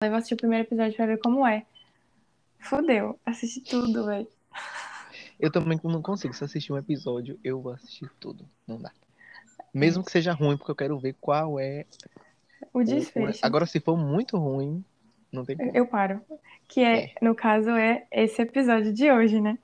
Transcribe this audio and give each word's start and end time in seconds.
Eu 0.00 0.10
vou 0.10 0.18
assistir 0.18 0.34
o 0.34 0.36
primeiro 0.36 0.64
episódio 0.64 0.94
pra 0.94 1.06
ver 1.06 1.18
como 1.18 1.44
é. 1.44 1.66
Fodeu. 2.60 3.18
Assisti 3.26 3.60
tudo, 3.62 4.06
velho. 4.06 4.28
Eu 5.40 5.50
também 5.50 5.78
não 5.82 6.00
consigo. 6.00 6.32
Se 6.34 6.44
assistir 6.44 6.72
um 6.72 6.78
episódio, 6.78 7.38
eu 7.42 7.60
vou 7.60 7.72
assistir 7.72 8.08
tudo. 8.20 8.48
Não 8.64 8.80
dá. 8.80 8.92
Mesmo 9.74 10.04
que 10.04 10.12
seja 10.12 10.32
ruim, 10.32 10.56
porque 10.56 10.70
eu 10.70 10.76
quero 10.76 10.98
ver 11.00 11.16
qual 11.20 11.58
é. 11.58 11.84
O 12.72 12.78
o- 12.78 12.84
desfecho. 12.84 13.44
Agora, 13.44 13.66
se 13.66 13.80
for 13.80 13.96
muito 13.96 14.36
ruim, 14.38 14.84
não 15.32 15.44
tem 15.44 15.56
como. 15.56 15.72
Eu 15.76 15.84
paro. 15.86 16.20
Que 16.68 16.80
é, 16.80 17.04
É. 17.06 17.14
no 17.20 17.34
caso, 17.34 17.70
é 17.70 18.06
esse 18.12 18.40
episódio 18.40 18.92
de 18.92 19.10
hoje, 19.10 19.40
né? 19.40 19.58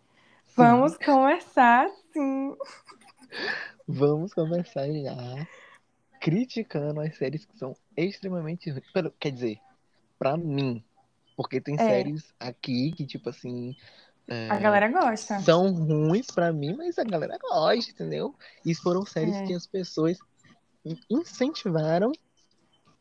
Vamos 0.57 0.97
começar, 0.99 1.89
sim. 2.13 2.57
Vamos 3.87 4.35
começar 4.35 4.89
já 4.91 5.47
criticando 6.21 7.01
as 7.01 7.17
séries 7.17 7.45
que 7.45 7.57
são 7.57 7.77
extremamente 7.97 8.69
ruins. 8.71 8.85
Quer 9.21 9.31
dizer, 9.31 9.59
pra 10.25 10.39
mim. 10.39 10.83
Porque 11.37 11.61
tem 11.61 11.75
É. 11.75 11.79
séries 11.79 12.33
aqui 12.41 12.93
que, 12.93 13.05
tipo 13.07 13.29
assim. 13.29 13.77
é, 14.27 14.49
A 14.49 14.57
galera 14.57 14.89
gosta. 14.89 15.39
são 15.41 15.71
ruins 15.75 16.27
pra 16.31 16.51
mim, 16.51 16.75
mas 16.75 16.99
a 16.99 17.05
galera 17.05 17.37
gosta, 17.39 17.91
entendeu? 17.91 18.35
E 18.65 18.75
foram 18.75 19.05
séries 19.05 19.37
É. 19.37 19.47
que 19.47 19.53
as 19.53 19.67
pessoas 19.67 20.19
in- 20.83 20.99
incentivaram 21.11 22.11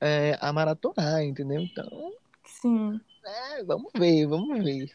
é, 0.02 0.38
a 0.42 0.52
maratonar, 0.52 1.24
entendeu? 1.24 1.62
Então, 1.62 2.12
Sim. 2.46 3.00
é, 3.26 3.64
vamos 3.64 3.90
ver, 3.96 4.26
vamos 4.28 4.62
ver. 4.62 4.92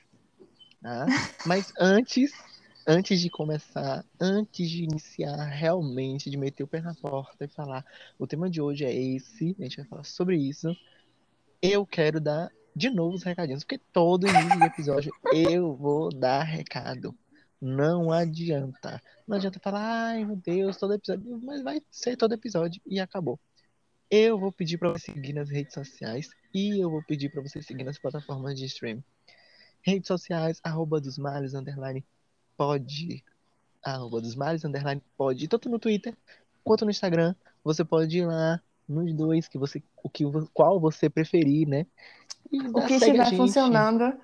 Tá? 0.83 1.07
Mas 1.47 1.73
antes, 1.81 2.31
antes 2.87 3.19
de 3.21 3.31
começar, 3.31 4.05
antes 4.21 4.69
de 4.69 4.85
iniciar 4.85 5.47
realmente, 5.47 6.29
de 6.29 6.37
meter 6.37 6.63
o 6.63 6.69
pé 6.69 6.83
na 6.83 6.95
porta 6.95 7.47
e 7.47 7.49
falar, 7.49 7.87
o 8.19 8.27
tema 8.27 8.51
de 8.51 8.61
hoje 8.61 8.85
é 8.85 8.95
esse, 8.95 9.57
a 9.59 9.63
gente 9.63 9.79
vai 9.79 9.87
falar 9.87 10.05
sobre 10.05 10.37
isso. 10.37 10.77
Eu 11.61 11.85
quero 11.85 12.21
dar 12.21 12.51
de 12.75 12.89
novo 12.89 13.17
os 13.17 13.25
recadinhos, 13.25 13.65
porque 13.65 13.79
todo 13.93 14.29
início 14.29 14.59
de 14.59 14.65
episódio 14.65 15.13
eu 15.33 15.75
vou 15.75 16.09
dar 16.11 16.45
recado. 16.45 17.13
Não 17.61 18.13
adianta. 18.13 19.03
Não 19.27 19.37
adianta 19.37 19.59
falar, 19.59 20.11
ai 20.11 20.25
meu 20.25 20.37
Deus, 20.37 20.77
todo 20.77 20.95
episódio, 20.95 21.41
mas 21.43 21.63
vai 21.63 21.83
ser 21.91 22.17
todo 22.17 22.33
episódio 22.33 22.81
e 22.87 23.01
acabou. 23.01 23.41
Eu 24.09 24.39
vou 24.39 24.53
pedir 24.53 24.79
para 24.79 24.91
você 24.91 25.13
seguir 25.13 25.33
nas 25.33 25.51
redes 25.51 25.75
sociais 25.75 26.31
e 26.55 26.81
eu 26.81 26.89
vou 26.89 27.03
pedir 27.03 27.29
para 27.29 27.43
você 27.43 27.61
seguir 27.61 27.83
nas 27.83 27.99
plataformas 27.99 28.57
de 28.57 28.65
streaming. 28.67 29.03
Redes 29.83 30.07
sociais, 30.07 30.61
arroba 30.63 31.01
dos 31.01 31.19
males, 31.19 31.55
underline, 31.55 32.05
pode. 32.57 33.25
Arroba 33.83 34.21
dos 34.21 34.37
males, 34.37 34.65
underline, 34.65 35.03
pode. 35.17 35.49
Tanto 35.49 35.69
no 35.69 35.81
Twitter 35.81 36.17
quanto 36.63 36.85
no 36.85 36.91
Instagram. 36.93 37.35
Você 37.65 37.85
pode 37.85 38.19
ir 38.19 38.27
lá 38.27 38.63
nos 38.89 39.13
dois, 39.13 39.49
que 39.49 39.59
você, 39.59 39.83
o 40.03 40.09
que, 40.09 40.25
qual 40.55 40.81
você 40.81 41.11
preferir, 41.11 41.69
né? 41.69 41.87
E 42.51 42.61
O 42.69 42.87
que 42.87 42.95
estiver 42.95 43.37
funcionando. 43.37 44.19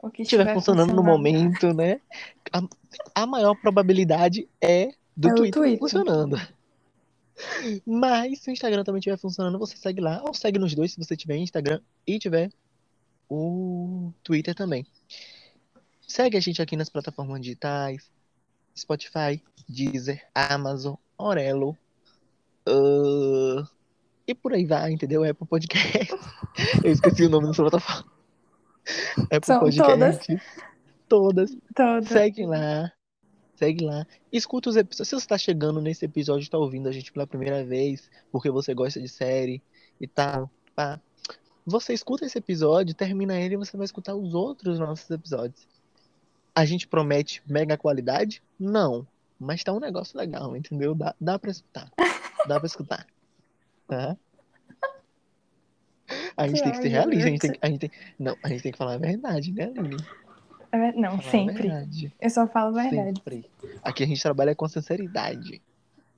O 0.00 0.10
que 0.10 0.22
estiver 0.22 0.52
funcionando 0.52 0.92
no 0.94 1.02
momento, 1.02 1.72
né? 1.72 2.00
A, 2.52 3.22
a 3.22 3.26
maior 3.26 3.54
probabilidade 3.54 4.48
é 4.60 4.90
do 5.16 5.28
É 5.28 5.34
Twitter, 5.34 5.62
Twitter. 5.62 5.78
funcionando. 5.78 6.36
Mas 7.86 8.40
se 8.40 8.50
o 8.50 8.52
Instagram 8.52 8.82
também 8.82 8.98
estiver 8.98 9.16
funcionando, 9.16 9.58
você 9.58 9.76
segue 9.76 10.00
lá. 10.00 10.22
Ou 10.24 10.34
segue 10.34 10.58
nos 10.58 10.74
dois 10.74 10.92
se 10.92 10.98
você 10.98 11.16
tiver 11.16 11.36
Instagram 11.36 11.80
e 12.06 12.18
tiver 12.18 12.50
o 13.28 14.12
Twitter 14.22 14.54
também. 14.54 14.86
Segue 16.06 16.36
a 16.36 16.40
gente 16.40 16.60
aqui 16.60 16.76
nas 16.76 16.88
plataformas 16.88 17.40
digitais: 17.40 18.10
Spotify, 18.76 19.42
Deezer, 19.68 20.26
Amazon, 20.34 20.94
Orelo. 21.16 21.76
ahn, 22.66 23.66
e 24.28 24.34
por 24.34 24.52
aí 24.52 24.66
vai, 24.66 24.92
entendeu? 24.92 25.24
Apple 25.24 25.46
Podcast. 25.46 26.12
Eu 26.84 26.92
esqueci 26.92 27.24
o 27.24 27.30
nome 27.30 27.46
dessa 27.46 27.62
plataforma. 27.62 28.12
Apple 29.22 29.46
São 29.46 29.60
Podcast. 29.60 30.42
Todas. 31.08 31.56
Toda. 31.74 32.06
Segue 32.06 32.44
lá. 32.44 32.92
Segue 33.56 33.86
lá. 33.86 34.06
Escuta 34.30 34.68
os 34.68 34.76
episódios. 34.76 35.08
Se 35.08 35.16
você 35.16 35.24
está 35.24 35.38
chegando 35.38 35.80
nesse 35.80 36.04
episódio, 36.04 36.42
está 36.42 36.58
ouvindo 36.58 36.90
a 36.90 36.92
gente 36.92 37.10
pela 37.10 37.26
primeira 37.26 37.64
vez, 37.64 38.10
porque 38.30 38.50
você 38.50 38.74
gosta 38.74 39.00
de 39.00 39.08
série 39.08 39.62
e 39.98 40.06
tal, 40.06 40.50
pá. 40.76 41.00
Você 41.64 41.94
escuta 41.94 42.26
esse 42.26 42.36
episódio, 42.36 42.94
termina 42.94 43.40
ele 43.40 43.54
e 43.54 43.58
você 43.58 43.78
vai 43.78 43.86
escutar 43.86 44.14
os 44.14 44.34
outros 44.34 44.78
nossos 44.78 45.08
episódios. 45.10 45.66
A 46.54 46.66
gente 46.66 46.86
promete 46.86 47.42
mega 47.46 47.78
qualidade? 47.78 48.42
Não. 48.60 49.06
Mas 49.40 49.64
tá 49.64 49.72
um 49.72 49.80
negócio 49.80 50.18
legal, 50.18 50.54
entendeu? 50.54 50.94
Dá, 50.94 51.14
dá 51.18 51.38
pra 51.38 51.50
escutar. 51.50 51.90
Dá 52.46 52.58
pra 52.58 52.66
escutar. 52.66 53.06
Tá? 53.88 54.16
A 56.36 56.46
gente 56.46 56.62
tem 56.62 56.72
que 56.72 56.78
ser 56.82 56.88
realista. 56.88 57.24
A 57.26 57.30
gente 57.30 57.40
tem, 57.40 57.52
que- 57.52 57.58
a 57.60 57.66
gente 57.68 57.78
tem, 57.80 57.90
não, 58.18 58.36
a 58.42 58.48
gente 58.48 58.62
tem 58.62 58.72
que 58.72 58.78
falar 58.78 58.94
a 58.94 58.98
verdade, 58.98 59.52
né, 59.52 59.72
Aline? 59.76 59.96
É 60.70 60.92
Não, 60.92 61.18
Falar 61.18 61.30
sempre. 61.30 62.12
Eu 62.20 62.30
só 62.30 62.46
falo 62.46 62.78
a 62.78 62.82
verdade. 62.82 63.16
Sempre. 63.18 63.50
Aqui 63.82 64.04
a 64.04 64.06
gente 64.06 64.22
trabalha 64.22 64.54
com 64.54 64.68
sinceridade. 64.68 65.62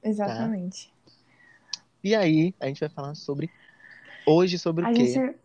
Exatamente. 0.02 0.92
E 2.02 2.14
aí, 2.14 2.52
a 2.58 2.66
gente 2.66 2.80
vai 2.80 2.88
falar 2.88 3.14
sobre. 3.14 3.48
Hoje, 4.26 4.58
sobre 4.58 4.84
A 4.84 4.90
o 4.90 4.94
quê? 4.94 5.06
gente. 5.06 5.36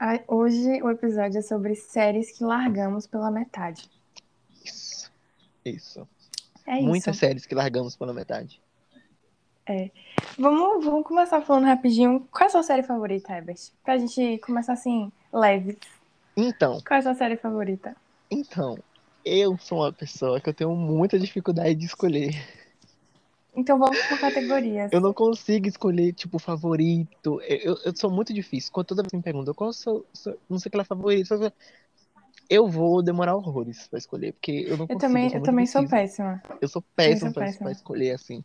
a- 0.00 0.20
Hoje 0.26 0.82
o 0.82 0.90
episódio 0.90 1.38
é 1.38 1.42
sobre 1.42 1.74
séries 1.76 2.36
que 2.36 2.42
largamos 2.44 3.06
pela 3.06 3.30
metade. 3.30 3.88
Isso. 4.64 5.10
Isso. 5.64 6.08
É 6.66 6.80
Muitas 6.80 7.14
isso. 7.16 7.20
séries 7.24 7.46
que 7.46 7.54
largamos 7.54 7.94
pela 7.96 8.12
metade. 8.12 8.60
Vamos, 10.38 10.84
vamos 10.84 11.04
começar 11.06 11.40
falando 11.42 11.64
rapidinho. 11.66 12.26
Qual 12.30 12.44
é 12.44 12.46
a 12.46 12.50
sua 12.50 12.62
série 12.62 12.82
favorita, 12.82 13.32
Herbert? 13.32 13.58
Pra 13.84 13.98
gente 13.98 14.38
começar 14.38 14.72
assim, 14.72 15.10
leve. 15.32 15.78
Então, 16.36 16.80
Qual 16.80 16.96
é 16.96 16.98
a 16.98 17.02
sua 17.02 17.14
série 17.14 17.36
favorita? 17.36 17.94
então, 18.30 18.78
eu 19.24 19.58
sou 19.58 19.78
uma 19.78 19.92
pessoa 19.92 20.40
que 20.40 20.48
eu 20.48 20.54
tenho 20.54 20.74
muita 20.74 21.18
dificuldade 21.18 21.74
de 21.74 21.86
escolher. 21.86 22.30
Então 23.54 23.78
vamos 23.78 24.00
por 24.06 24.18
categorias. 24.20 24.92
Eu 24.92 25.00
não 25.00 25.12
consigo 25.12 25.66
escolher, 25.66 26.12
tipo, 26.12 26.38
favorito. 26.38 27.40
Eu, 27.42 27.58
eu, 27.74 27.78
eu 27.86 27.96
sou 27.96 28.10
muito 28.10 28.32
difícil. 28.32 28.72
Quando 28.72 28.86
toda 28.86 29.02
vez 29.02 29.12
me 29.12 29.22
perguntam 29.22 29.52
qual 29.52 29.68
é 29.68 29.70
o 29.70 29.74
seu, 29.74 30.06
seu- 30.14 30.38
não 30.48 30.58
sei 30.58 30.68
o 30.68 30.72
que 30.72 30.78
lá 30.78 30.84
favorito, 30.84 31.34
eu 32.48 32.68
vou 32.68 33.02
demorar 33.02 33.36
horrores 33.36 33.86
pra 33.88 33.98
escolher, 33.98 34.32
porque 34.32 34.64
eu 34.68 34.76
não 34.76 34.86
Eu 34.86 34.94
consigo. 34.94 35.00
também, 35.00 35.24
eu 35.24 35.30
sou 35.30 35.38
eu 35.38 35.42
também 35.44 35.66
sou 35.66 35.80
indeciso. 35.82 35.90
péssima. 35.90 36.42
Eu 36.60 36.68
sou 36.68 36.82
péssimo 36.96 37.20
sou 37.20 37.34
pra, 37.34 37.44
péssima. 37.44 37.62
pra 37.64 37.72
escolher, 37.72 38.10
assim, 38.12 38.44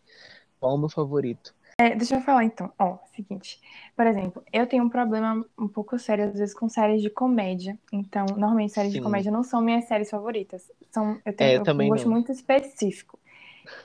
qual 0.59 0.73
é 0.73 0.75
o 0.75 0.77
meu 0.79 0.89
favorito. 0.89 1.54
É, 1.77 1.93
deixa 1.93 2.15
eu 2.15 2.21
falar 2.21 2.45
então. 2.45 2.71
Ó, 2.79 2.97
seguinte. 3.13 3.59
Por 3.97 4.07
exemplo, 4.07 4.41
eu 4.53 4.65
tenho 4.65 4.83
um 4.83 4.89
problema 4.89 5.45
um 5.57 5.67
pouco 5.67 5.99
sério, 5.99 6.25
às 6.25 6.39
vezes, 6.39 6.55
com 6.55 6.69
séries 6.69 7.01
de 7.01 7.09
comédia. 7.09 7.77
Então, 7.91 8.25
normalmente, 8.27 8.71
séries 8.73 8.93
de 8.93 8.99
Sim. 8.99 9.03
comédia 9.03 9.31
não 9.31 9.43
são 9.43 9.61
minhas 9.61 9.85
séries 9.85 10.09
favoritas. 10.09 10.71
São, 10.89 11.19
eu 11.25 11.35
tenho 11.35 11.51
É, 11.51 11.55
eu 11.57 11.61
um 11.61 11.87
gosto 11.89 12.05
não. 12.05 12.11
muito 12.13 12.31
específico. 12.31 13.19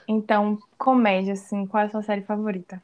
Então, 0.07 0.59
comédia, 0.79 1.33
assim, 1.33 1.67
qual 1.67 1.83
é 1.83 1.87
a 1.87 1.91
sua 1.91 2.03
série 2.03 2.23
favorita? 2.23 2.81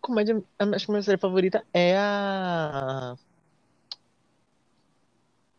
Comédia, 0.00 0.42
acho 0.58 0.86
que 0.86 0.92
minha 0.92 1.02
série 1.02 1.18
favorita 1.18 1.64
é 1.72 1.96
a. 1.96 3.14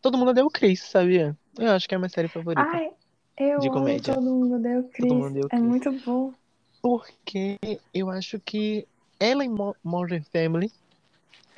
Todo 0.01 0.17
mundo 0.17 0.33
deu 0.33 0.49
Chris, 0.49 0.81
sabia? 0.81 1.37
Eu 1.57 1.71
acho 1.71 1.87
que 1.87 1.93
é 1.93 1.97
a 1.97 1.99
minha 1.99 2.09
série 2.09 2.27
favorita. 2.29 2.61
Ai, 2.61 2.89
eu 3.37 3.59
De 3.61 3.67
amo 3.67 3.71
comédia. 3.71 4.13
Todo 4.15 4.21
Mundo 4.21 4.59
Deu 4.59 4.83
Chris. 4.89 5.07
Todo 5.07 5.15
Mundo 5.19 5.33
Deu 5.33 5.49
É 5.49 5.55
Chris. 5.55 5.65
muito 5.65 5.91
bom. 6.05 6.33
Porque 6.81 7.59
eu 7.93 8.09
acho 8.09 8.39
que 8.39 8.87
ela 9.19 9.43
e 9.43 9.49
Mo- 9.49 9.75
Modern 9.83 10.23
Family, 10.31 10.71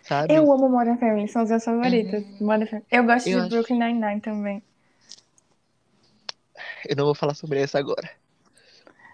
sabe? 0.04 0.34
Eu 0.34 0.52
amo 0.52 0.68
Modern 0.70 0.98
Family, 0.98 1.28
são 1.28 1.44
as 1.44 1.50
minhas 1.50 1.64
favoritas. 1.64 2.26
Modern 2.42 2.68
Family. 2.70 2.86
Eu 2.92 3.04
gosto 3.06 3.28
Eu 3.30 3.38
de 3.38 3.42
acho- 3.42 3.50
Brooklyn 3.50 3.80
Nine-Nine 3.80 4.22
também. 4.22 4.64
Eu 6.88 6.96
não 6.96 7.06
vou 7.06 7.16
falar 7.16 7.34
sobre 7.36 7.60
essa 7.62 7.78
agora. 7.80 8.10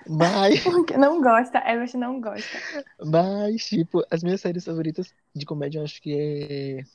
Mas, 0.10 0.64
Porque 0.64 0.96
não 0.98 1.22
gosta, 1.22 1.58
Everett 1.70 1.98
não 1.98 2.22
gosta. 2.22 2.58
mas, 3.06 3.66
tipo, 3.66 4.04
as 4.10 4.24
minhas 4.24 4.40
séries 4.40 4.64
favoritas 4.64 5.14
de 5.36 5.46
comédia 5.46 5.80
eu 5.80 5.84
acho 5.84 6.02
que 6.02 6.86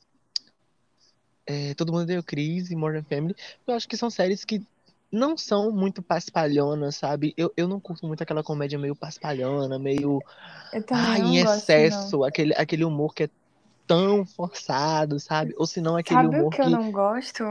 é. 1.47 1.71
é 1.71 1.75
Todo 1.75 1.93
Mundo 1.93 2.07
Deu 2.07 2.23
Chris 2.23 2.71
e 2.71 2.77
Modern 2.77 3.05
Family. 3.05 3.37
Eu 3.67 3.75
acho 3.75 3.87
que 3.87 3.99
são 3.99 4.09
séries 4.09 4.45
que 4.47 4.63
não 5.13 5.37
são 5.37 5.71
muito 5.71 6.03
paspalhonas, 6.03 6.97
sabe? 6.97 7.35
Eu, 7.37 7.53
eu 7.57 7.69
não 7.69 7.79
curto 7.79 8.07
muito 8.07 8.23
aquela 8.23 8.43
comédia 8.43 8.79
meio 8.79 8.97
paspalhona, 8.97 9.79
meio. 9.79 10.21
Ai, 10.91 11.21
em 11.21 11.41
gosto, 11.43 11.71
excesso, 11.71 12.25
aquele, 12.25 12.55
aquele 12.55 12.85
humor 12.85 13.15
que 13.15 13.25
é 13.25 13.31
tão 13.87 14.25
forçado, 14.25 15.21
sabe? 15.21 15.55
Ou 15.59 15.67
se 15.67 15.81
não, 15.83 15.97
aquele 15.97 16.21
Sabe 16.23 16.29
o 16.41 16.41
humor 16.41 16.51
que 16.51 16.61
eu 16.63 16.65
que. 16.65 16.71
não 16.71 16.91
gosto? 16.91 17.45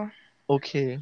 O 0.47 0.59
quê? 0.59 0.99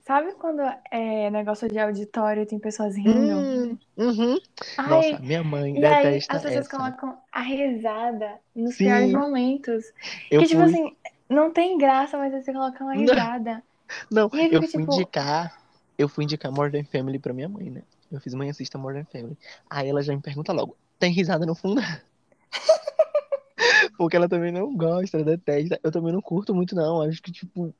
Sabe 0.00 0.32
quando 0.36 0.62
é 0.90 1.28
negócio 1.28 1.68
de 1.68 1.78
auditório 1.78 2.42
e 2.42 2.46
tem 2.46 2.58
pessoas 2.58 2.96
rindo? 2.96 3.10
Hum, 3.10 3.78
uhum. 3.98 4.38
Ai, 4.78 5.10
Nossa, 5.10 5.22
minha 5.22 5.44
mãe 5.44 5.74
e 5.74 5.84
aí 5.84 6.06
detesta 6.06 6.36
as 6.36 6.42
pessoas 6.42 6.66
essa. 6.66 6.76
colocam 6.76 7.18
a 7.30 7.42
risada 7.42 8.40
nos 8.56 8.74
Sim. 8.76 8.84
piores 8.84 9.12
momentos. 9.12 9.84
Eu 10.30 10.40
que 10.40 10.46
tipo 10.46 10.62
fui. 10.62 10.70
assim, 10.70 10.96
não 11.28 11.52
tem 11.52 11.76
graça, 11.76 12.16
mas 12.16 12.32
você 12.32 12.52
coloca 12.52 12.82
uma 12.82 12.94
risada. 12.94 13.62
Não, 14.10 14.24
eu 14.24 14.30
fica 14.30 14.58
fui 14.58 14.68
tipo, 14.68 14.94
indicar. 14.94 15.62
Eu 15.96 16.08
fui 16.08 16.24
indicar 16.24 16.52
Modern 16.52 16.84
Family 16.84 17.18
pra 17.18 17.32
minha 17.32 17.48
mãe, 17.48 17.70
né? 17.70 17.82
Eu 18.10 18.20
fiz 18.20 18.34
mãe 18.34 18.50
assista 18.50 18.78
Modern 18.78 19.04
Family. 19.04 19.36
Aí 19.68 19.88
ela 19.88 20.02
já 20.02 20.14
me 20.14 20.22
pergunta 20.22 20.52
logo: 20.52 20.76
tem 20.98 21.12
risada 21.12 21.44
no 21.44 21.54
fundo? 21.54 21.80
Porque 23.96 24.16
ela 24.16 24.28
também 24.28 24.52
não 24.52 24.74
gosta, 24.76 25.24
detesta. 25.24 25.80
Eu 25.82 25.90
também 25.90 26.12
não 26.12 26.20
curto 26.20 26.54
muito, 26.54 26.74
não. 26.74 27.02
Acho 27.02 27.22
que, 27.22 27.32
tipo. 27.32 27.74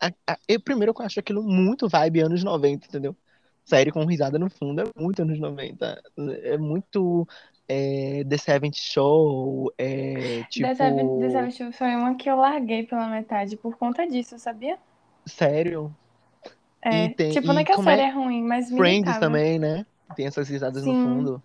A, 0.00 0.12
a, 0.26 0.38
eu 0.48 0.60
primeiro 0.60 0.92
eu 0.96 1.04
acho 1.04 1.20
aquilo 1.20 1.42
muito 1.42 1.88
vibe 1.88 2.20
anos 2.20 2.42
90, 2.42 2.88
entendeu? 2.88 3.16
Série 3.64 3.92
com 3.92 4.04
risada 4.04 4.36
no 4.36 4.50
fundo 4.50 4.82
é 4.82 5.00
muito 5.00 5.22
anos 5.22 5.38
90. 5.38 6.02
É 6.42 6.58
muito 6.58 7.26
é, 7.68 8.24
The 8.24 8.36
Seventh 8.36 8.76
Show, 8.76 9.72
é, 9.78 10.42
tipo... 10.50 10.66
The 10.66 10.74
Seventh, 10.74 11.20
The 11.20 11.30
Seventh 11.30 11.52
Show 11.52 11.72
foi 11.72 11.94
uma 11.94 12.16
que 12.16 12.28
eu 12.28 12.36
larguei 12.36 12.84
pela 12.84 13.08
metade 13.08 13.56
por 13.56 13.76
conta 13.76 14.06
disso, 14.06 14.38
sabia? 14.38 14.78
Sério? 15.26 15.94
É, 16.84 17.04
E 17.04 17.08
tem- 17.14 17.30
tipo, 17.30 17.46
não 17.52 17.60
é 17.60 17.64
que 17.64 17.72
a 17.72 17.76
como 17.76 17.88
é- 17.90 17.96
série 17.96 18.08
é 18.08 18.12
ruim, 18.12 18.42
mas 18.42 18.68
Friends 18.70 19.18
também, 19.18 19.58
né? 19.58 19.86
Tem 20.16 20.26
essas 20.26 20.48
risadas 20.48 20.84
no 20.84 20.94
Sim. 20.94 21.02
fundo. 21.02 21.42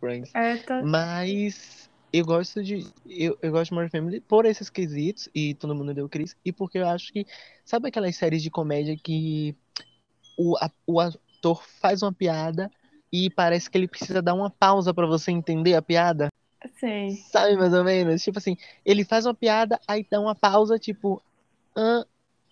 Friends. 0.00 0.34
É, 0.34 0.56
tô- 0.56 0.82
Mas 0.82 1.90
eu 2.12 2.24
gosto 2.24 2.62
de. 2.62 2.86
Eu, 3.06 3.38
eu 3.42 3.52
gosto 3.52 3.66
de 3.70 3.74
Modern 3.74 3.90
Family 3.90 4.20
por 4.20 4.46
esses 4.46 4.70
quesitos, 4.70 5.28
e 5.34 5.54
todo 5.54 5.74
mundo 5.74 5.92
deu 5.92 6.08
Chris, 6.08 6.34
e 6.44 6.50
porque 6.52 6.78
eu 6.78 6.88
acho 6.88 7.12
que. 7.12 7.26
Sabe 7.64 7.88
aquelas 7.88 8.16
séries 8.16 8.42
de 8.42 8.50
comédia 8.50 8.96
que 8.96 9.54
o, 10.38 10.56
a- 10.56 10.70
o 10.86 10.98
ator 10.98 11.62
faz 11.80 12.02
uma 12.02 12.12
piada 12.12 12.70
e 13.12 13.28
parece 13.28 13.68
que 13.70 13.76
ele 13.76 13.86
precisa 13.88 14.22
dar 14.22 14.32
uma 14.34 14.48
pausa 14.50 14.94
pra 14.94 15.06
você 15.06 15.30
entender 15.30 15.74
a 15.74 15.82
piada? 15.82 16.28
Sei. 16.78 17.16
Sabe 17.30 17.56
mais 17.56 17.72
ou 17.74 17.84
menos? 17.84 18.22
Tipo 18.22 18.38
assim, 18.38 18.56
ele 18.84 19.04
faz 19.04 19.26
uma 19.26 19.34
piada, 19.34 19.78
aí 19.86 20.06
dá 20.10 20.18
uma 20.20 20.34
pausa, 20.34 20.78
tipo. 20.78 21.22
Ah, 21.76 22.06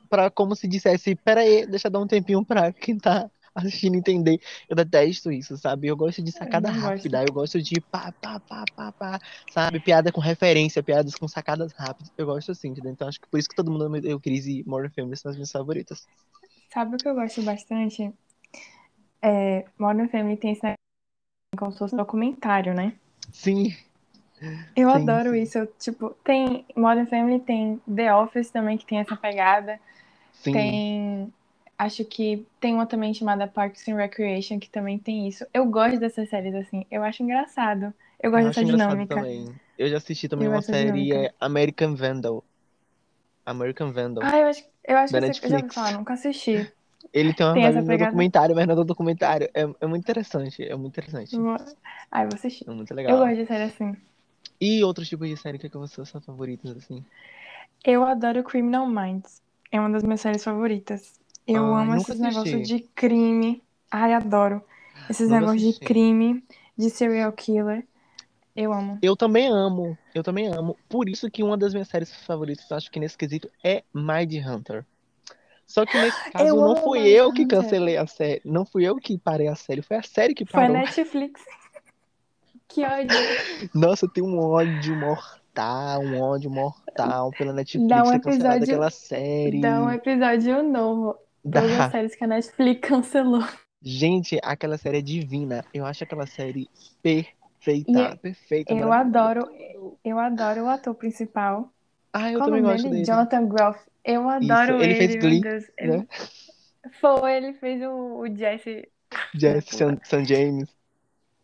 pra 0.08 0.30
como 0.30 0.56
se 0.56 0.66
dissesse, 0.66 1.14
pera 1.14 1.40
aí, 1.40 1.66
deixa 1.66 1.88
eu 1.88 1.92
dar 1.92 2.00
um 2.00 2.06
tempinho 2.06 2.44
pra 2.44 2.72
quem 2.72 2.98
tá 2.98 3.30
assistindo 3.54 3.96
entender. 3.96 4.40
Eu 4.68 4.76
detesto 4.76 5.30
isso, 5.32 5.56
sabe? 5.56 5.88
Eu 5.88 5.96
gosto 5.96 6.22
de 6.22 6.32
sacada 6.32 6.68
não 6.68 6.80
gosto. 6.80 6.86
rápida, 6.86 7.24
eu 7.24 7.32
gosto 7.32 7.60
de 7.60 7.80
pá, 7.80 8.12
pá, 8.20 8.40
pá, 8.40 8.64
pá, 8.74 8.92
pá, 8.92 9.18
sabe? 9.50 9.80
Piada 9.80 10.12
com 10.12 10.20
referência, 10.20 10.82
piadas 10.82 11.14
com 11.14 11.26
sacadas 11.26 11.72
rápidas. 11.72 12.12
Eu 12.16 12.26
gosto 12.26 12.52
assim, 12.52 12.68
entendeu? 12.68 12.92
Então 12.92 13.08
acho 13.08 13.20
que 13.20 13.28
por 13.28 13.38
isso 13.38 13.48
que 13.48 13.56
todo 13.56 13.70
mundo 13.70 13.84
ama 13.84 13.98
eu, 13.98 14.20
Cris 14.20 14.46
e 14.46 14.62
Modern 14.66 14.92
Family 14.92 15.16
são 15.16 15.30
as 15.30 15.36
minhas 15.36 15.50
favoritas. 15.50 16.06
Sabe 16.72 16.94
o 16.94 16.98
que 16.98 17.08
eu 17.08 17.14
gosto 17.14 17.42
bastante? 17.42 18.12
É, 19.22 19.64
Modern 19.78 20.08
Family 20.08 20.36
tem 20.36 20.52
esse 20.52 20.62
negócio 20.62 20.78
como 21.56 21.72
se 21.72 21.78
fosse 21.78 21.94
um 21.94 21.98
documentário, 21.98 22.74
né? 22.74 22.94
Sim, 23.32 23.74
Eu 24.76 24.90
Sim, 24.90 24.90
adoro 24.90 25.34
sim. 25.34 25.36
isso. 25.36 25.58
Eu, 25.58 25.66
tipo, 25.78 26.10
tem 26.24 26.64
Modern 26.76 27.06
Family, 27.06 27.40
tem 27.40 27.80
The 27.94 28.14
Office 28.14 28.50
também, 28.50 28.78
que 28.78 28.86
tem 28.86 28.98
essa 28.98 29.16
pegada. 29.16 29.80
sim. 30.32 30.52
Tem. 30.52 31.32
Acho 31.78 32.04
que 32.04 32.46
tem 32.60 32.74
uma 32.74 32.86
também 32.86 33.14
chamada 33.14 33.46
Parks 33.48 33.88
and 33.88 33.96
Recreation, 33.96 34.58
que 34.60 34.70
também 34.70 34.98
tem 34.98 35.28
isso. 35.28 35.46
Eu 35.54 35.66
gosto 35.66 35.98
dessas 36.00 36.28
séries 36.28 36.54
assim. 36.54 36.86
Eu 36.90 37.04
acho 37.04 37.22
engraçado. 37.22 37.94
Eu 38.20 38.30
gosto 38.30 38.44
Eu 38.46 38.48
dessa 38.48 38.64
dinâmica. 38.64 39.06
também. 39.06 39.54
Eu 39.76 39.88
já 39.88 39.96
assisti 39.98 40.28
também 40.28 40.48
Eu 40.48 40.52
uma 40.52 40.62
série 40.62 41.12
dinâmica. 41.12 41.26
é 41.26 41.34
American 41.40 41.94
Vandal. 41.94 42.44
American 43.46 43.92
Vandal. 43.92 44.22
Ah, 44.22 44.38
eu 44.38 44.46
acho, 44.48 44.64
eu 44.84 44.96
acho 44.96 45.12
que 45.12 45.18
eu 45.18 45.22
sei- 45.22 45.38
eu 45.42 45.48
já 45.50 45.58
Netflix. 45.60 45.74
falar, 45.74 45.92
nunca 45.92 46.14
assisti. 46.14 46.72
Ele 47.12 47.32
tem 47.34 47.46
uma 47.46 47.54
Tem 47.54 47.70
vibe 47.72 47.98
documentário, 47.98 48.54
mas 48.54 48.66
não 48.66 48.72
é 48.74 48.76
do 48.76 48.84
documentário. 48.84 49.48
É, 49.54 49.62
é 49.80 49.86
muito 49.86 50.02
interessante, 50.02 50.62
é 50.62 50.74
muito 50.76 50.92
interessante. 50.98 51.38
Ah, 52.10 52.22
eu 52.22 52.28
vou 52.28 52.34
assistir. 52.34 52.66
É 52.66 52.70
muito 52.70 52.94
Eu 52.94 52.94
legal. 52.94 53.18
gosto 53.18 53.36
de 53.36 53.46
série 53.46 53.64
assim. 53.64 53.96
E 54.60 54.82
outros 54.82 55.08
tipos 55.08 55.28
de 55.28 55.36
série 55.36 55.58
que, 55.58 55.68
que 55.68 55.76
você 55.76 56.04
são 56.04 56.20
favoritos, 56.20 56.70
assim? 56.76 57.04
Eu 57.84 58.04
adoro 58.04 58.42
Criminal 58.42 58.86
Minds. 58.86 59.40
É 59.70 59.78
uma 59.78 59.90
das 59.90 60.02
minhas 60.02 60.20
séries 60.20 60.42
favoritas. 60.42 61.20
Eu 61.46 61.74
Ai, 61.74 61.84
amo 61.84 61.96
esses 61.96 62.18
negócios 62.18 62.66
de 62.68 62.80
crime. 62.94 63.62
Ai, 63.90 64.12
adoro. 64.12 64.62
Esses 65.08 65.28
Nunca 65.28 65.40
negócios 65.40 65.74
de 65.74 65.80
crime, 65.80 66.44
de 66.76 66.90
serial 66.90 67.32
killer. 67.32 67.86
Eu 68.54 68.72
amo. 68.72 68.98
Eu 69.00 69.16
também 69.16 69.46
amo, 69.46 69.96
eu 70.12 70.22
também 70.22 70.48
amo. 70.48 70.76
Por 70.88 71.08
isso 71.08 71.30
que 71.30 71.44
uma 71.44 71.56
das 71.56 71.72
minhas 71.72 71.88
séries 71.88 72.12
favoritas, 72.26 72.70
acho 72.72 72.90
que 72.90 72.98
nesse 72.98 73.16
quesito, 73.16 73.48
é 73.62 73.84
Mind 73.94 74.34
Hunter. 74.44 74.84
Só 75.64 75.86
que 75.86 75.96
nesse 75.96 76.18
caso 76.32 76.44
Eu 76.44 76.56
não 76.56 76.76
fui 76.76 76.98
Mind 76.98 77.12
eu 77.12 77.32
que 77.32 77.46
cancelei 77.46 77.96
a 77.96 78.06
série, 78.06 78.42
não 78.44 78.66
fui 78.66 78.84
eu 78.84 78.96
que 78.96 79.16
parei 79.16 79.46
a 79.46 79.54
série, 79.54 79.80
foi 79.80 79.98
a 79.98 80.02
série 80.02 80.34
que 80.34 80.44
Foi 80.44 80.64
a 80.64 80.66
parou. 80.66 80.76
Netflix. 80.76 81.40
Que 82.68 82.84
ódio. 82.84 83.16
Nossa, 83.74 84.04
eu 84.06 84.10
tenho 84.10 84.26
um 84.26 84.38
ódio 84.38 84.94
mortal, 84.94 86.00
um 86.02 86.20
ódio 86.20 86.50
mortal 86.50 87.30
pela 87.32 87.52
Netflix 87.52 87.88
Dá 87.88 88.02
um 88.02 88.10
cancelado 88.20 88.28
episódio- 88.28 88.62
aquela 88.64 88.90
série. 88.90 89.60
Dá 89.60 89.80
um 89.80 89.90
episódio 89.90 90.62
novo. 90.62 91.16
Todas 91.42 91.70
Dá. 91.76 91.86
as 91.86 91.92
séries 91.92 92.14
que 92.14 92.24
a 92.24 92.26
Netflix 92.26 92.80
cancelou. 92.88 93.44
Gente, 93.80 94.38
aquela 94.42 94.76
série 94.76 94.98
é 94.98 95.02
divina. 95.02 95.64
Eu 95.72 95.86
acho 95.86 96.04
aquela 96.04 96.26
série 96.26 96.68
perfeita, 97.02 97.90
E 98.12 98.16
perfeita, 98.18 98.74
Eu 98.74 98.92
adoro, 98.92 99.48
eu 100.04 100.18
adoro 100.18 100.64
o 100.64 100.68
ator 100.68 100.94
principal. 100.94 101.72
Ah, 102.12 102.30
eu 102.32 102.38
Qual 102.38 102.48
o 102.48 102.50
também 102.50 102.62
nome 102.62 102.74
gosto 102.74 102.90
dele? 102.90 103.04
Jonathan 103.04 103.46
Groff. 103.46 103.80
Eu 104.04 104.28
adoro 104.28 104.76
Isso, 104.76 104.82
ele 104.84 104.94
fez 104.94 105.10
meu 105.12 105.20
Glee. 105.20 105.42
Ele- 105.78 105.96
né? 105.98 106.06
Foi, 107.00 107.32
ele 107.36 107.52
fez 107.54 107.82
o, 107.82 108.20
o 108.20 108.36
Jesse. 108.36 108.88
Jeff 109.34 109.74
San, 109.74 109.98
San 110.04 110.24
James. 110.24 110.68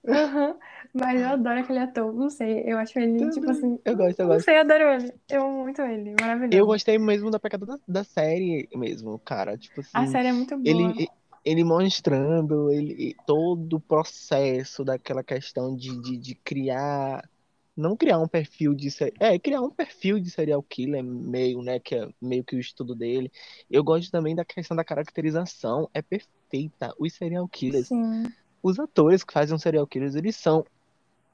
Aham. 0.08 0.56
Mas 0.96 1.20
eu 1.20 1.28
adoro 1.28 1.58
aquele 1.60 1.80
ator. 1.80 2.12
Não 2.14 2.30
sei, 2.30 2.62
eu 2.66 2.78
acho 2.78 2.96
ele, 3.00 3.18
Também. 3.18 3.30
tipo 3.30 3.50
assim. 3.50 3.78
Eu 3.84 3.96
gosto, 3.96 4.20
eu 4.20 4.26
Não 4.28 4.34
gosto. 4.34 4.44
sei, 4.44 4.56
eu 4.56 4.60
adoro 4.60 4.84
ele. 4.84 5.12
Eu 5.28 5.42
amo 5.42 5.62
muito 5.64 5.82
ele. 5.82 6.14
Maravilhoso. 6.20 6.56
Eu 6.56 6.66
gostei 6.66 6.98
mesmo 6.98 7.30
da 7.32 7.40
pegada 7.40 7.66
da, 7.66 7.78
da 7.86 8.04
série 8.04 8.68
mesmo, 8.74 9.18
cara. 9.18 9.58
Tipo 9.58 9.80
A 9.92 10.00
assim, 10.02 10.12
série 10.12 10.28
é 10.28 10.32
muito 10.32 10.56
boa. 10.56 10.62
ele, 10.68 11.08
ele 11.44 11.64
mostrando 11.64 12.70
ele, 12.70 13.16
todo 13.26 13.74
o 13.76 13.80
processo 13.80 14.84
daquela 14.84 15.24
questão 15.24 15.74
de, 15.74 16.00
de, 16.00 16.16
de 16.16 16.34
criar. 16.36 17.28
Não 17.76 17.96
criar 17.96 18.20
um 18.20 18.28
perfil 18.28 18.72
de. 18.72 18.88
É, 19.18 19.36
criar 19.36 19.60
um 19.62 19.70
perfil 19.70 20.20
de 20.20 20.30
serial 20.30 20.62
killer 20.62 21.02
meio, 21.02 21.60
né? 21.60 21.80
Que 21.80 21.96
é 21.96 22.08
meio 22.22 22.44
que 22.44 22.54
o 22.54 22.60
estudo 22.60 22.94
dele. 22.94 23.32
Eu 23.68 23.82
gosto 23.82 24.12
também 24.12 24.32
da 24.36 24.44
questão 24.44 24.76
da 24.76 24.84
caracterização. 24.84 25.90
É 25.92 26.00
perfeita. 26.00 26.94
Os 27.00 27.12
serial 27.14 27.48
killers, 27.48 27.88
Sim. 27.88 28.26
os 28.62 28.78
atores 28.78 29.24
que 29.24 29.32
fazem 29.32 29.58
serial 29.58 29.88
killers, 29.88 30.14
eles 30.14 30.36
são 30.36 30.64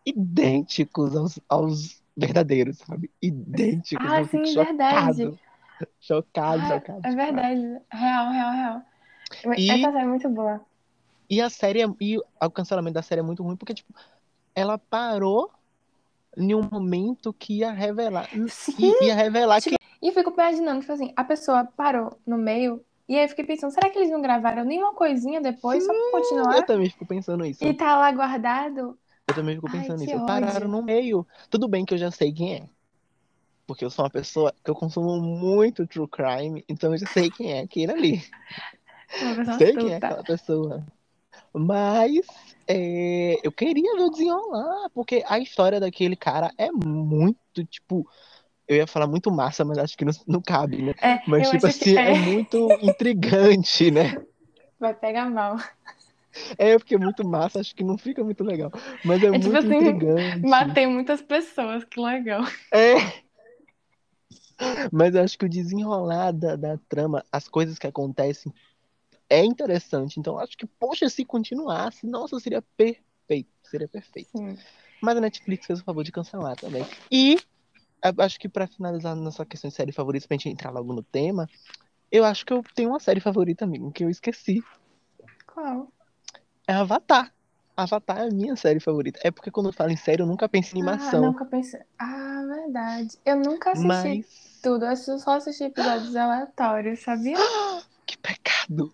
idênticos 0.05 1.14
aos, 1.17 1.41
aos 1.49 2.02
verdadeiros, 2.17 2.79
sabe? 2.79 3.11
Idênticos. 3.20 4.11
Ah, 4.11 4.20
eu 4.20 4.26
sim, 4.26 4.44
chocado. 4.47 4.67
verdade. 4.67 5.41
Chocado, 6.00 6.62
Ah, 6.62 6.69
chocado. 6.69 7.00
é 7.05 7.11
chocado. 7.11 7.17
verdade. 7.17 7.61
Real, 7.91 8.31
real, 8.32 8.52
real. 8.52 8.82
E- 9.56 9.70
Essa 9.70 9.93
série 9.93 10.05
é 10.05 10.06
muito 10.08 10.29
boa. 10.29 10.61
E 11.29 11.41
a 11.41 11.49
série, 11.49 11.82
é- 11.82 11.94
e 12.00 12.19
o 12.19 12.50
cancelamento 12.50 12.94
da 12.94 13.02
série 13.02 13.20
é 13.20 13.23
muito 13.25 13.43
ruim 13.43 13.56
porque, 13.56 13.75
tipo, 13.75 13.94
ela 14.55 14.76
parou 14.76 15.50
em 16.37 16.55
um 16.55 16.69
momento 16.70 17.32
que 17.32 17.58
ia 17.58 17.70
revelar. 17.70 18.29
Sim. 18.49 18.93
Ia 19.03 19.14
revelar 19.14 19.61
que. 19.62 19.76
E 20.03 20.08
eu 20.08 20.12
fico 20.14 20.31
imaginando, 20.31 20.81
tipo 20.81 20.93
assim, 20.93 21.12
a 21.17 21.25
pessoa 21.25 21.64
parou 21.64 22.19
no 22.26 22.37
meio, 22.38 22.84
e 23.08 23.17
aí 23.17 23.24
eu 23.24 23.29
fiquei 23.29 23.44
pensando, 23.44 23.70
será 23.72 23.91
que 23.91 23.98
eles 23.98 24.10
não 24.10 24.22
gravaram 24.22 24.65
nenhuma 24.65 24.94
coisinha 24.94 25.41
depois, 25.41 25.84
só 25.84 25.93
pra 25.93 26.03
Eu 26.03 26.10
continuar? 26.13 26.63
também 26.63 26.91
fico 26.91 27.06
pensando 27.06 27.44
isso. 27.44 27.63
E 27.65 27.74
tá 27.74 27.96
lá 27.96 28.10
guardado? 28.13 28.98
Eu 29.31 29.34
também 29.34 29.55
fico 29.55 29.69
Ai, 29.69 29.81
pensando 29.81 29.99
que 29.99 30.06
nisso. 30.06 30.17
ódio. 30.17 30.27
Pararam 30.27 30.69
no 30.69 30.82
meio. 30.82 31.27
Tudo 31.49 31.69
bem 31.69 31.84
que 31.84 31.94
eu 31.94 31.99
já 31.99 32.10
sei 32.10 32.32
quem 32.32 32.55
é. 32.55 32.69
Porque 33.67 33.84
eu 33.84 33.91
sou 33.91 34.05
uma 34.05 34.10
pessoa 34.10 34.53
que 34.65 34.70
eu 34.70 34.75
consumo 34.75 35.20
muito 35.20 35.87
true 35.87 36.08
crime, 36.08 36.65
então 36.69 36.93
eu 36.93 36.99
já 36.99 37.06
sei 37.06 37.31
quem 37.31 37.53
é 37.53 37.60
aquele 37.60 37.93
ali. 37.93 38.22
Pessoa 39.10 39.58
sei 39.58 39.77
quem 39.77 39.93
é 39.93 39.96
aquela 39.96 40.25
pessoa. 40.25 40.87
Mas 41.53 42.20
é, 42.67 43.37
eu 43.44 43.53
queria 43.53 43.94
ver 43.96 44.03
o 44.03 44.10
desenrolar, 44.10 44.91
porque 44.93 45.25
a 45.27 45.39
história 45.39 45.79
daquele 45.79 46.17
cara 46.17 46.51
é 46.58 46.70
muito, 46.70 47.65
tipo. 47.69 48.08
Eu 48.67 48.77
ia 48.77 48.87
falar 48.87 49.08
muito 49.08 49.32
massa, 49.32 49.65
mas 49.65 49.79
acho 49.79 49.99
que 49.99 50.05
não, 50.05 50.13
não 50.29 50.41
cabe, 50.41 50.81
né? 50.81 50.94
É, 51.03 51.20
Mas, 51.27 51.51
tipo 51.51 51.67
assim, 51.67 51.96
é 51.96 52.13
é. 52.13 52.19
muito 52.19 52.69
intrigante, 52.81 53.91
né? 53.91 54.15
Vai 54.79 54.94
pegar 54.94 55.29
mal. 55.29 55.56
É 56.56 56.79
porque 56.79 56.94
é 56.94 56.99
muito 56.99 57.27
massa, 57.27 57.60
acho 57.60 57.75
que 57.75 57.84
não 57.84 57.99
fica 57.99 58.22
muito 58.22 58.44
legal. 58.44 58.70
Mas 59.05 59.22
é, 59.22 59.27
É 59.27 59.32
tipo 59.32 59.49
muito 59.49 59.58
assim, 59.58 59.75
intrigante. 59.77 60.46
Matei 60.46 60.87
muitas 60.87 61.22
pessoas, 61.22 61.84
que 61.84 62.01
legal. 62.01 62.43
É. 62.72 62.94
Mas 64.93 65.15
eu 65.15 65.22
acho 65.22 65.39
que 65.39 65.44
o 65.44 65.49
desenrolar 65.49 66.32
da, 66.32 66.55
da 66.55 66.79
trama, 66.89 67.25
as 67.32 67.49
coisas 67.49 67.79
que 67.79 67.87
acontecem, 67.87 68.53
é 69.29 69.44
interessante. 69.44 70.19
Então, 70.19 70.39
acho 70.39 70.56
que, 70.56 70.67
poxa, 70.67 71.08
se 71.08 71.25
continuasse, 71.25 72.06
nossa, 72.06 72.39
seria 72.39 72.63
perfeito. 72.77 73.51
Seria 73.63 73.89
perfeito. 73.89 74.31
Sim. 74.37 74.58
Mas 75.01 75.17
a 75.17 75.20
Netflix 75.20 75.67
fez 75.67 75.81
o 75.81 75.84
favor 75.84 76.05
de 76.05 76.13
cancelar 76.13 76.56
também. 76.56 76.87
E 77.10 77.39
acho 78.19 78.39
que 78.39 78.49
pra 78.49 78.67
finalizar 78.67 79.15
nossa 79.15 79.46
questão 79.46 79.69
de 79.69 79.77
série 79.77 79.93
favorita, 79.93 80.27
pra 80.27 80.34
gente 80.37 80.49
entrar 80.49 80.70
logo 80.70 80.93
no 80.93 81.03
tema, 81.03 81.49
eu 82.10 82.25
acho 82.25 82.44
que 82.44 82.53
eu 82.53 82.63
tenho 82.75 82.91
uma 82.91 83.01
série 83.01 83.20
favorita, 83.20 83.65
amigo, 83.65 83.93
que 83.93 84.05
eu 84.05 84.10
esqueci. 84.10 84.63
Qual? 85.46 85.93
É 86.70 86.72
Avatar. 86.72 87.27
Avatar 87.77 88.19
é 88.19 88.29
a 88.29 88.31
minha 88.31 88.55
série 88.56 88.81
favorita. 88.81 89.19
É 89.24 89.31
porque 89.31 89.50
quando 89.50 89.70
eu 89.70 89.72
falo 89.72 89.91
em 89.91 89.96
série, 89.96 90.22
eu 90.22 90.27
nunca 90.27 90.48
penso 90.48 90.69
em 90.69 90.79
Ah, 90.81 90.81
animação. 90.81 91.22
nunca 91.22 91.44
pensei. 91.44 91.81
Ah, 91.98 92.43
verdade. 92.46 93.19
Eu 93.24 93.36
nunca 93.36 93.72
assisti 93.72 94.24
mas. 94.24 94.60
tudo, 94.62 94.84
eu 94.86 94.96
só 94.96 95.32
assisti 95.36 95.65
episódios 95.65 96.15
aleatórios, 96.17 97.00
sabia? 97.00 97.36
Que 98.06 98.17
pecado! 98.19 98.93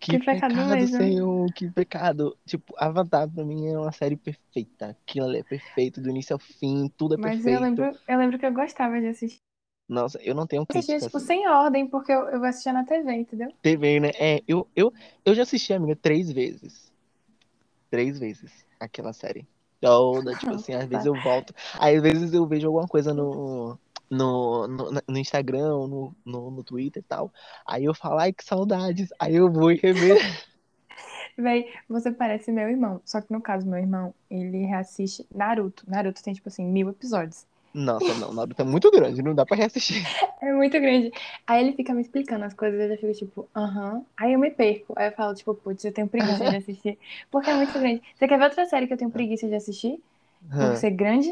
Que 0.00 0.12
Que 0.12 0.18
pecado 0.18 0.86
mesmo. 0.88 0.88
Senhor, 0.88 1.52
que 1.54 1.70
pecado. 1.70 2.36
Tipo, 2.46 2.74
Avatar 2.78 3.28
pra 3.30 3.44
mim 3.44 3.68
é 3.68 3.78
uma 3.78 3.92
série 3.92 4.16
perfeita. 4.16 4.88
Aquilo 4.90 5.26
ali 5.26 5.38
é 5.38 5.42
perfeito, 5.42 6.00
do 6.00 6.10
início 6.10 6.34
ao 6.34 6.38
fim, 6.40 6.88
tudo 6.96 7.14
é 7.14 7.18
Mas 7.18 7.34
perfeito. 7.34 7.56
eu 7.56 7.60
lembro, 7.60 7.98
eu 8.08 8.18
lembro 8.18 8.38
que 8.38 8.46
eu 8.46 8.52
gostava 8.52 8.98
de 9.00 9.08
assistir. 9.08 9.42
Nossa, 9.88 10.18
eu 10.22 10.34
não 10.34 10.46
tenho 10.46 10.64
Eu 10.68 10.68
assistia, 10.68 10.98
crítica. 10.98 11.06
tipo, 11.06 11.18
sem 11.20 11.48
ordem, 11.48 11.86
porque 11.88 12.12
eu, 12.12 12.28
eu 12.30 12.44
assistia 12.44 12.72
na 12.72 12.84
TV, 12.84 13.12
entendeu? 13.12 13.52
TV, 13.62 14.00
né? 14.00 14.10
É, 14.18 14.42
eu, 14.46 14.68
eu, 14.74 14.92
eu 15.24 15.34
já 15.34 15.42
assisti, 15.42 15.72
amiga, 15.72 15.96
três 15.96 16.30
vezes. 16.30 16.87
Três 17.90 18.18
vezes 18.18 18.66
aquela 18.78 19.12
série. 19.12 19.46
Toda, 19.80 20.34
tipo 20.34 20.54
assim, 20.54 20.74
às 20.74 20.86
vezes 20.86 21.06
eu 21.06 21.14
volto. 21.22 21.54
Aí, 21.78 21.96
às 21.96 22.02
vezes 22.02 22.32
eu 22.32 22.46
vejo 22.46 22.66
alguma 22.66 22.88
coisa 22.88 23.14
no, 23.14 23.78
no, 24.10 24.66
no, 24.66 24.90
no 25.08 25.18
Instagram, 25.18 25.68
no, 25.68 26.16
no, 26.24 26.50
no 26.50 26.64
Twitter 26.64 27.00
e 27.00 27.06
tal. 27.06 27.32
Aí 27.66 27.84
eu 27.84 27.94
falo, 27.94 28.18
ai, 28.18 28.32
que 28.32 28.44
saudades. 28.44 29.10
Aí 29.18 29.36
eu 29.36 29.50
vou 29.50 29.70
e 29.70 29.76
rever. 29.76 30.18
Véi, 31.38 31.72
você 31.88 32.10
parece 32.10 32.50
meu 32.50 32.68
irmão. 32.68 33.00
Só 33.04 33.20
que 33.20 33.32
no 33.32 33.40
caso, 33.40 33.64
meu 33.64 33.78
irmão, 33.78 34.12
ele 34.28 34.64
reassiste 34.64 35.24
Naruto. 35.32 35.84
Naruto 35.88 36.22
tem, 36.22 36.34
tipo 36.34 36.48
assim, 36.48 36.64
mil 36.64 36.88
episódios. 36.88 37.46
Nossa, 37.78 38.14
não, 38.14 38.32
Naruto 38.32 38.60
é 38.62 38.64
muito 38.64 38.90
grande, 38.90 39.22
não 39.22 39.34
dá 39.34 39.46
pra 39.46 39.56
reassistir. 39.56 40.02
É 40.40 40.52
muito 40.52 40.78
grande. 40.80 41.10
Aí 41.46 41.64
ele 41.64 41.72
fica 41.76 41.92
me 41.92 42.00
explicando 42.00 42.44
as 42.44 42.54
coisas, 42.54 42.78
eu 42.80 42.88
já 42.90 42.96
fico 42.96 43.12
tipo, 43.12 43.48
aham. 43.56 44.04
Aí 44.16 44.32
eu 44.32 44.38
me 44.38 44.50
perco. 44.50 44.94
Aí 44.96 45.08
eu 45.08 45.12
falo, 45.12 45.34
tipo, 45.34 45.54
putz, 45.54 45.84
eu 45.84 45.92
tenho 45.92 46.08
preguiça 46.08 46.48
de 46.48 46.56
assistir. 46.56 46.98
Porque 47.30 47.50
é 47.50 47.54
muito 47.54 47.72
grande. 47.78 48.02
Você 48.14 48.28
quer 48.28 48.38
ver 48.38 48.44
outra 48.44 48.64
série 48.66 48.86
que 48.86 48.92
eu 48.92 48.96
tenho 48.96 49.10
preguiça 49.10 49.48
de 49.48 49.54
assistir? 49.54 50.00
Por 50.58 50.74
ser 50.76 50.90
grande? 50.90 51.28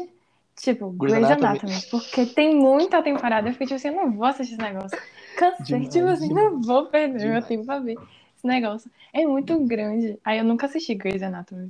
Tipo, 0.57 0.91
Grey's 0.91 1.29
Anatomy. 1.29 1.59
Anatomy. 1.59 1.81
Porque 1.91 2.25
tem 2.25 2.55
muita 2.55 3.01
temporada. 3.03 3.47
Eu 3.49 3.53
fiquei 3.53 3.67
tipo 3.67 3.75
assim, 3.75 3.89
eu 3.89 3.95
não 3.95 4.11
vou 4.11 4.25
assistir 4.25 4.53
esse 4.53 4.61
negócio. 4.61 4.97
Cansei, 5.35 5.63
Demais, 5.65 5.89
tipo 5.89 6.05
assim, 6.07 6.27
demais, 6.27 6.51
não 6.51 6.61
vou 6.61 6.87
perder 6.87 7.13
meu 7.13 7.23
demais. 7.23 7.45
tempo 7.47 7.65
pra 7.65 7.79
ver 7.79 7.93
esse 8.35 8.47
negócio. 8.47 8.91
É 9.13 9.25
muito 9.25 9.57
grande. 9.65 10.19
Aí 10.23 10.39
eu 10.39 10.43
nunca 10.43 10.65
assisti 10.65 10.95
Grey's 10.95 11.21
Anatomy. 11.23 11.69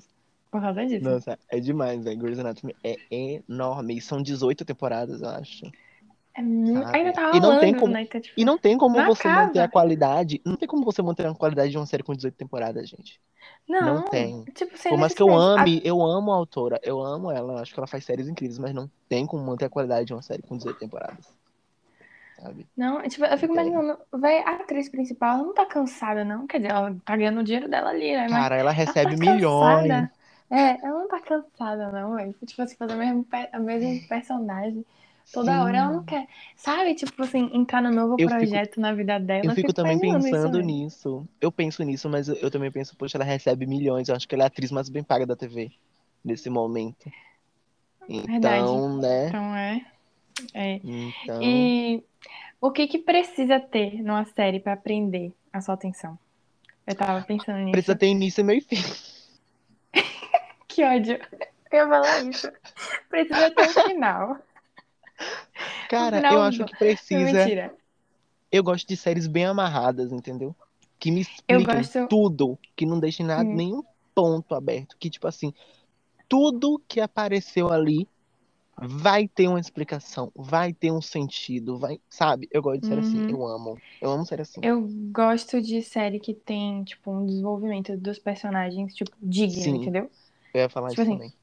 Por 0.58 0.62
causa 0.62 0.86
disso. 0.86 1.04
Nossa, 1.04 1.40
é 1.50 1.60
demais, 1.60 2.04
velho. 2.04 2.18
Grey's 2.20 2.40
Anatomy 2.40 2.76
é 2.84 2.98
enorme. 3.10 3.98
E 3.98 4.02
são 4.02 4.22
18 4.22 4.66
temporadas, 4.66 5.22
eu 5.22 5.30
acho. 5.30 5.72
É 6.36 6.42
muito... 6.42 6.96
Ainda 6.96 7.14
tá 7.14 7.32
E 7.34 7.40
não 7.40 7.58
tem 7.58 7.74
rolando, 7.74 7.80
como- 7.80 7.94
né? 7.94 8.02
Então, 8.04 8.22
tipo, 8.22 8.40
E 8.40 8.46
não 8.46 8.58
tem 8.58 8.78
como 8.78 9.04
você 9.04 9.28
manter 9.30 9.60
a 9.60 9.68
qualidade. 9.68 10.42
Não 10.46 10.56
tem 10.56 10.68
como 10.68 10.84
você 10.86 11.02
manter 11.02 11.26
a 11.28 11.34
qualidade 11.34 11.72
de 11.72 11.78
uma 11.78 11.86
série 11.86 12.04
com 12.04 12.16
18 12.16 12.36
temporadas, 12.36 12.88
gente. 12.90 13.20
não, 13.68 13.96
não 13.96 14.02
tem. 14.04 14.46
Tipo, 14.54 14.78
Por 14.88 14.98
mais 14.98 15.14
que 15.14 15.22
eu 15.24 15.36
ame, 15.36 15.82
eu 15.84 16.02
amo 16.02 16.32
a 16.32 16.36
autora, 16.36 16.80
eu 16.84 17.02
amo 17.02 17.32
ela, 17.32 17.62
acho 17.62 17.74
que 17.74 17.80
ela 17.80 17.88
faz 17.88 18.06
séries 18.06 18.28
incríveis, 18.28 18.58
mas 18.60 18.74
não 18.74 18.90
tem 19.10 19.26
como 19.26 19.44
manter 19.46 19.66
a 19.66 19.70
qualidade 19.70 20.06
de 20.08 20.14
uma 20.14 20.22
série 20.22 20.42
com 20.44 20.56
18 20.58 20.78
temporadas. 20.80 21.36
Sabe? 22.36 22.68
Não, 22.76 23.02
tipo, 23.10 23.26
eu 23.26 23.38
fico 23.40 23.54
imaginando, 23.54 23.98
a 24.46 24.52
atriz 24.62 24.88
principal, 24.90 25.36
ela 25.38 25.44
não 25.48 25.54
tá 25.54 25.66
cansada, 25.66 26.24
não. 26.24 26.46
Quer 26.46 26.58
dizer, 26.60 26.72
ela 26.72 26.96
tá 27.04 27.18
ganhando 27.18 27.40
o 27.40 27.44
dinheiro 27.44 27.68
dela 27.70 27.90
ali, 27.90 28.16
né? 28.16 28.28
Mas 28.30 28.46
Cara, 28.46 28.56
ela 28.58 28.72
ela 28.86 28.96
recebe 28.96 29.16
tá 29.16 29.18
milhões. 29.18 29.92
cansada. 29.92 30.12
É, 30.50 30.86
ela 30.86 31.00
não 31.02 31.08
tá 31.08 31.20
cansada, 31.20 31.92
não, 31.92 32.16
velho. 32.16 32.34
Tipo 32.46 32.62
assim, 32.62 32.76
fazer 32.76 32.94
o 32.94 32.98
mesmo, 32.98 33.24
pe- 33.24 33.50
o 33.54 33.60
mesmo 33.62 34.08
personagem. 34.08 34.86
Toda 35.34 35.52
Sim. 35.52 35.58
hora 35.60 35.78
ela 35.78 35.92
não 35.92 36.04
quer. 36.06 36.26
Sabe, 36.56 36.96
tipo 36.96 37.22
assim, 37.22 37.50
entrar 37.54 37.82
no 37.82 37.92
novo 37.92 38.14
Eu 38.18 38.30
fico- 38.30 38.40
projeto 38.40 38.80
na 38.80 38.94
vida 38.94 39.20
dela. 39.20 39.44
Eu 39.46 39.52
fico 39.56 39.74
também 39.74 39.98
imaginando 39.98 40.20
isso, 40.26 40.32
pensando 40.32 40.62
nisso. 40.62 41.28
Eu 41.42 41.52
penso 41.52 41.84
nisso, 41.84 42.08
mas 42.10 42.30
eu, 42.30 42.36
eu 42.36 42.50
também 42.50 42.72
penso, 42.72 42.96
poxa, 42.96 43.18
ela 43.18 43.26
recebe 43.26 43.66
milhões. 43.66 44.08
Eu 44.08 44.16
acho 44.16 44.26
que 44.26 44.34
ela 44.36 44.44
é 44.44 44.46
a 44.46 44.48
atriz 44.48 44.72
mais 44.72 44.88
bem 44.88 45.04
paga 45.04 45.26
da 45.26 45.36
TV 45.36 45.70
nesse 46.24 46.50
momento. 46.50 47.12
Verdade. 48.08 48.64
Então, 48.64 48.98
né? 49.00 49.28
Então 49.28 49.56
é. 49.56 49.86
É. 50.54 50.76
Então, 50.84 51.44
E 51.44 52.04
o 52.62 52.72
que 52.72 52.88
que 52.88 53.00
precisa 53.00 53.60
ter 53.60 54.02
numa 54.02 54.24
série 54.24 54.62
pra 54.62 54.78
prender 54.78 55.34
a 55.52 55.60
sua 55.60 55.74
atenção? 55.74 56.18
Eu 56.86 56.96
tava 56.96 57.22
pensando 57.26 57.58
nisso. 57.60 57.72
precisa 57.74 57.98
ter 57.98 58.08
início, 58.08 58.46
meio 58.46 58.60
e 58.60 58.62
fim. 58.62 58.78
Que 60.78 60.84
ódio. 60.84 61.20
Eu 61.72 61.80
ia 61.80 61.88
falar 61.88 62.24
isso. 62.24 62.52
Precisa 63.10 63.50
ter 63.50 63.64
um 63.64 63.74
final. 63.74 64.38
Cara, 65.90 66.18
final 66.18 66.34
eu 66.36 66.42
acho 66.44 66.66
que 66.66 66.76
precisa. 66.76 67.26
mentira. 67.26 67.76
Eu 68.52 68.64
gosto 68.64 68.88
de 68.88 68.96
séries 68.96 69.26
bem 69.26 69.46
amarradas, 69.46 70.12
entendeu? 70.12 70.56
Que 71.00 71.10
me 71.10 71.22
expliquem 71.22 71.66
gosto- 71.66 72.08
tudo, 72.08 72.60
que 72.76 72.86
não 72.86 73.00
deixem 73.00 73.26
nada, 73.26 73.50
Hum. 73.50 73.56
nenhum 73.56 73.84
ponto 74.14 74.54
aberto. 74.54 74.96
Que, 75.00 75.10
tipo 75.10 75.28
assim, 75.28 75.52
tudo 76.30 76.80
que 76.88 77.02
apareceu 77.02 77.72
ali 77.72 78.08
vai 78.78 79.28
ter 79.28 79.48
uma 79.48 79.60
explicação, 79.60 80.32
vai 80.36 80.74
ter 80.74 80.92
um 80.92 81.02
sentido, 81.02 81.80
vai, 81.80 82.00
sabe? 82.08 82.48
Eu 82.52 82.62
gosto 82.62 82.82
de 82.82 82.88
série 82.88 83.00
assim, 83.02 83.18
Uhum. 83.22 83.30
eu 83.30 83.48
amo. 83.48 83.82
Eu 84.00 84.12
amo 84.12 84.28
série 84.28 84.44
assim. 84.44 84.62
Eu 84.62 84.88
gosto 85.12 85.60
de 85.60 85.82
série 85.82 86.20
que 86.20 86.36
tem, 86.36 86.84
tipo, 86.84 87.10
um 87.12 87.26
desenvolvimento 87.26 87.98
dos 87.98 88.20
personagens, 88.20 88.94
tipo, 88.94 89.10
digno, 89.20 89.60
Sim. 89.64 89.76
entendeu? 89.82 90.12
Eu 90.58 90.64
ia 90.64 90.70
falar 90.70 90.90
Tipo 90.90 91.02
isso 91.02 91.12
assim, 91.12 91.14
também. 91.16 91.34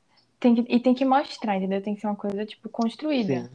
Tem 0.40 0.54
que, 0.54 0.74
e 0.74 0.80
tem 0.80 0.94
que 0.94 1.04
mostrar, 1.04 1.56
entendeu? 1.56 1.82
Tem 1.82 1.94
que 1.94 2.00
ser 2.00 2.06
uma 2.08 2.16
coisa, 2.16 2.44
tipo, 2.44 2.68
construída. 2.68 3.34
Sim. 3.44 3.48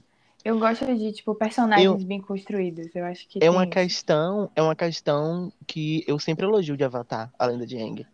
Eu 0.44 0.58
gosto 0.58 0.86
de, 0.96 1.12
tipo, 1.12 1.36
personagens 1.36 2.04
bem 2.04 2.22
construídos. 2.22 2.96
Eu 2.96 3.06
acho 3.06 3.28
que 3.28 3.40
É 3.40 3.50
uma 3.50 3.64
isso. 3.66 3.74
questão, 3.74 4.50
é 4.56 4.62
uma 4.62 4.76
questão 4.76 5.52
que 5.68 6.04
eu 6.08 6.18
sempre 6.20 6.46
elogio 6.46 6.78
de 6.78 6.84
Avatar, 6.84 7.32
a 7.38 7.46
Lenda 7.46 7.66
de 7.68 7.78
Aang. 7.78 8.06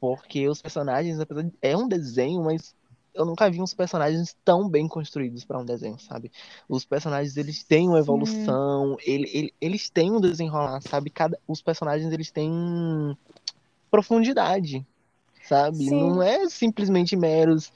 Porque 0.00 0.48
os 0.48 0.62
personagens, 0.62 1.20
apesar 1.20 1.44
de, 1.44 1.52
é 1.62 1.76
um 1.76 1.88
desenho, 1.88 2.42
mas 2.42 2.74
eu 3.14 3.24
nunca 3.26 3.50
vi 3.50 3.60
uns 3.62 3.74
personagens 3.74 4.36
tão 4.44 4.68
bem 4.68 4.88
construídos 4.88 5.44
para 5.44 5.58
um 5.58 5.64
desenho, 5.64 5.98
sabe? 5.98 6.32
Os 6.68 6.84
personagens, 6.84 7.36
eles 7.36 7.64
têm 7.64 7.88
uma 7.88 7.98
evolução, 7.98 8.96
ele, 9.04 9.28
ele- 9.34 9.54
eles 9.60 9.90
têm 9.90 10.12
um 10.12 10.20
desenrolar, 10.20 10.80
sabe? 10.82 11.10
Cada, 11.10 11.38
os 11.48 11.62
personagens, 11.62 12.12
eles 12.12 12.30
têm 12.30 12.50
profundidade, 13.90 14.86
sabe? 15.50 15.78
Sim. 15.78 15.98
Não 15.98 16.22
é 16.22 16.48
simplesmente 16.48 17.16
meros 17.16 17.72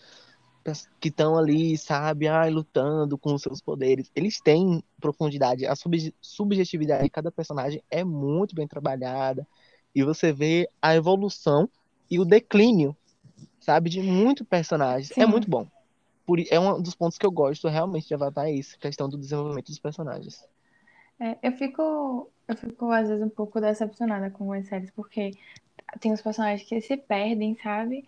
que 1.01 1.09
estão 1.09 1.37
ali, 1.37 1.77
sabe? 1.77 2.29
Ai, 2.29 2.51
lutando 2.51 3.19
com 3.19 3.35
os 3.35 3.43
seus 3.43 3.61
poderes. 3.61 4.11
Eles 4.15 4.41
têm 4.41 4.83
profundidade. 5.01 5.67
A 5.67 5.75
sub- 5.75 6.15
subjetividade 6.21 7.03
de 7.03 7.11
cada 7.11 7.33
personagem 7.33 7.83
é 7.91 8.05
muito 8.05 8.55
bem 8.55 8.67
trabalhada. 8.67 9.47
E 9.95 10.03
você 10.03 10.33
vê 10.33 10.69
a 10.81 10.95
evolução 10.95 11.69
e 12.11 12.19
o 12.19 12.25
declínio, 12.25 12.97
sabe? 13.61 13.91
De 13.91 14.01
muitos 14.01 14.47
personagens. 14.47 15.11
É 15.11 15.25
Sim. 15.25 15.27
muito 15.27 15.51
bom. 15.51 15.67
Por, 16.25 16.39
é 16.49 16.59
um 16.59 16.81
dos 16.81 16.95
pontos 16.95 17.19
que 17.19 17.27
eu 17.27 17.31
gosto 17.31 17.69
realmente 17.69 18.09
de 18.09 18.15
Avatar, 18.15 18.47
é 18.47 18.53
isso, 18.53 18.79
questão 18.79 19.09
do 19.09 19.19
desenvolvimento 19.19 19.67
dos 19.67 19.79
personagens. 19.79 20.43
É, 21.21 21.37
eu 21.43 21.53
fico, 21.53 22.31
eu 22.49 22.57
fico, 22.57 22.91
às 22.91 23.09
vezes, 23.09 23.23
um 23.23 23.29
pouco 23.29 23.61
decepcionada 23.61 24.31
com 24.31 24.51
as 24.53 24.67
séries, 24.67 24.91
porque 24.91 25.33
tem 26.01 26.13
os 26.13 26.23
personagens 26.23 26.69
que 26.69 26.81
se 26.81 26.97
perdem, 26.97 27.57
sabe? 27.63 28.05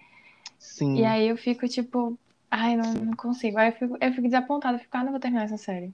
Sim. 0.58 0.96
E 0.96 1.04
aí 1.04 1.28
eu 1.28 1.36
fico, 1.36 1.68
tipo, 1.68 2.18
ai, 2.50 2.76
não, 2.76 2.92
não 2.94 3.16
consigo. 3.16 3.58
Aí 3.58 3.68
eu 3.68 3.72
fico, 3.72 3.98
eu 4.00 4.10
fico 4.12 4.22
desapontada, 4.22 4.76
eu 4.76 4.80
fico, 4.80 4.96
ah, 4.96 5.04
não 5.04 5.10
vou 5.12 5.20
terminar 5.20 5.44
essa 5.44 5.56
série. 5.56 5.92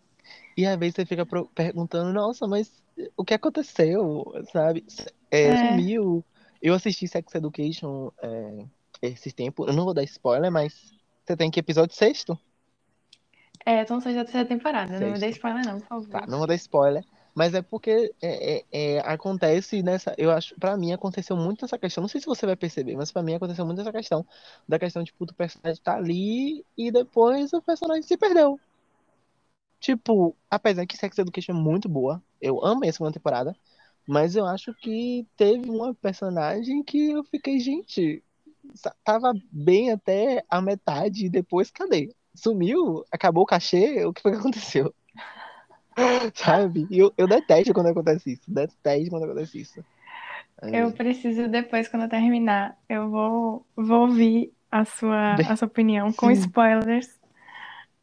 E 0.56 0.66
às 0.66 0.78
vezes 0.78 0.94
você 0.94 1.06
fica 1.06 1.26
perguntando, 1.54 2.12
nossa, 2.12 2.46
mas 2.46 2.82
o 3.16 3.24
que 3.24 3.34
aconteceu, 3.34 4.24
sabe? 4.52 4.84
É, 5.30 5.48
É. 5.48 5.56
Sumiu. 5.56 6.24
Eu 6.60 6.74
assisti 6.74 7.08
Sex 7.08 7.34
Education 7.34 8.12
é, 8.22 8.64
esse 9.02 9.32
tempo. 9.32 9.66
Eu 9.66 9.72
não 9.72 9.84
vou 9.84 9.94
dar 9.94 10.04
spoiler, 10.04 10.50
mas 10.50 10.92
você 11.24 11.36
tem 11.36 11.50
que 11.50 11.58
episódio 11.58 11.94
sexto? 11.96 12.38
É, 13.64 13.82
então 13.82 14.00
seja 14.00 14.20
a 14.20 14.24
terceira 14.24 14.46
temporada. 14.48 14.98
Não 14.98 15.08
me 15.08 15.18
dê 15.18 15.32
Sexta. 15.32 15.36
spoiler, 15.36 15.64
não, 15.64 15.78
por 15.80 15.86
favor. 15.88 16.08
Tá, 16.08 16.26
não 16.26 16.38
vou 16.38 16.46
dar 16.46 16.54
spoiler. 16.54 17.04
Mas 17.34 17.54
é 17.54 17.62
porque 17.62 18.14
é, 18.20 18.56
é, 18.58 18.64
é, 18.72 18.98
acontece 19.00 19.82
nessa. 19.82 20.14
Eu 20.18 20.30
acho, 20.30 20.54
pra 20.56 20.76
mim, 20.76 20.92
aconteceu 20.92 21.36
muito 21.36 21.64
essa 21.64 21.78
questão. 21.78 22.02
Não 22.02 22.08
sei 22.08 22.20
se 22.20 22.26
você 22.26 22.44
vai 22.44 22.56
perceber, 22.56 22.96
mas 22.96 23.10
pra 23.10 23.22
mim 23.22 23.34
aconteceu 23.34 23.64
muito 23.64 23.80
essa 23.80 23.92
questão. 23.92 24.26
Da 24.68 24.78
questão, 24.78 25.02
tipo, 25.04 25.24
do 25.24 25.34
personagem 25.34 25.82
tá 25.82 25.96
ali 25.96 26.64
e 26.76 26.90
depois 26.90 27.52
o 27.52 27.62
personagem 27.62 28.02
se 28.02 28.16
perdeu. 28.16 28.60
Tipo, 29.80 30.36
apesar 30.50 30.86
que 30.86 30.96
Sex 30.96 31.18
Education 31.18 31.52
é 31.52 31.54
muito 31.54 31.88
boa, 31.88 32.22
eu 32.40 32.64
amo 32.64 32.84
a 32.84 32.92
segunda 32.92 33.12
temporada, 33.12 33.56
mas 34.06 34.36
eu 34.36 34.46
acho 34.46 34.72
que 34.74 35.26
teve 35.36 35.68
uma 35.70 35.94
personagem 35.94 36.84
que 36.84 37.10
eu 37.10 37.24
fiquei, 37.24 37.58
gente, 37.58 38.22
tava 39.04 39.32
bem 39.50 39.90
até 39.90 40.44
a 40.48 40.60
metade 40.62 41.26
e 41.26 41.30
depois, 41.30 41.70
cadê? 41.70 42.14
Sumiu? 42.34 43.04
Acabou 43.10 43.42
o 43.42 43.46
cachê? 43.46 44.04
O 44.04 44.12
que 44.12 44.22
foi 44.22 44.32
que 44.32 44.38
aconteceu? 44.38 44.94
Sabe? 46.34 46.86
Eu, 46.90 47.12
eu 47.16 47.26
detesto 47.26 47.72
quando 47.74 47.88
acontece 47.88 48.32
isso. 48.32 48.42
Detesto 48.50 49.10
quando 49.10 49.24
acontece 49.24 49.60
isso. 49.60 49.84
É, 50.62 50.80
Eu 50.82 50.92
preciso 50.92 51.48
depois, 51.48 51.88
quando 51.88 52.04
eu 52.04 52.08
terminar, 52.08 52.78
eu 52.88 53.10
vou, 53.10 53.66
vou 53.76 54.02
ouvir 54.02 54.52
a 54.70 54.84
sua, 54.84 55.34
a 55.34 55.56
sua 55.56 55.66
opinião 55.66 56.12
com 56.12 56.28
Sim. 56.28 56.40
spoilers. 56.40 57.20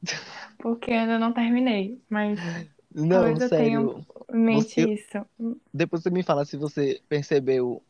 Porque 0.60 0.92
eu 0.92 1.00
ainda 1.00 1.18
não 1.18 1.32
terminei, 1.32 2.02
mas 2.10 2.40
Não, 2.94 3.18
talvez 3.18 3.42
eu 3.42 3.50
tenha 3.50 3.80
em 3.80 4.06
mente 4.38 4.82
Você- 4.82 4.90
isso. 4.94 5.26
Depois 5.74 6.04
você 6.04 6.10
me 6.10 6.22
fala 6.24 6.44
se 6.46 6.58
você 6.58 7.02
percebeu 7.08 7.82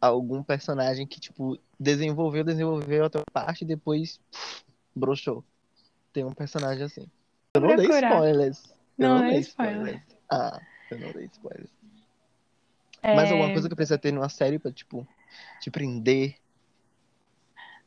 algum 0.00 0.42
personagem 0.42 1.06
que, 1.06 1.20
tipo, 1.20 1.58
desenvolveu, 1.78 2.44
desenvolveu 2.44 3.04
até 3.04 3.20
parte 3.32 3.62
e 3.62 3.66
depois 3.66 4.20
pff, 4.30 4.64
broxou. 4.94 5.44
Tem 6.12 6.24
um 6.24 6.32
personagem 6.32 6.84
assim. 6.84 7.06
Eu 7.54 7.60
não 7.60 7.76
dei 7.76 7.88
spoilers. 7.88 8.73
Eu 8.98 9.08
Não 9.08 9.14
não 9.14 9.24
dei 9.24 9.38
spoiler. 9.40 10.00
spoilers. 10.00 10.02
Ah, 10.30 10.60
eu 10.90 10.98
não 10.98 11.12
dei 11.12 11.26
spoilers. 11.26 11.70
Mais 13.10 13.30
É, 13.30 13.30
alguma 13.30 13.50
coisa 13.50 13.68
que 13.68 13.74
precisa 13.76 13.98
ter 13.98 14.12
numa 14.12 14.28
série 14.28 14.58
pra, 14.58 14.70
tipo, 14.72 15.08
te 15.58 15.70
prender? 15.70 16.36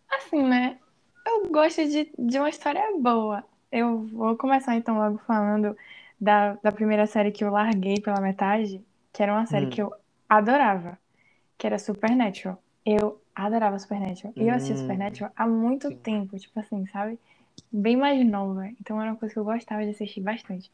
Assim, 0.10 0.42
né? 0.44 0.80
Eu 1.26 1.50
gosto 1.52 1.84
de, 1.88 2.12
de 2.18 2.40
uma 2.40 2.50
história 2.50 2.82
boa. 3.00 3.44
Eu 3.72 4.06
vou 4.08 4.38
começar 4.38 4.76
então 4.76 4.98
logo 4.98 5.18
falando 5.20 5.76
da, 6.20 6.54
da 6.56 6.72
primeira 6.72 7.06
série 7.06 7.32
que 7.32 7.44
eu 7.44 7.52
larguei 7.52 8.00
pela 8.02 8.22
metade, 8.22 8.84
que 9.12 9.22
era 9.22 9.34
uma 9.34 9.46
série 9.46 9.68
Hum, 9.68 9.68
que 9.68 9.82
eu 9.82 9.94
adorava, 10.30 10.98
que 11.58 11.68
era 11.68 11.80
Supernatural. 11.80 12.62
Eu 12.86 13.22
adorava 13.36 13.80
Supernatural. 13.80 14.34
E 14.40 14.48
eu 14.48 14.56
assistia 14.56 14.76
hum, 14.76 14.78
Supernatural 14.78 15.32
há 15.36 15.48
muito 15.48 15.92
sim, 15.92 16.04
tempo, 16.04 16.38
tipo 16.40 16.60
assim, 16.60 16.86
sabe? 16.88 17.20
Bem 17.72 17.98
mais 17.98 18.26
nova. 18.28 18.68
Então 18.82 19.02
era 19.02 19.12
uma 19.12 19.18
coisa 19.18 19.34
que 19.34 19.40
eu 19.40 19.46
gostava 19.46 19.84
de 19.84 19.92
assistir 19.92 20.22
bastante. 20.22 20.72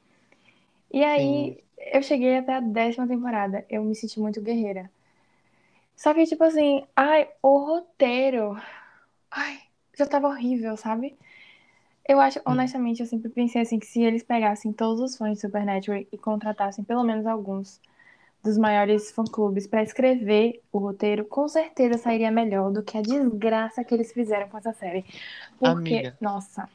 E 0.94 1.04
sim. 1.16 1.54
aí 1.54 1.64
eu 1.78 2.02
cheguei 2.04 2.38
até 2.38 2.56
a 2.56 2.60
décima 2.62 3.08
temporada. 3.08 3.66
Eu 3.70 3.84
me 3.84 3.96
senti 3.96 4.20
muito 4.20 4.42
guerreira. 4.42 4.90
Só 5.96 6.14
que, 6.14 6.26
tipo 6.26 6.44
assim, 6.44 6.86
ai, 6.96 7.30
o 7.42 7.58
roteiro. 7.66 8.56
Ai, 9.32 9.60
já 9.98 10.06
tava 10.08 10.28
horrível, 10.30 10.78
sabe? 10.78 11.18
Eu 12.08 12.20
acho, 12.20 12.42
Hum, 12.48 12.74
honestamente, 12.86 13.02
eu 13.02 13.08
sempre 13.08 13.30
pensei 13.30 13.62
assim 13.62 13.80
que 13.80 13.86
se 13.88 14.02
eles 14.04 14.24
pegassem 14.24 14.74
todos 14.74 15.02
os 15.02 15.18
fãs 15.18 15.36
de 15.36 15.42
Supernatural 15.42 16.02
e 16.12 16.18
contratassem 16.18 16.84
pelo 16.86 17.04
menos 17.04 17.26
alguns 17.28 17.82
dos 18.44 18.58
maiores 18.58 19.12
fã-clubes 19.12 19.68
pra 19.68 19.84
escrever 19.84 20.62
o 20.72 20.80
roteiro, 20.80 21.26
com 21.26 21.48
certeza 21.48 21.98
sairia 22.00 22.32
melhor 22.32 22.72
do 22.72 22.84
que 22.84 22.98
a 22.98 23.02
desgraça 23.04 23.84
que 23.84 23.94
eles 23.96 24.14
fizeram 24.14 24.50
com 24.50 24.58
essa 24.58 24.74
série. 24.74 25.06
Porque, 25.58 26.04
amiga. 26.04 26.18
nossa, 26.22 26.70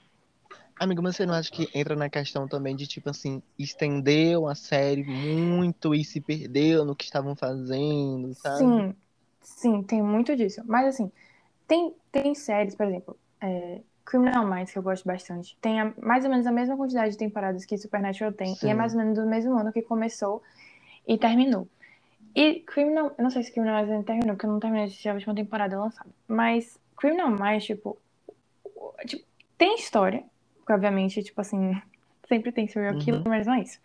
Amiga, 0.78 1.02
mas 1.02 1.16
você 1.16 1.26
não 1.26 1.34
acha 1.34 1.50
que 1.50 1.68
entra 1.74 1.94
na 1.96 2.08
questão 2.10 2.48
também 2.48 2.74
de, 2.76 2.86
tipo 2.86 3.10
assim, 3.10 3.42
estendeu 3.58 4.46
a 4.48 4.54
série 4.54 5.04
muito 5.04 5.94
e 5.94 6.04
se 6.04 6.20
perdeu 6.20 6.84
no 6.84 6.94
que 6.96 7.04
estavam 7.04 7.34
fazendo, 7.36 8.34
sabe? 8.34 8.74
sim, 8.76 8.94
sim, 9.40 9.82
tem 9.82 10.02
muito 10.02 10.34
disso. 10.36 10.62
Mas 10.66 10.86
assim, 10.88 11.10
tem, 11.68 11.94
tem 12.12 12.34
séries, 12.36 12.76
por 12.76 12.86
exemplo, 12.86 13.18
é, 13.42 13.82
Criminal 14.04 14.46
Minds, 14.46 14.72
que 14.72 14.78
eu 14.78 14.84
gosto 14.84 15.06
bastante, 15.06 15.56
tem 15.60 15.80
a- 15.80 15.94
mais 16.02 16.24
ou 16.24 16.30
menos 16.30 16.46
a 16.46 16.52
mesma 16.52 16.76
quantidade 16.76 17.12
de 17.12 17.18
temporadas 17.18 17.64
que 17.66 17.78
Supernatural 17.78 18.32
tem, 18.34 18.58
e 18.62 18.68
é 18.68 18.74
mais 18.74 18.92
Sim. 18.92 18.94
ou 18.94 19.00
menos 19.00 19.16
do 19.18 19.26
mesmo 19.26 19.56
ano 19.58 19.72
que 19.72 19.82
começou 19.82 20.42
e 21.06 21.18
terminou. 21.18 21.68
E 22.34 22.60
Criminal, 22.62 23.14
eu 23.18 23.24
não 23.24 23.30
sei 23.30 23.42
se 23.44 23.52
Criminal 23.52 23.76
Minds 23.78 23.92
ainda 23.92 24.06
terminou, 24.06 24.36
porque 24.36 24.46
eu 24.46 24.52
não 24.52 24.60
terminei 24.60 24.86
de 24.86 24.92
assistir 24.92 25.10
a 25.10 25.14
última 25.14 25.34
temporada 25.34 25.78
lançada. 25.80 26.10
Mas 26.28 26.78
Criminal 26.96 27.30
Minds, 27.30 27.64
tipo, 27.66 27.98
tipo, 29.06 29.24
tem 29.56 29.74
história, 29.74 30.24
porque 30.68 30.74
obviamente, 30.74 31.22
tipo 31.22 31.40
assim, 31.40 31.72
sempre 32.28 32.52
tem 32.52 32.68
serial 32.68 32.94
killer, 32.96 33.20
Uhum. 33.20 33.24
mas 33.26 33.46
não 33.46 33.54
é 33.54 33.62
isso. 33.62 33.80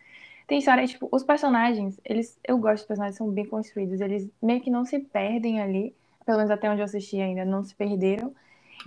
Tem 0.48 0.60
história, 0.60 0.84
e, 0.84 0.88
tipo, 0.88 1.08
os 1.12 1.24
personagens, 1.24 2.00
eles, 2.04 2.38
eu 2.46 2.58
gosto 2.58 2.80
dos 2.82 2.88
personagens, 2.88 3.18
são 3.18 3.30
bem 3.32 3.46
construídos, 3.46 4.02
eles 4.02 4.30
meio 4.42 4.62
que 4.62 4.70
não 4.70 4.84
se 4.86 5.00
perdem 5.00 5.62
ali, 5.62 5.96
pelo 6.26 6.38
menos 6.38 6.52
até 6.52 6.70
onde 6.70 6.82
eu 6.82 6.86
assisti 6.86 7.20
ainda, 7.22 7.46
não 7.46 7.64
se 7.64 7.74
perderam. 7.76 8.36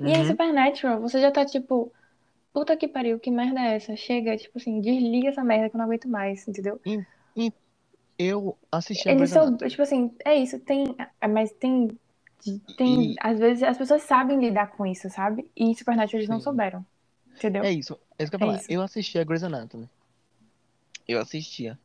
E 0.04 0.14
aí, 0.14 0.24
Uhum. 0.24 0.26
Supernatural, 0.26 1.00
você 1.00 1.20
já 1.20 1.30
tá 1.32 1.44
tipo, 1.46 1.92
puta 2.52 2.76
que 2.76 2.88
pariu, 2.88 3.20
que 3.20 3.30
merda 3.30 3.60
é 3.60 3.76
essa? 3.76 3.96
Chega, 3.96 4.36
tipo 4.36 4.58
assim, 4.58 4.80
desliga 4.80 5.28
essa 5.30 5.44
merda 5.44 5.70
que 5.70 5.76
eu 5.76 5.78
não 5.78 5.86
aguento 5.86 6.08
mais, 6.08 6.46
entendeu? 6.48 6.80
E, 6.84 6.94
e 7.36 7.52
eu 8.18 8.58
assisti 8.72 9.08
a 9.08 9.12
Eles 9.12 9.30
são, 9.30 9.56
Anatomy. 9.56 9.58
tipo 9.58 9.82
assim, 9.82 10.14
é 10.24 10.34
isso, 10.36 10.58
tem, 10.60 10.94
é, 11.20 11.28
mas 11.28 11.52
tem, 11.52 11.88
tem, 12.76 13.14
E, 13.14 13.16
às 13.20 13.38
vezes 13.38 13.62
as 13.62 13.78
pessoas 13.78 14.02
sabem 14.02 14.40
lidar 14.40 14.68
com 14.76 14.86
isso, 14.86 15.10
sabe? 15.10 15.50
E 15.56 15.74
Supernatural 15.76 16.20
eles 16.20 16.28
não 16.30 16.40
sim. 16.40 16.84
Souberam, 17.36 17.64
É 17.64 17.70
entendeu? 17.70 17.72
isso. 17.72 17.98
É 18.18 18.24
isso 18.24 18.30
que 18.30 18.36
eu 18.36 18.40
ia 18.40 18.46
É 18.46 18.46
falar. 18.52 18.56
isso. 18.60 18.72
Eu 18.72 18.82
assisti 18.82 19.18
a 19.18 19.24
Grey's 19.24 19.42
Anatomy. 19.42 19.88
Eu 21.06 21.20
assistia. 21.20 21.78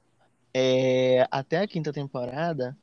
É, 0.53 1.27
até 1.31 1.59
a 1.59 1.67
quinta 1.67 1.93
temporada. 1.93 2.77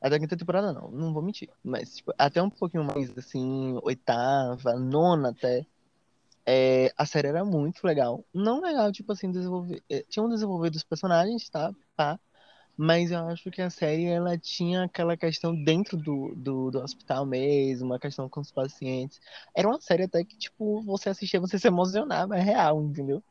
Até 0.00 0.16
a 0.16 0.20
quinta 0.20 0.36
temporada 0.36 0.72
não, 0.72 0.90
não 0.90 1.12
vou 1.12 1.22
mentir. 1.22 1.48
Mas, 1.62 1.96
tipo, 1.96 2.12
até 2.18 2.42
um 2.42 2.50
pouquinho 2.50 2.84
mais, 2.84 3.16
assim, 3.16 3.78
oitava, 3.82 4.74
nona 4.74 5.30
até. 5.30 5.64
É, 6.44 6.92
a 6.96 7.06
série 7.06 7.28
era 7.28 7.44
muito 7.44 7.84
legal. 7.86 8.24
Não 8.34 8.60
legal, 8.60 8.90
tipo 8.92 9.12
assim, 9.12 9.30
desenvolver. 9.30 9.82
é, 9.88 10.02
Tinha 10.08 10.24
um 10.24 10.28
desenvolver 10.28 10.70
dos 10.70 10.82
personagens, 10.84 11.48
tá? 11.48 11.72
Pá. 11.96 12.18
Mas 12.76 13.10
eu 13.10 13.26
acho 13.28 13.50
que 13.50 13.60
a 13.60 13.70
série, 13.70 14.06
ela 14.06 14.36
tinha 14.38 14.84
aquela 14.84 15.16
questão 15.16 15.54
dentro 15.62 15.96
do, 15.96 16.34
do, 16.34 16.70
do 16.70 16.78
hospital 16.80 17.26
mesmo, 17.26 17.86
uma 17.86 17.98
questão 17.98 18.28
com 18.28 18.40
os 18.40 18.50
pacientes. 18.50 19.20
Era 19.54 19.68
uma 19.68 19.80
série 19.80 20.04
até 20.04 20.24
que, 20.24 20.36
tipo, 20.36 20.82
você 20.82 21.10
assistia, 21.10 21.38
você 21.40 21.58
se 21.58 21.68
emocionava, 21.68 22.36
é 22.36 22.40
real, 22.40 22.82
entendeu? 22.82 23.22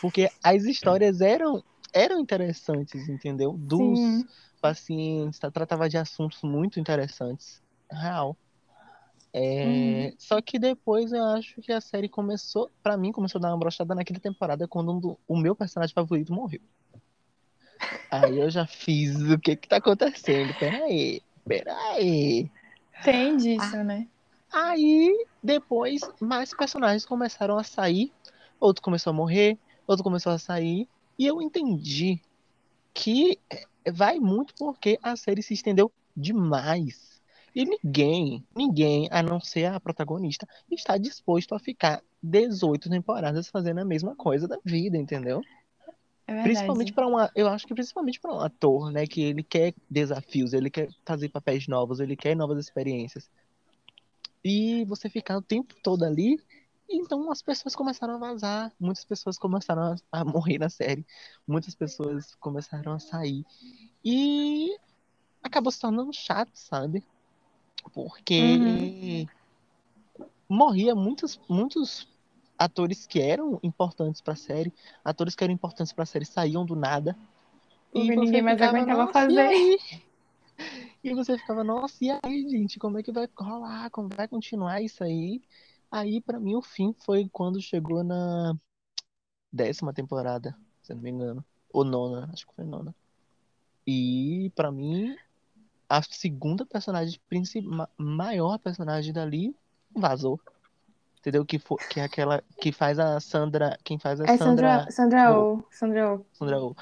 Porque 0.00 0.30
as 0.42 0.64
histórias 0.64 1.20
eram, 1.20 1.62
eram 1.92 2.20
interessantes, 2.20 3.08
entendeu? 3.08 3.52
Dos 3.52 4.00
Sim. 4.00 4.24
pacientes, 4.60 5.38
tá? 5.38 5.50
Tratava 5.50 5.88
de 5.88 5.98
assuntos 5.98 6.40
muito 6.42 6.80
interessantes. 6.80 7.62
Real. 7.92 8.36
É, 9.32 10.12
Só 10.18 10.40
que 10.40 10.58
depois 10.58 11.12
eu 11.12 11.22
acho 11.24 11.60
que 11.60 11.72
a 11.72 11.80
série 11.80 12.08
começou, 12.08 12.70
pra 12.82 12.96
mim, 12.96 13.12
começou 13.12 13.38
a 13.38 13.42
dar 13.42 13.50
uma 13.50 13.58
brochada 13.58 13.94
naquela 13.94 14.18
temporada 14.18 14.66
quando 14.66 14.92
um 14.92 14.98
do- 15.00 15.18
o 15.28 15.36
meu 15.36 15.54
personagem 15.54 15.94
favorito 15.94 16.32
morreu. 16.32 16.60
Aí 18.10 18.38
eu 18.38 18.50
já 18.50 18.66
fiz 18.66 19.16
o 19.20 19.38
que 19.38 19.56
que 19.56 19.68
tá 19.68 19.76
acontecendo? 19.76 20.54
Peraí, 20.54 21.22
peraí. 21.46 22.50
Tem 23.04 23.34
Ah, 23.34 23.36
disso, 23.36 23.76
né? 23.84 24.08
Aí 24.52 25.26
depois 25.42 26.00
mais 26.20 26.52
personagens 26.52 27.04
começaram 27.04 27.56
a 27.58 27.64
sair, 27.64 28.12
outro 28.58 28.82
começou 28.82 29.10
a 29.10 29.14
morrer, 29.14 29.58
outro 29.86 30.04
começou 30.04 30.32
a 30.32 30.38
sair, 30.38 30.88
e 31.18 31.26
eu 31.26 31.40
entendi 31.40 32.20
que 32.94 33.38
vai 33.92 34.18
muito 34.18 34.54
porque 34.58 34.98
a 35.02 35.16
série 35.16 35.42
se 35.42 35.54
estendeu 35.54 35.92
demais. 36.16 37.20
E 37.54 37.64
ninguém, 37.64 38.46
ninguém, 38.54 39.08
a 39.10 39.22
não 39.22 39.40
ser 39.40 39.66
a 39.66 39.80
protagonista, 39.80 40.46
está 40.70 40.96
disposto 40.96 41.54
a 41.54 41.58
ficar 41.58 42.02
18 42.22 42.88
temporadas 42.88 43.48
fazendo 43.48 43.80
a 43.80 43.84
mesma 43.84 44.14
coisa 44.14 44.46
da 44.46 44.58
vida, 44.64 44.96
entendeu? 44.96 45.40
É 46.30 46.44
Principalmente 46.44 46.92
para 46.92 47.08
uma, 47.08 47.28
eu 47.34 47.48
acho 47.48 47.66
que 47.66 47.74
principalmente 47.74 48.20
para 48.20 48.32
um 48.32 48.38
ator, 48.38 48.92
né, 48.92 49.04
que 49.04 49.20
ele 49.20 49.42
quer 49.42 49.74
desafios, 49.90 50.52
ele 50.52 50.70
quer 50.70 50.88
fazer 51.04 51.28
papéis 51.28 51.66
novos, 51.66 51.98
ele 51.98 52.14
quer 52.14 52.36
novas 52.36 52.64
experiências. 52.64 53.28
E 54.44 54.84
você 54.84 55.10
ficar 55.10 55.36
o 55.36 55.42
tempo 55.42 55.74
todo 55.82 56.04
ali, 56.04 56.40
então 56.88 57.32
as 57.32 57.42
pessoas 57.42 57.74
começaram 57.74 58.14
a 58.14 58.18
vazar, 58.18 58.72
muitas 58.78 59.04
pessoas 59.04 59.36
começaram 59.36 59.82
a, 59.82 60.20
a 60.20 60.24
morrer 60.24 60.58
na 60.58 60.68
série, 60.68 61.04
muitas 61.48 61.74
pessoas 61.74 62.32
começaram 62.36 62.92
a 62.92 63.00
sair. 63.00 63.44
E 64.04 64.76
acabou 65.42 65.72
se 65.72 65.80
tornando 65.80 66.12
chato, 66.12 66.52
sabe? 66.54 66.98
Uhum. 67.84 67.90
Porque 67.92 69.26
morria 70.48 70.94
muitos, 70.94 71.40
muitos 71.48 72.06
atores 72.60 73.06
que 73.06 73.18
eram 73.18 73.58
importantes 73.62 74.20
pra 74.20 74.36
série, 74.36 74.70
atores 75.02 75.34
que 75.34 75.42
eram 75.42 75.54
importantes 75.54 75.94
pra 75.94 76.04
série 76.04 76.26
saíam 76.26 76.66
do 76.66 76.76
nada. 76.76 77.16
E 77.94 78.10
ninguém 78.10 78.42
mais 78.42 78.58
ficava, 78.58 78.76
aguentava 78.76 79.10
e 79.10 79.12
fazer. 79.14 79.40
aí? 79.40 79.78
E 81.02 81.14
você 81.14 81.38
ficava, 81.38 81.64
nossa, 81.64 81.96
e 82.04 82.10
aí, 82.10 82.46
gente? 82.46 82.78
Como 82.78 82.98
é 82.98 83.02
que 83.02 83.10
vai 83.10 83.26
rolar? 83.34 83.88
Como 83.88 84.10
vai 84.14 84.28
continuar 84.28 84.82
isso 84.82 85.02
aí? 85.02 85.40
Aí, 85.90 86.20
pra 86.20 86.38
mim, 86.38 86.54
o 86.54 86.60
fim 86.60 86.94
foi 87.06 87.26
quando 87.32 87.58
chegou 87.58 88.04
na 88.04 88.54
décima 89.50 89.94
temporada, 89.94 90.54
se 90.82 90.92
eu 90.92 90.96
não 90.96 91.02
me 91.02 91.08
engano. 91.08 91.42
Ou 91.72 91.84
nona, 91.84 92.28
acho 92.30 92.46
que 92.46 92.54
foi 92.54 92.66
nona. 92.66 92.94
E, 93.86 94.52
pra 94.54 94.70
mim, 94.70 95.16
a 95.88 96.02
segunda 96.02 96.66
personagem 96.66 97.18
principal, 97.30 97.88
maior 97.96 98.58
personagem 98.58 99.10
dali 99.10 99.56
vazou. 99.96 100.38
Entendeu? 101.20 101.44
Que, 101.44 101.58
for, 101.58 101.76
que 101.88 102.00
é 102.00 102.04
aquela 102.04 102.42
que 102.60 102.72
faz 102.72 102.98
a 102.98 103.20
Sandra. 103.20 103.78
Quem 103.84 103.98
faz 103.98 104.20
a 104.20 104.24
É 104.24 104.36
Sandra, 104.38 104.86
Sandra. 104.90 104.90
Sandra 104.90 105.38
Oh, 105.38 105.62
Sandra 105.70 106.14
Oh. 106.14 106.24
Sandra 106.32 106.62
Oh, 106.62 106.74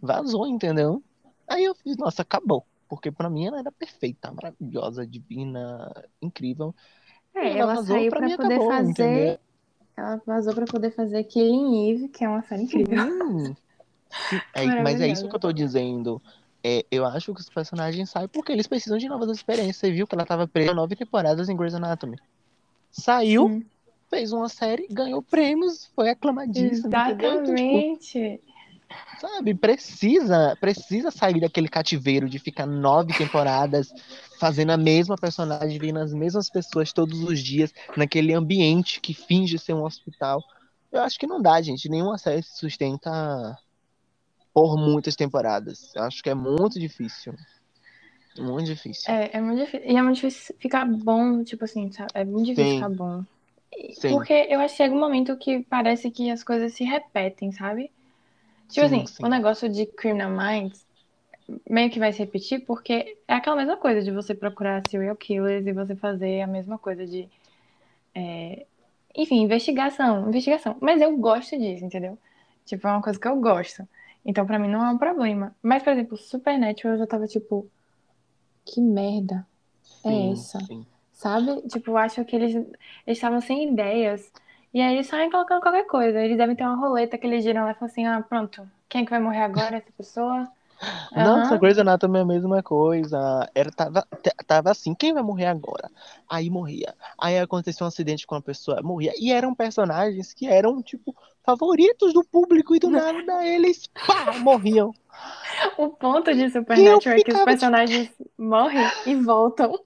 vazou, 0.00 0.46
entendeu? 0.48 1.02
Aí 1.48 1.64
eu 1.64 1.74
fiz, 1.74 1.96
nossa, 1.96 2.22
acabou. 2.22 2.66
Porque 2.88 3.10
pra 3.10 3.30
mim 3.30 3.46
ela 3.46 3.60
era 3.60 3.70
perfeita, 3.72 4.32
maravilhosa, 4.32 5.06
divina, 5.06 5.92
incrível. 6.20 6.74
E 7.34 7.38
É, 7.38 7.58
ela 7.58 7.72
ela 7.74 7.84
saiu 7.84 8.10
pra 8.10 8.18
pra 8.18 8.28
mim 8.28 8.36
poder 8.36 8.54
acabou, 8.54 8.74
entendeu? 8.74 8.94
fazer, 8.96 9.40
ela 9.96 10.22
vazou 10.26 10.54
pra 10.54 10.66
poder 10.66 10.90
fazer 10.90 11.24
Killing 11.24 11.90
Eve, 11.90 12.08
que 12.08 12.24
é 12.24 12.28
uma 12.28 12.42
série 12.42 12.62
incrível. 12.64 12.98
Sim. 12.98 13.56
É, 14.52 14.82
mas 14.82 15.00
é 15.00 15.08
isso 15.08 15.26
que 15.26 15.34
eu 15.34 15.40
tô 15.40 15.50
dizendo. 15.50 16.20
É, 16.62 16.84
eu 16.90 17.06
acho 17.06 17.32
que 17.32 17.40
os 17.40 17.48
personagens 17.48 18.10
saem 18.10 18.28
porque 18.28 18.52
eles 18.52 18.66
precisam 18.66 18.98
de 18.98 19.08
novas 19.08 19.30
experiências. 19.30 19.76
Você 19.78 19.90
viu 19.90 20.06
que 20.06 20.14
ela 20.14 20.26
tava 20.26 20.46
presa 20.46 20.74
nove 20.74 20.94
temporadas 20.94 21.48
em 21.48 21.56
Grey's 21.56 21.74
Anatomy. 21.74 22.18
Saiu, 22.92 23.64
fez 24.10 24.32
uma 24.32 24.48
série, 24.48 24.86
ganhou 24.88 25.22
prêmios, 25.22 25.90
foi 25.96 26.10
aclamadíssimo, 26.10 26.94
entendeu? 26.94 27.42
Então, 27.42 27.54
tipo, 27.54 27.78
exatamente. 27.78 28.40
sabe, 29.18 29.54
precisa, 29.54 30.56
precisa 30.60 31.10
sair 31.10 31.40
daquele 31.40 31.68
cativeiro 31.68 32.28
de 32.28 32.38
ficar 32.38 32.66
nove 32.66 33.14
temporadas 33.14 33.90
fazendo 34.38 34.70
a 34.70 34.76
mesma 34.76 35.16
personagem, 35.16 35.78
vendo 35.78 36.00
as 36.00 36.12
mesmas 36.12 36.50
pessoas 36.50 36.92
todos 36.92 37.22
os 37.22 37.40
dias, 37.40 37.72
naquele 37.96 38.34
ambiente 38.34 39.00
que 39.00 39.14
finge 39.14 39.58
ser 39.58 39.72
um 39.72 39.84
hospital. 39.84 40.42
Eu 40.92 41.00
acho 41.00 41.18
que 41.18 41.26
não 41.26 41.40
dá, 41.40 41.62
gente. 41.62 41.88
Nenhuma 41.88 42.18
série 42.18 42.42
se 42.42 42.58
sustenta 42.58 43.58
por 44.52 44.76
muitas 44.76 45.16
temporadas. 45.16 45.90
Eu 45.94 46.02
acho 46.02 46.22
que 46.22 46.28
é 46.28 46.34
muito 46.34 46.78
difícil. 46.78 47.34
Muito 48.38 48.66
difícil. 48.66 49.12
É, 49.12 49.36
é 49.38 49.40
muito 49.40 49.60
difícil. 49.64 49.90
E 49.90 49.96
é 49.96 50.02
muito 50.02 50.16
difícil 50.16 50.54
ficar 50.58 50.84
bom, 50.86 51.42
tipo 51.44 51.64
assim, 51.64 51.90
sabe? 51.92 52.10
É 52.14 52.24
muito 52.24 52.46
difícil 52.46 52.66
Sim. 52.66 52.74
ficar 52.74 52.88
bom. 52.88 53.24
Sim. 53.92 54.10
Porque 54.10 54.32
eu 54.50 54.60
acho 54.60 54.74
que 54.74 54.82
chega 54.82 54.94
um 54.94 55.00
momento 55.00 55.36
que 55.38 55.62
parece 55.64 56.10
que 56.10 56.30
as 56.30 56.44
coisas 56.44 56.74
se 56.74 56.84
repetem, 56.84 57.52
sabe? 57.52 57.90
Tipo 58.68 58.86
Sim, 58.86 58.86
assim, 58.86 59.06
sim. 59.06 59.24
o 59.24 59.28
negócio 59.28 59.68
de 59.68 59.86
Criminal 59.86 60.30
Minds 60.30 60.86
meio 61.68 61.90
que 61.90 61.98
vai 61.98 62.12
se 62.12 62.20
repetir 62.20 62.64
porque 62.66 63.18
é 63.28 63.34
aquela 63.34 63.56
mesma 63.56 63.76
coisa 63.76 64.02
de 64.02 64.10
você 64.10 64.34
procurar 64.34 64.82
serial 64.88 65.16
killers 65.16 65.66
e 65.66 65.72
você 65.72 65.96
fazer 65.96 66.42
a 66.42 66.46
mesma 66.46 66.78
coisa 66.78 67.06
de. 67.06 67.28
é, 68.14 68.66
Enfim, 69.16 69.42
investigação, 69.42 70.28
investigação. 70.28 70.76
Mas 70.80 71.00
eu 71.02 71.16
gosto 71.18 71.58
disso, 71.58 71.84
entendeu? 71.84 72.18
Tipo, 72.66 72.88
é 72.88 72.92
uma 72.92 73.02
coisa 73.02 73.18
que 73.20 73.28
eu 73.28 73.36
gosto. 73.40 73.86
Então, 74.24 74.46
pra 74.46 74.58
mim, 74.58 74.68
não 74.68 74.84
é 74.86 74.90
um 74.90 74.98
problema. 74.98 75.54
Mas, 75.62 75.82
por 75.82 75.92
exemplo, 75.92 76.16
Supernatural 76.16 76.94
eu 76.94 76.98
já 77.00 77.06
tava 77.06 77.26
tipo. 77.26 77.70
Que 78.64 78.80
merda 78.80 79.46
é 80.04 80.10
Sim, 80.10 80.32
essa? 80.32 80.68
sim. 80.68 80.86
Sabe? 81.12 81.62
Tipo, 81.68 81.92
eu 81.92 81.96
acho 81.98 82.24
que 82.24 82.36
eles 82.36 82.54
eles 82.54 83.18
estavam 83.18 83.40
sem 83.40 83.68
ideias. 83.72 84.32
E 84.74 84.80
aí 84.80 84.94
eles 84.94 85.06
saem 85.06 85.30
colocando 85.30 85.60
qualquer 85.62 85.86
coisa. 85.86 86.20
Eles 86.20 86.36
devem 86.38 86.56
ter 86.56 86.64
uma 86.64 86.76
roleta 86.76 87.18
que 87.18 87.26
eles 87.26 87.44
giram 87.44 87.64
lá 87.64 87.72
e 87.72 87.74
falam 87.74 87.86
assim: 87.92 88.06
ah, 88.06 88.22
pronto, 88.22 88.68
quem 88.88 89.02
é 89.02 89.04
que 89.04 89.10
vai 89.10 89.20
morrer 89.20 89.42
agora? 89.42 89.76
Essa 89.78 89.92
pessoa? 89.92 90.50
Nossa, 91.14 91.54
Aham. 91.54 91.58
Grey's 91.58 91.78
Anatomy 91.78 92.18
é 92.18 92.22
a 92.22 92.26
mesma 92.26 92.62
coisa. 92.62 93.48
Era, 93.54 93.70
tava, 93.70 94.06
tava 94.46 94.70
assim, 94.70 94.94
quem 94.94 95.12
vai 95.12 95.22
morrer 95.22 95.46
agora? 95.46 95.90
Aí 96.28 96.50
morria. 96.50 96.94
Aí 97.18 97.38
acontecia 97.38 97.84
um 97.84 97.88
acidente 97.88 98.26
com 98.26 98.34
a 98.34 98.42
pessoa, 98.42 98.82
morria. 98.82 99.12
E 99.18 99.32
eram 99.32 99.54
personagens 99.54 100.32
que 100.32 100.46
eram, 100.46 100.82
tipo, 100.82 101.14
favoritos 101.44 102.12
do 102.12 102.24
público 102.24 102.74
e 102.74 102.78
do 102.78 102.90
nada 102.90 103.46
eles, 103.46 103.88
pá, 104.06 104.38
morriam. 104.38 104.92
O 105.76 105.90
ponto 105.90 106.34
de 106.34 106.50
Supernatural 106.50 106.96
é 106.96 107.00
que 107.00 107.08
os 107.08 107.14
ficava, 107.14 107.38
tipo, 107.38 107.44
personagens 107.44 108.10
morrem 108.38 108.84
e 109.06 109.14
voltam. 109.14 109.78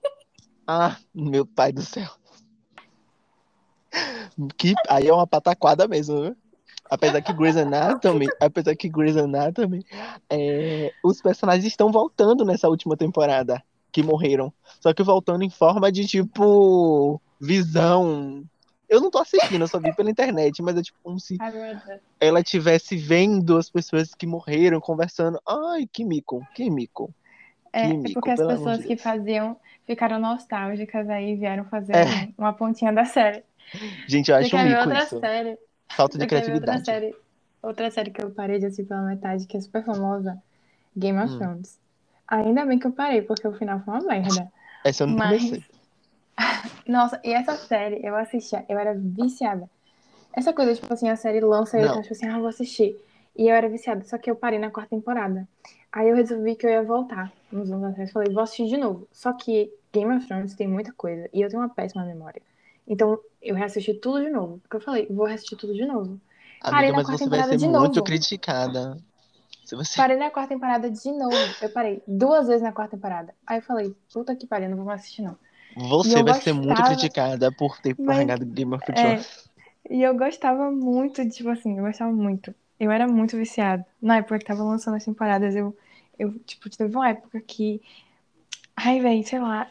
ah, 0.67 0.97
meu 1.15 1.45
pai 1.45 1.73
do 1.73 1.83
céu. 1.83 2.09
Que, 4.57 4.75
aí 4.89 5.09
é 5.09 5.13
uma 5.13 5.27
pataquada 5.27 5.89
mesmo, 5.89 6.23
viu? 6.23 6.37
Apesar 6.91 7.23
que 7.23 7.33
Grey's 7.33 7.57
Anatomy, 7.57 8.29
apesar 8.41 8.77
que 8.77 8.89
Grey's 8.89 9.17
Anatomy, 9.17 9.85
é, 10.31 10.93
os 11.03 11.21
personagens 11.21 11.65
estão 11.67 11.91
voltando 11.91 12.45
nessa 12.45 12.69
última 12.69 12.97
temporada 12.97 13.63
que 13.93 14.03
morreram. 14.03 14.53
Só 14.81 14.93
que 14.93 15.03
voltando 15.03 15.43
em 15.43 15.51
forma 15.51 15.91
de 15.91 16.07
tipo 16.07 17.21
visão. 17.41 18.45
Eu 18.89 19.01
não 19.01 19.11
tô 19.11 19.19
assistindo, 19.19 19.63
eu 19.63 19.69
só 19.69 19.81
vi 19.81 19.93
pela 19.93 20.11
internet, 20.11 20.63
mas 20.63 20.77
é 20.77 20.83
tipo 20.83 20.99
como 21.03 21.19
se 21.19 21.37
ela 22.21 22.41
estivesse 22.41 22.97
vendo 22.97 23.57
as 23.57 23.71
pessoas 23.71 24.15
que 24.15 24.27
morreram, 24.27 24.81
conversando. 24.81 25.41
Ai, 25.47 25.87
que 25.93 26.05
mico, 26.05 26.47
que 26.55 26.71
mico, 26.71 27.13
que 27.73 27.87
É, 27.87 27.87
é 27.91 27.97
mico, 27.97 28.15
porque 28.15 28.31
as 28.31 28.41
pessoas 28.43 28.85
que 28.85 28.97
Deus. 28.97 29.03
faziam 29.03 29.59
ficaram 29.87 30.19
nostálgicas 30.19 31.09
aí 31.09 31.33
e 31.33 31.37
vieram 31.37 31.65
fazer 31.67 31.95
É, 31.95 32.05
um- 32.05 32.35
uma 32.39 32.53
pontinha 32.53 32.93
da 32.93 33.05
série. 33.05 33.45
gente, 34.09 34.31
eu 34.31 34.37
acho 34.37 34.57
um 34.57 34.59
quer 34.59 34.65
ver 34.65 34.71
mico 34.71 34.89
outra 34.91 35.05
isso. 35.05 35.21
série? 35.21 35.59
Falta 35.91 36.19
de 36.19 36.27
ver 36.27 36.27
outra 36.27 36.29
criatividade. 36.29 36.85
série? 36.85 37.17
Outra 37.63 37.91
série 37.91 38.11
que 38.11 38.23
eu 38.23 38.31
parei 38.31 38.59
de 38.59 38.67
assistir 38.67 38.85
pela 38.87 39.03
metade, 39.03 39.47
que 39.47 39.57
é 39.57 39.61
super 39.61 39.85
famosa, 39.85 40.41
Game 40.97 41.19
of 41.19 41.33
Hum, 41.33 41.39
Thrones. 41.39 41.79
Ainda 42.29 42.65
bem 42.67 42.79
que 42.79 42.87
eu 42.87 42.93
parei, 42.93 43.23
porque 43.23 43.47
o 43.49 43.53
final 43.55 43.81
foi 43.85 43.95
uma 43.95 44.03
merda. 44.03 44.53
essa 44.85 45.03
eu 45.05 45.09
não 45.09 45.17
Mas, 45.17 45.43
comecei. 45.43 45.65
nossa, 46.87 47.21
e 47.25 47.33
essa 47.33 47.57
série 47.57 48.05
eu 48.05 48.17
assistia, 48.17 48.65
eu 48.69 48.79
era 48.79 48.95
viciada. 48.95 49.69
Essa 50.37 50.53
coisa, 50.53 50.75
tipo 50.75 50.93
assim, 50.93 51.09
a 51.09 51.17
série 51.17 51.41
lança 51.41 51.79
e 51.79 51.83
eu 51.83 51.89
tava 51.89 52.03
tipo 52.03 52.15
assim, 52.15 52.27
ah, 52.29 52.39
vou 52.39 52.49
assistir. 52.49 52.97
E 53.37 53.49
eu 53.49 53.55
era 53.55 53.69
viciada, 53.69 54.05
só 54.05 54.19
que 54.19 54.31
eu 54.31 54.37
parei 54.37 54.59
na 54.59 54.71
quarta 54.71 54.91
temporada. 54.91 55.49
Aí 55.93 56.09
eu 56.09 56.17
resolvi 56.17 56.57
que 56.57 56.67
eu 56.67 56.71
ia 56.71 56.83
voltar 56.83 57.33
uns 57.53 57.71
anos 57.71 57.85
atrás. 57.85 58.13
Falei, 58.13 58.33
vou 58.33 58.43
assistir 58.43 58.67
de 58.69 58.77
novo. 58.77 59.09
Só 59.13 59.33
que 59.33 59.73
Game 59.93 60.15
of 60.15 60.27
Thrones 60.27 60.55
tem 60.55 60.69
muita 60.69 60.93
coisa 60.93 61.29
e 61.33 61.41
eu 61.43 61.49
tenho 61.49 61.63
uma 61.63 61.69
péssima 61.71 62.05
memória. 62.05 62.43
Então 62.87 63.19
eu 63.43 63.55
reassisti 63.55 63.95
tudo 63.95 64.23
de 64.23 64.31
novo. 64.31 64.59
Porque 64.59 64.77
eu 64.77 64.81
falei, 64.81 65.07
vou 65.11 65.27
reassistir 65.27 65.59
tudo 65.59 65.75
de 65.75 65.85
novo. 65.87 66.21
Parei 66.63 66.91
amiga, 66.91 66.93
na 66.93 66.97
mas 66.99 67.07
quarta 67.07 67.25
você 67.25 67.31
vai 67.31 67.39
temporada 67.39 67.59
ser 67.59 67.59
de 67.59 67.69
muito 67.69 67.95
novo. 67.95 68.05
criticada. 68.05 68.97
Se 69.65 69.75
você. 69.75 69.97
Parei 69.97 70.17
na 70.17 70.31
quarta 70.31 70.55
temporada 70.55 70.91
de 70.91 71.13
novo. 71.13 71.37
Eu 71.61 71.71
parei 71.71 72.03
duas 72.07 72.47
vezes 72.47 72.63
na 72.63 72.73
quarta 72.73 72.97
temporada. 72.97 73.35
Aí 73.47 73.59
eu 73.59 73.63
falei, 73.63 73.95
puta 74.13 74.35
que 74.37 74.47
pariu, 74.47 74.69
não 74.71 74.77
vou 74.77 74.87
mais 74.87 75.01
assistir 75.03 75.23
não. 75.23 75.37
Você 75.77 76.23
vai 76.23 76.35
ser 76.35 76.53
muito 76.55 76.69
gostava, 76.69 76.95
criticada 76.95 77.53
por 77.53 77.79
ter 77.81 77.95
mas 77.99 78.17
largado 78.17 78.47
Game 78.47 78.75
of 78.75 78.85
é, 78.93 78.93
Thrones. 78.95 79.51
e 79.91 80.03
eu 80.03 80.17
gostava 80.17 80.71
muito, 80.71 81.29
tipo 81.29 81.51
assim, 81.51 81.77
eu 81.79 81.85
gostava 81.85 82.13
muito. 82.13 82.55
Eu 82.79 82.91
era 82.91 83.07
muito 83.09 83.37
viciada. 83.37 83.85
Na 84.01 84.19
época 84.19 84.39
que 84.39 84.45
tava 84.45 84.63
lançando 84.65 84.97
as 84.97 85.05
temporadas, 85.05 85.55
eu, 85.55 85.77
eu 86.19 86.39
tipo, 86.41 86.69
teve 86.71 86.95
uma 86.95 87.09
época 87.11 87.41
que, 87.41 87.83
ai, 88.77 89.01
velho, 89.01 89.25
sei 89.27 89.39
lá, 89.41 89.71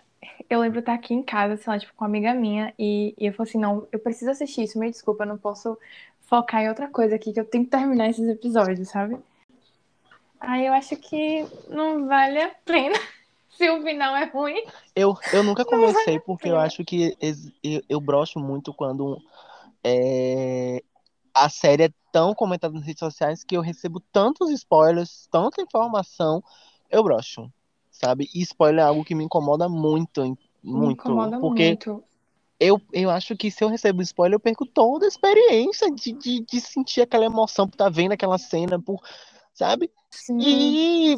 eu 0.49 0.59
lembro 0.59 0.79
estar 0.79 0.93
aqui 0.93 1.13
em 1.13 1.23
casa, 1.23 1.57
sei 1.57 1.73
lá, 1.73 1.79
tipo, 1.79 1.93
com 1.95 2.03
uma 2.03 2.09
amiga 2.09 2.33
minha, 2.33 2.73
e, 2.77 3.13
e 3.17 3.25
eu 3.27 3.33
falei 3.33 3.49
assim, 3.49 3.59
não, 3.59 3.87
eu 3.91 3.99
preciso 3.99 4.31
assistir 4.31 4.63
isso, 4.63 4.79
me 4.79 4.89
desculpa, 4.89 5.23
eu 5.23 5.27
não 5.27 5.37
posso 5.37 5.77
focar 6.21 6.61
em 6.61 6.69
outra 6.69 6.87
coisa 6.87 7.15
aqui, 7.15 7.33
que 7.33 7.39
eu 7.39 7.45
tenho 7.45 7.65
que 7.65 7.71
terminar 7.71 8.09
esses 8.09 8.27
episódios, 8.27 8.89
sabe? 8.89 9.17
Aí 10.39 10.65
eu 10.65 10.73
acho 10.73 10.95
que 10.97 11.45
não 11.69 12.07
vale 12.07 12.41
a 12.41 12.49
pena. 12.65 12.97
Se 13.49 13.69
o 13.69 13.81
final 13.81 14.13
é 14.17 14.25
ruim, 14.25 14.61
Eu, 14.93 15.15
eu 15.31 15.41
nunca 15.41 15.63
vale 15.63 15.93
comecei 15.93 16.17
a 16.17 16.19
porque 16.19 16.49
eu 16.49 16.57
acho 16.57 16.83
que 16.83 17.15
eu, 17.63 17.81
eu 17.87 18.01
broxo 18.01 18.37
muito 18.37 18.73
quando 18.73 19.17
é, 19.81 20.83
a 21.33 21.47
série 21.47 21.83
é 21.83 21.89
tão 22.11 22.35
comentada 22.35 22.73
nas 22.73 22.85
redes 22.85 22.99
sociais 22.99 23.45
que 23.45 23.55
eu 23.55 23.61
recebo 23.61 24.01
tantos 24.11 24.49
spoilers, 24.51 25.27
tanta 25.31 25.61
informação, 25.61 26.43
eu 26.89 27.01
broxo, 27.01 27.49
sabe? 28.05 28.29
E 28.33 28.41
spoiler 28.41 28.83
é 28.83 28.87
algo 28.87 29.03
que 29.03 29.15
me 29.15 29.23
incomoda 29.23 29.67
muito, 29.67 30.21
Me 30.23 30.37
muito, 30.63 31.01
incomoda 31.01 31.39
porque 31.39 31.69
muito. 31.69 32.03
eu, 32.59 32.79
eu 32.93 33.09
acho 33.09 33.35
que 33.35 33.49
se 33.49 33.63
eu 33.63 33.67
recebo 33.67 34.01
spoiler, 34.01 34.35
eu 34.35 34.39
perco 34.39 34.65
toda 34.65 35.05
a 35.05 35.07
experiência 35.07 35.89
de, 35.91 36.13
de, 36.13 36.39
de 36.45 36.61
sentir 36.61 37.01
aquela 37.01 37.25
emoção 37.25 37.67
por 37.67 37.73
estar 37.73 37.89
vendo 37.89 38.11
aquela 38.11 38.37
cena, 38.37 38.79
por, 38.79 39.01
sabe? 39.53 39.91
Sim, 40.11 40.37
E 40.39 41.17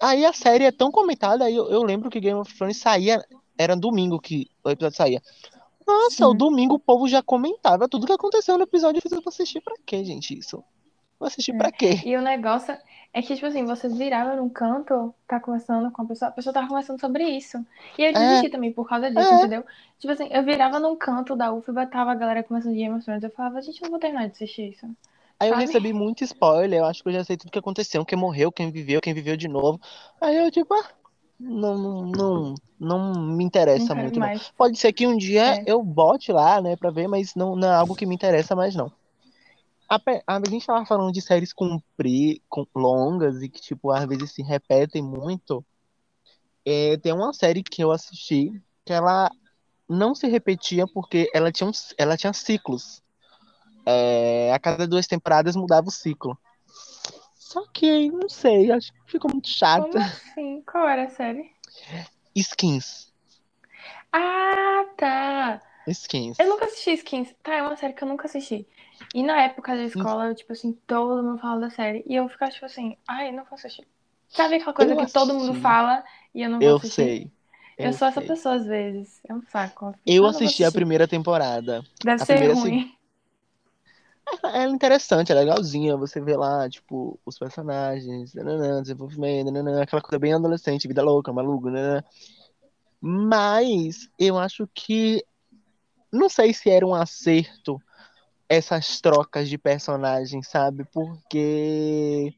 aí 0.00 0.24
a 0.24 0.32
série 0.32 0.64
é 0.64 0.72
tão 0.72 0.90
comentada, 0.90 1.44
aí 1.44 1.54
eu, 1.54 1.68
eu 1.70 1.82
lembro 1.82 2.10
que 2.10 2.20
Game 2.20 2.38
of 2.38 2.52
Thrones 2.54 2.76
saía, 2.76 3.24
era 3.56 3.76
domingo 3.76 4.20
que 4.20 4.46
o 4.64 4.70
episódio 4.70 4.96
saía. 4.96 5.22
Nossa, 5.86 6.28
o 6.28 6.32
sim. 6.32 6.36
domingo 6.36 6.74
o 6.74 6.78
povo 6.80 7.08
já 7.08 7.22
comentava 7.22 7.88
tudo 7.88 8.06
que 8.06 8.12
aconteceu 8.12 8.58
no 8.58 8.64
episódio. 8.64 9.00
Fiz, 9.00 9.10
eu 9.10 9.22
assistir 9.26 9.62
pra 9.62 9.74
quê, 9.86 10.04
gente, 10.04 10.38
isso? 10.38 10.62
Vou 11.18 11.26
assistir 11.28 11.52
pra 11.54 11.70
É. 11.70 11.72
quê? 11.72 11.94
E 12.08 12.16
o 12.16 12.22
negócio 12.22 12.76
é 13.12 13.22
que, 13.22 13.34
tipo 13.34 13.46
assim, 13.46 13.64
você 13.64 13.88
virava 13.88 14.36
num 14.36 14.48
canto, 14.48 15.14
tá 15.26 15.40
conversando 15.40 15.90
com 15.90 16.02
a 16.02 16.06
pessoa, 16.06 16.28
a 16.28 16.32
pessoa 16.32 16.52
tava 16.52 16.68
conversando 16.68 17.00
sobre 17.00 17.24
isso. 17.24 17.64
E 17.96 18.02
eu 18.04 18.14
É, 18.14 18.18
desisti 18.18 18.48
também 18.50 18.72
por 18.72 18.88
causa 18.88 19.10
disso, 19.10 19.34
é. 19.34 19.34
entendeu? 19.34 19.64
Tipo 19.98 20.12
assim, 20.12 20.28
eu 20.30 20.44
virava 20.44 20.78
num 20.78 20.96
canto 20.96 21.34
da 21.36 21.52
UFBA, 21.52 21.86
tava 21.86 22.12
a 22.12 22.14
galera 22.14 22.42
conversando 22.42 22.74
de 22.74 22.78
Game 22.80 23.02
Thrones. 23.02 23.22
Eu 23.24 23.30
falava, 23.30 23.60
gente, 23.62 23.80
eu 23.80 23.86
não 23.86 23.90
vou 23.92 24.00
terminar 24.00 24.26
de 24.26 24.32
assistir 24.32 24.70
isso, 24.72 24.86
Aí 25.40 25.48
eu 25.50 25.54
sabe? 25.54 25.56
recebi 25.56 25.92
muito 25.92 26.24
spoiler, 26.24 26.80
eu 26.80 26.84
acho 26.86 27.02
que 27.02 27.08
eu 27.08 27.12
já 27.12 27.24
sei 27.24 27.36
tudo 27.36 27.50
que 27.52 27.58
aconteceu, 27.58 28.04
quem 28.04 28.18
morreu, 28.18 28.50
quem 28.50 28.70
viveu, 28.72 29.00
quem 29.00 29.14
viveu 29.14 29.36
de 29.36 29.46
novo. 29.48 29.80
Aí 30.20 30.36
eu, 30.36 30.50
tipo, 30.50 30.74
ah, 30.74 30.90
não, 31.38 31.76
não, 32.06 32.54
não, 32.78 33.14
me 33.36 33.44
interessa 33.44 33.94
muito, 33.94 34.18
não. 34.20 34.28
mais. 34.28 34.52
Pode 34.56 34.76
ser 34.78 34.92
que 34.92 35.06
um 35.06 35.16
dia 35.16 35.56
É. 35.56 35.64
eu 35.66 35.82
bote 35.82 36.32
lá, 36.32 36.60
né, 36.60 36.76
pra 36.76 36.90
ver, 36.90 37.06
mas 37.08 37.34
não, 37.36 37.54
não 37.56 37.68
é 37.68 37.74
algo 37.74 37.94
que 37.94 38.06
me 38.06 38.14
interessa 38.14 38.56
mais, 38.56 38.74
não. 38.74 38.92
A, 39.88 40.00
a 40.26 40.48
gente 40.48 40.66
tava 40.66 40.84
falando 40.84 41.12
de 41.12 41.22
séries 41.22 41.52
compri, 41.52 42.42
com, 42.48 42.66
longas 42.74 43.42
e 43.42 43.48
que, 43.48 43.60
tipo, 43.60 43.90
às 43.90 44.04
vezes 44.06 44.32
se 44.32 44.42
repetem 44.42 45.02
muito. 45.02 45.64
É, 46.64 46.98
tem 46.98 47.12
uma 47.12 47.32
série 47.32 47.62
que 47.62 47.82
eu 47.82 47.90
assisti 47.90 48.52
que 48.84 48.92
ela 48.92 49.30
não 49.88 50.14
se 50.14 50.26
repetia 50.26 50.86
porque 50.86 51.30
ela 51.32 51.50
tinha, 51.50 51.68
um, 51.68 51.72
ela 51.96 52.16
tinha 52.16 52.32
ciclos. 52.34 53.02
É, 53.86 54.52
a 54.52 54.58
cada 54.58 54.86
duas 54.86 55.06
temporadas 55.06 55.56
mudava 55.56 55.88
o 55.88 55.90
ciclo. 55.90 56.38
Só 57.34 57.66
que, 57.72 58.10
não 58.10 58.28
sei, 58.28 58.70
acho 58.70 58.92
que 58.92 59.12
ficou 59.12 59.30
muito 59.30 59.46
Como 59.46 59.56
chata. 59.56 59.98
assim? 59.98 60.62
Qual 60.70 60.86
era 60.86 61.04
a 61.04 61.08
série? 61.08 61.50
Skins. 62.36 63.10
Ah, 64.12 64.84
tá. 64.98 65.62
Skins. 65.86 66.38
Eu 66.38 66.48
nunca 66.50 66.66
assisti 66.66 66.92
Skins. 66.92 67.34
Tá, 67.42 67.54
é 67.54 67.62
uma 67.62 67.76
série 67.76 67.94
que 67.94 68.04
eu 68.04 68.08
nunca 68.08 68.26
assisti. 68.26 68.66
E 69.14 69.22
na 69.22 69.42
época 69.42 69.74
da 69.76 69.82
escola, 69.84 70.26
eu, 70.28 70.34
tipo 70.34 70.52
assim, 70.52 70.72
todo 70.86 71.22
mundo 71.22 71.38
falava 71.38 71.60
da 71.60 71.70
série. 71.70 72.04
E 72.06 72.14
eu 72.14 72.28
ficava, 72.28 72.50
tipo 72.50 72.66
assim, 72.66 72.96
ai, 73.06 73.32
não 73.32 73.44
vou 73.44 73.54
assistir. 73.54 73.86
Sabe 74.28 74.56
aquela 74.56 74.72
coisa 74.74 74.94
Eu 74.94 75.00
que 75.00 75.12
todo 75.12 75.34
mundo 75.34 75.52
assisti. 75.52 75.62
fala 75.62 76.04
e 76.34 76.42
eu 76.42 76.50
não 76.50 76.60
vou 76.60 76.68
Eu 76.68 76.78
assistir? 76.78 77.02
sei. 77.02 77.30
Eu 77.78 77.86
Eu 77.86 77.92
sou 77.92 78.08
essa 78.08 78.20
pessoa 78.20 78.56
às 78.56 78.66
vezes. 78.66 79.20
É 79.28 79.34
um 79.34 79.42
saco. 79.42 79.94
Eu 80.04 80.26
ah, 80.26 80.30
assisti 80.30 80.64
a 80.64 80.72
primeira 80.72 81.06
temporada. 81.08 81.82
Deve 82.04 82.22
A 82.22 82.26
ser 82.26 82.34
primeira, 82.34 82.54
ruim. 82.54 82.92
ela 84.44 84.64
é 84.64 84.68
interessante, 84.68 85.32
é 85.32 85.34
legalzinha. 85.34 85.96
Você 85.96 86.20
vê 86.20 86.36
lá, 86.36 86.68
tipo, 86.68 87.18
os 87.24 87.38
personagens, 87.38 88.34
nananã, 88.34 88.82
desenvolvimento, 88.82 89.50
nananã, 89.50 89.82
aquela 89.82 90.02
coisa 90.02 90.18
bem 90.18 90.34
adolescente, 90.34 90.88
vida 90.88 91.02
louca, 91.02 91.32
maluco, 91.32 91.70
nananã. 91.70 92.02
Mas 93.00 94.08
eu 94.18 94.38
acho 94.38 94.68
que 94.74 95.24
não 96.12 96.28
sei 96.28 96.52
se 96.54 96.70
era 96.70 96.86
um 96.86 96.94
acerto 96.94 97.80
essas 98.48 99.00
trocas 99.00 99.48
de 99.48 99.58
personagens, 99.58 100.48
sabe? 100.48 100.84
Porque 100.92 102.32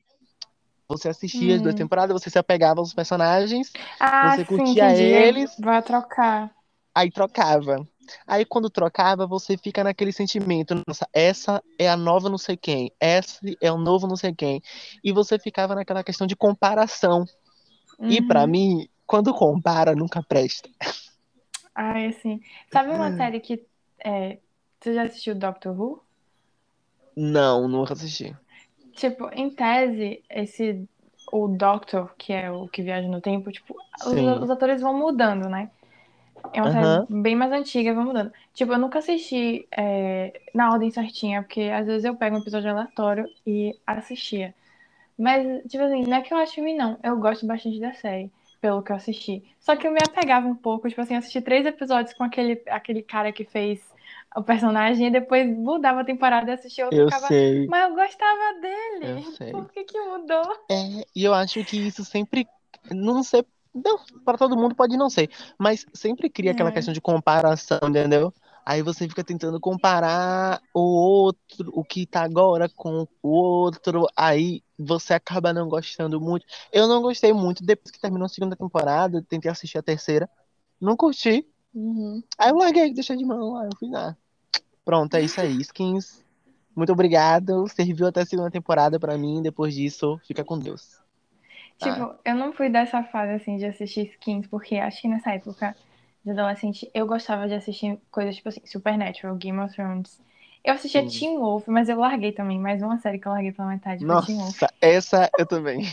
Você 0.88 1.08
assistia 1.08 1.56
as 1.56 1.62
duas 1.62 1.74
Hum. 1.74 1.78
temporadas, 1.78 2.20
você 2.20 2.28
se 2.30 2.38
apegava 2.38 2.80
aos 2.80 2.92
personagens, 2.92 3.72
Ah, 4.00 4.30
você 4.30 4.44
sim, 4.56 4.72
curtia 4.72 4.72
entendi. 4.72 5.04
eles, 5.04 5.56
Vai 5.58 5.82
trocar. 5.82 6.54
aí 6.94 7.10
trocava. 7.10 7.86
Aí 8.26 8.44
quando 8.44 8.68
trocava, 8.68 9.26
você 9.26 9.56
fica 9.56 9.84
naquele 9.84 10.12
sentimento, 10.12 10.74
nossa, 10.86 11.06
essa 11.12 11.62
é 11.78 11.88
a 11.88 11.96
nova 11.96 12.28
não 12.28 12.38
sei 12.38 12.56
quem, 12.56 12.90
esse 13.00 13.56
é 13.60 13.70
o 13.70 13.78
novo 13.78 14.06
não 14.06 14.16
sei 14.16 14.34
quem. 14.34 14.60
E 15.02 15.12
você 15.12 15.38
ficava 15.38 15.74
naquela 15.74 16.02
questão 16.02 16.26
de 16.26 16.34
comparação. 16.36 17.24
E 18.08 18.20
pra 18.22 18.46
Uhum. 18.46 18.48
mim, 18.48 18.88
quando 19.06 19.32
compara, 19.34 19.94
nunca 19.94 20.22
presta. 20.22 20.68
Ai, 21.74 22.06
assim. 22.06 22.40
Sabe 22.72 22.90
Hum. 22.90 22.96
uma 22.96 23.16
série 23.16 23.40
que. 23.40 23.66
É... 24.04 24.38
Você 24.80 24.94
já 24.94 25.02
assistiu 25.02 25.34
Doctor 25.34 25.78
Who? 25.78 26.02
Não, 27.16 27.68
nunca 27.68 27.92
assisti. 27.92 28.34
Tipo, 28.94 29.28
em 29.32 29.50
tese, 29.50 30.22
esse. 30.30 30.88
O 31.32 31.46
Doctor, 31.46 32.12
que 32.18 32.32
é 32.32 32.50
o 32.50 32.66
que 32.66 32.82
viaja 32.82 33.06
no 33.06 33.20
tempo, 33.20 33.52
tipo, 33.52 33.76
os, 34.04 34.42
os 34.42 34.50
atores 34.50 34.80
vão 34.80 34.98
mudando, 34.98 35.48
né? 35.48 35.70
É 36.52 36.60
uma 36.60 36.72
série 36.72 37.06
bem 37.08 37.36
mais 37.36 37.52
antiga, 37.52 37.94
vai 37.94 38.04
mudando. 38.04 38.32
Tipo, 38.52 38.72
eu 38.72 38.78
nunca 38.78 38.98
assisti 38.98 39.68
é, 39.70 40.40
na 40.52 40.72
ordem 40.72 40.90
certinha, 40.90 41.42
porque 41.42 41.62
às 41.62 41.86
vezes 41.86 42.04
eu 42.04 42.16
pego 42.16 42.36
um 42.36 42.40
episódio 42.40 42.70
aleatório 42.70 43.28
e 43.46 43.78
assistia. 43.86 44.52
Mas, 45.16 45.62
tipo 45.70 45.84
assim, 45.84 46.02
não 46.02 46.16
é 46.16 46.22
que 46.22 46.32
eu 46.32 46.38
acho 46.38 46.60
ruim, 46.60 46.74
não. 46.74 46.98
Eu 47.02 47.16
gosto 47.18 47.46
bastante 47.46 47.78
da 47.78 47.92
série, 47.92 48.30
pelo 48.60 48.82
que 48.82 48.90
eu 48.90 48.96
assisti. 48.96 49.44
Só 49.60 49.76
que 49.76 49.86
eu 49.86 49.92
me 49.92 50.00
apegava 50.02 50.48
um 50.48 50.54
pouco, 50.54 50.88
tipo 50.88 51.00
assim, 51.00 51.14
assisti 51.14 51.40
três 51.40 51.64
episódios 51.64 52.14
com 52.14 52.24
aquele, 52.24 52.60
aquele 52.68 53.02
cara 53.02 53.30
que 53.30 53.44
fez 53.44 53.80
o 54.36 54.42
personagem 54.44 55.08
e 55.08 55.10
depois 55.10 55.46
mudava 55.48 56.00
a 56.02 56.04
temporada 56.04 56.50
e 56.50 56.54
assistia 56.54 56.86
outro 56.86 57.00
Eu 57.00 57.00
ficava. 57.02 57.28
sei, 57.28 57.66
Mas 57.66 57.88
eu 57.90 57.94
gostava 57.96 58.60
dele. 58.60 59.08
eu 59.08 59.22
sei. 59.22 59.52
Por 59.52 59.70
que 59.72 59.84
que 59.84 60.00
mudou? 60.00 60.70
É, 60.70 60.74
e 61.14 61.24
eu 61.24 61.34
acho 61.34 61.64
que 61.64 61.76
isso 61.76 62.04
sempre, 62.04 62.46
não 62.90 63.22
sei, 63.22 63.44
não, 63.74 63.98
para 64.24 64.38
todo 64.38 64.56
mundo 64.56 64.74
pode 64.74 64.96
não 64.96 65.10
ser, 65.10 65.28
mas 65.58 65.84
sempre 65.94 66.30
cria 66.30 66.52
aquela 66.52 66.70
É. 66.70 66.72
questão 66.72 66.94
de 66.94 67.00
comparação, 67.00 67.78
entendeu? 67.88 68.32
Aí 68.64 68.82
você 68.82 69.08
fica 69.08 69.24
tentando 69.24 69.58
comparar 69.58 70.60
o 70.72 70.80
outro, 70.80 71.70
o 71.72 71.82
que 71.84 72.06
tá 72.06 72.22
agora 72.22 72.68
com 72.68 73.06
o 73.22 73.28
outro, 73.30 74.06
aí 74.16 74.62
você 74.78 75.14
acaba 75.14 75.52
não 75.52 75.68
gostando 75.68 76.20
muito. 76.20 76.46
Eu 76.72 76.86
não 76.86 77.02
gostei 77.02 77.32
muito, 77.32 77.64
depois 77.64 77.90
que 77.90 77.98
terminou 78.00 78.26
a 78.26 78.28
segunda 78.28 78.54
temporada, 78.56 79.24
tentei 79.28 79.50
assistir 79.50 79.78
a 79.78 79.82
terceira, 79.82 80.30
não 80.80 80.96
curti, 80.96 81.46
Uhum. 81.74 82.22
aí 82.38 82.50
eu 82.50 82.56
larguei, 82.56 82.92
deixei 82.92 83.16
de 83.16 83.24
mão, 83.24 83.56
aí 83.56 83.66
eu 83.66 83.76
fui 83.78 83.88
lá. 83.88 84.16
Pronto, 84.84 85.14
é 85.14 85.22
isso 85.22 85.40
aí, 85.40 85.60
skins. 85.60 86.24
Muito 86.74 86.92
obrigado, 86.92 87.68
serviu 87.68 88.06
até 88.06 88.22
a 88.22 88.26
segunda 88.26 88.50
temporada 88.50 88.98
pra 88.98 89.18
mim, 89.18 89.42
depois 89.42 89.74
disso, 89.74 90.18
fica 90.26 90.44
com 90.44 90.58
Deus. 90.58 90.98
Tá? 91.78 91.92
Tipo, 91.92 92.14
eu 92.24 92.34
não 92.34 92.52
fui 92.52 92.68
dessa 92.68 93.02
fase 93.04 93.32
assim 93.32 93.56
de 93.56 93.66
assistir 93.66 94.08
skins, 94.08 94.46
porque 94.46 94.76
acho 94.76 95.00
que 95.00 95.08
nessa 95.08 95.32
época 95.32 95.76
de 96.24 96.30
adolescente 96.30 96.90
eu 96.92 97.06
gostava 97.06 97.48
de 97.48 97.54
assistir 97.54 97.98
coisas 98.10 98.36
tipo 98.36 98.48
assim, 98.48 98.60
Supernatural, 98.66 99.34
Game 99.36 99.58
of 99.58 99.74
Thrones. 99.74 100.20
Eu 100.62 100.74
assistia 100.74 101.02
Hum. 101.02 101.08
Teen 101.08 101.38
Wolf, 101.38 101.66
mas 101.68 101.88
eu 101.88 101.98
larguei 101.98 102.32
também. 102.32 102.58
Mais 102.58 102.82
uma 102.82 102.98
série 102.98 103.18
que 103.18 103.26
eu 103.26 103.32
larguei 103.32 103.52
pela 103.52 103.68
metade. 103.68 104.04
Nossa, 104.04 104.70
essa 104.80 105.30
eu 105.38 105.46
também. 105.46 105.86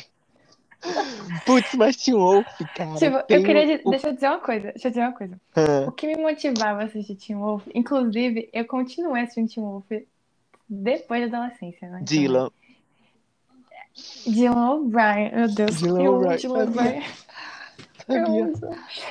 Putz, 1.45 1.73
mas 1.75 1.95
Teen 1.97 2.15
Wolf, 2.15 2.45
cara. 2.75 2.95
Tipo, 2.95 3.17
eu 3.29 3.43
queria. 3.43 3.81
o- 3.83 3.89
Deixa 3.91 4.07
eu 4.09 4.13
dizer 4.13 4.27
uma 4.27 4.39
coisa. 4.39 4.67
Deixa 4.71 4.87
eu 4.87 4.91
dizer 4.91 5.01
uma 5.01 5.13
coisa. 5.13 5.41
Ah, 5.55 5.85
O 5.87 5.91
que 5.91 6.07
me 6.07 6.15
motivava 6.21 6.81
a 6.81 6.85
assistir 6.85 7.15
Teen 7.15 7.37
Wolf, 7.37 7.65
inclusive, 7.73 8.49
eu 8.53 8.65
continuei 8.65 9.23
assistindo 9.23 9.49
Teen 9.49 9.65
Wolf 9.65 9.85
depois 10.69 11.29
da 11.31 11.37
adolescência, 11.37 11.89
né? 11.89 11.99
Dylan. 12.03 12.49
Dylan 14.25 14.71
O'Brien, 14.71 15.31
meu 15.35 15.47
Deus. 15.47 15.81
Dylan 15.81 16.01
O'Brien. 16.67 17.03
Eu, 18.09 18.23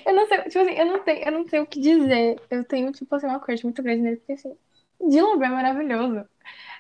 eu 0.07 0.15
não 0.15 0.27
sei, 0.27 0.39
tipo 0.45 0.59
assim, 0.61 0.73
eu 0.73 0.87
não 0.87 0.99
tenho, 1.01 1.23
eu 1.27 1.33
não 1.33 1.47
sei 1.47 1.61
o 1.61 1.67
que 1.67 1.79
dizer. 1.79 2.41
Eu 2.51 2.65
tenho, 2.65 2.91
tipo 2.93 3.15
assim, 3.15 3.27
uma 3.27 3.39
crush 3.39 3.63
muito 3.63 3.83
grande 3.83 4.01
nele, 4.01 4.17
porque 4.17 4.33
assim, 4.33 4.55
Dylan 4.99 5.35
O'Brien 5.35 5.53
é 5.53 5.55
maravilhoso. 5.55 6.25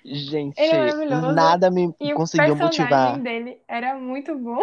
Gente, 0.05 0.59
é 0.61 0.93
nada 1.33 1.71
me 1.71 1.93
E 2.01 2.13
conseguiu 2.15 2.55
o 2.55 2.59
personagem 2.59 2.81
motivar. 2.85 3.19
dele 3.21 3.59
era 3.67 3.97
muito 3.99 4.37
bom. 4.39 4.63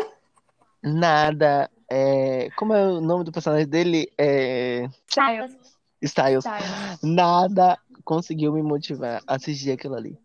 Nada. 0.81 1.69
É... 1.89 2.49
Como 2.55 2.73
é 2.73 2.85
o 2.87 3.01
nome 3.01 3.23
do 3.23 3.31
personagem 3.31 3.67
dele? 3.67 4.11
É... 4.17 4.87
Styles. 5.07 5.55
Styles. 6.01 6.45
Styles. 6.45 6.99
Nada 7.01 7.77
conseguiu 8.03 8.51
me 8.53 8.61
motivar 8.61 9.21
a 9.27 9.35
assistir 9.35 9.71
aquilo 9.71 9.95
ali. 9.95 10.17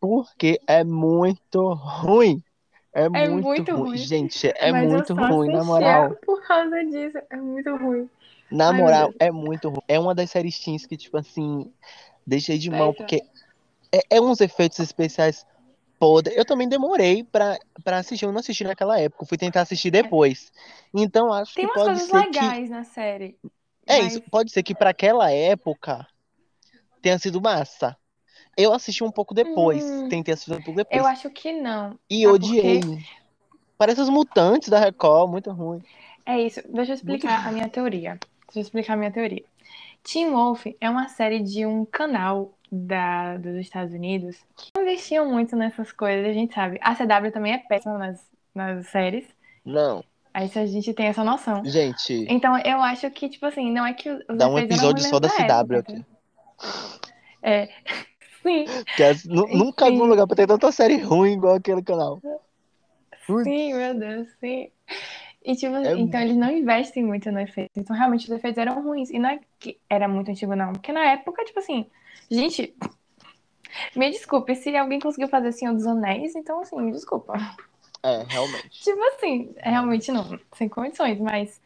Porque 0.00 0.60
é 0.66 0.84
muito 0.84 1.72
ruim. 1.74 2.42
É, 2.94 3.04
É 3.04 3.08
muito, 3.08 3.44
muito 3.44 3.72
ruim. 3.74 3.88
ruim. 3.90 3.96
Gente, 3.98 4.46
é 4.56 4.72
Mas 4.72 4.90
muito 4.90 5.14
ruim, 5.14 5.52
na 5.52 5.64
moral. 5.64 6.16
por 6.24 6.40
causa 6.46 6.84
disso. 6.84 7.18
É 7.30 7.36
muito 7.36 7.74
ruim. 7.76 8.08
Na 8.50 8.68
Ai, 8.68 8.76
moral, 8.80 9.12
é 9.18 9.30
muito 9.30 9.68
ruim. 9.68 9.80
É 9.88 9.98
uma 9.98 10.14
das 10.14 10.30
séries 10.30 10.58
teens 10.58 10.86
que, 10.86 10.96
tipo 10.96 11.16
assim, 11.16 11.70
deixei 12.26 12.58
de 12.58 12.70
mão, 12.70 12.94
porque 12.94 13.22
é, 13.96 14.16
é 14.16 14.20
uns 14.20 14.40
efeitos 14.40 14.78
especiais 14.78 15.46
podre. 15.98 16.34
Eu 16.36 16.44
também 16.44 16.68
demorei 16.68 17.24
pra, 17.24 17.58
pra 17.82 17.98
assistir, 17.98 18.24
eu 18.24 18.32
não 18.32 18.40
assisti 18.40 18.64
naquela 18.64 18.98
época, 19.00 19.24
eu 19.24 19.28
fui 19.28 19.38
tentar 19.38 19.62
assistir 19.62 19.90
depois. 19.90 20.52
Então, 20.94 21.32
acho 21.32 21.54
Tem 21.54 21.64
que 21.64 21.72
umas 21.72 21.82
pode 21.82 22.00
coisas 22.00 22.10
ser 22.10 22.30
que. 22.30 22.38
legais 22.38 22.70
na 22.70 22.84
série. 22.84 23.38
É 23.86 23.98
mas 23.98 24.08
isso, 24.08 24.22
pode 24.30 24.50
ser 24.50 24.62
que 24.62 24.74
pra 24.74 24.90
aquela 24.90 25.30
época 25.30 26.06
tenha 27.00 27.18
sido 27.18 27.40
massa. 27.40 27.96
Eu 28.56 28.72
assisti 28.72 29.04
um 29.04 29.10
pouco 29.10 29.34
depois, 29.34 29.84
Hum, 29.84 30.08
tentei 30.08 30.34
assistir 30.34 30.52
um 30.52 30.62
pouco 30.62 30.76
depois. 30.76 31.00
eu 31.00 31.06
acho 31.06 31.30
que 31.30 31.52
não. 31.52 31.98
E 32.10 32.24
por 32.24 32.34
odiei. 32.34 32.80
quê? 32.80 32.98
Parece 33.78 34.00
os 34.00 34.08
mutantes 34.08 34.68
da 34.68 34.78
Record, 34.78 35.30
muito 35.30 35.50
ruim. 35.52 35.82
É 36.24 36.40
isso. 36.40 36.60
Deixa 36.68 36.92
eu 36.92 36.96
Muito 36.96 37.26
explicar 37.26 37.46
a 37.46 37.52
minha 37.52 37.68
teoria. 37.68 38.18
Deixa 38.46 38.58
eu 38.58 38.62
explicar 38.62 38.94
a 38.94 38.96
minha 38.96 39.10
teoria. 39.10 39.44
Teen 40.02 40.30
Wolf 40.30 40.66
é 40.80 40.88
uma 40.88 41.08
série 41.08 41.40
de 41.40 41.66
um 41.66 41.84
canal 41.84 42.55
da, 42.70 43.36
dos 43.36 43.56
Estados 43.56 43.92
Unidos 43.94 44.36
que 44.56 44.70
não 44.74 44.82
investiam 44.82 45.30
muito 45.30 45.54
nessas 45.56 45.92
coisas, 45.92 46.26
a 46.28 46.32
gente 46.32 46.54
sabe. 46.54 46.78
A 46.82 46.94
CW 46.94 47.30
também 47.32 47.52
é 47.54 47.58
péssima 47.58 47.98
nas, 47.98 48.24
nas 48.54 48.86
séries. 48.88 49.26
Não, 49.64 50.04
Aí 50.34 50.50
a 50.54 50.66
gente 50.66 50.92
tem 50.92 51.06
essa 51.06 51.24
noção. 51.24 51.64
gente, 51.64 52.26
Então 52.28 52.58
eu 52.58 52.82
acho 52.82 53.10
que, 53.10 53.28
tipo 53.28 53.46
assim, 53.46 53.72
não 53.72 53.86
é 53.86 53.94
que 53.94 54.10
os 54.10 54.22
dá 54.36 54.48
um 54.48 54.58
episódio 54.58 55.02
só 55.02 55.18
da 55.18 55.28
CW 55.28 55.78
aqui. 55.78 56.04
É. 57.42 57.68
Sim, 58.42 58.66
nu- 59.24 59.48
nunca 59.48 59.90
vi 59.90 60.00
um 60.00 60.04
lugar 60.04 60.24
pra 60.26 60.36
ter 60.36 60.46
tanta 60.46 60.70
série 60.70 60.98
ruim 60.98 61.32
igual 61.32 61.56
aquele 61.56 61.82
canal. 61.82 62.20
Putz, 63.26 63.42
Sim, 63.42 63.74
meu 63.74 63.94
Deus, 63.98 64.28
sim. 64.38 64.70
E, 65.44 65.56
tipo, 65.56 65.74
é 65.74 65.94
então 65.94 66.20
eles 66.20 66.36
não 66.36 66.50
investem 66.50 67.04
muito 67.04 67.32
no 67.32 67.40
efeito. 67.40 67.70
Então, 67.76 67.96
realmente, 67.96 68.24
os 68.24 68.30
efeitos 68.30 68.58
eram 68.58 68.80
ruins. 68.84 69.10
E 69.10 69.18
não 69.18 69.30
é 69.30 69.40
que 69.58 69.78
era 69.90 70.06
muito 70.06 70.30
antigo, 70.30 70.54
não. 70.54 70.72
Porque 70.72 70.92
na 70.92 71.04
época, 71.06 71.44
tipo 71.44 71.58
assim, 71.58 71.86
gente, 72.30 72.74
me 73.94 74.10
desculpe, 74.10 74.54
se 74.54 74.76
alguém 74.76 75.00
conseguiu 75.00 75.28
fazer 75.28 75.52
Senhor 75.52 75.74
dos 75.74 75.86
Anéis, 75.86 76.34
então, 76.34 76.60
assim, 76.60 76.76
me 76.80 76.92
desculpa. 76.92 77.34
É, 78.02 78.22
realmente. 78.28 78.70
Tipo 78.82 79.02
assim, 79.04 79.54
realmente 79.58 80.12
não, 80.12 80.38
sem 80.54 80.68
condições, 80.68 81.18
mas, 81.18 81.60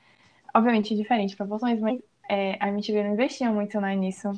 obviamente, 0.55 0.97
diferente 0.97 1.37
proporções, 1.37 1.81
mas 1.81 2.01
é, 2.29 2.57
a 2.61 2.69
MTV 2.69 3.03
não 3.05 3.13
investia 3.15 3.51
muito 3.51 3.81
né, 3.81 3.95
nisso. 3.95 4.31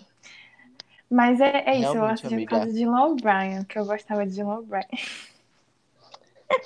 Mas 1.10 1.40
é, 1.40 1.64
é 1.66 1.76
isso, 1.76 1.96
eu 1.96 2.02
Realmente, 2.02 2.26
assisti 2.26 2.36
por 2.40 2.46
causa 2.46 2.66
de 2.66 2.72
Dylan 2.74 3.04
O'Brien, 3.06 3.64
que 3.64 3.78
eu 3.78 3.84
gostava 3.84 4.26
de 4.26 4.34
Dylan 4.34 4.58
O'Brien. 4.60 4.88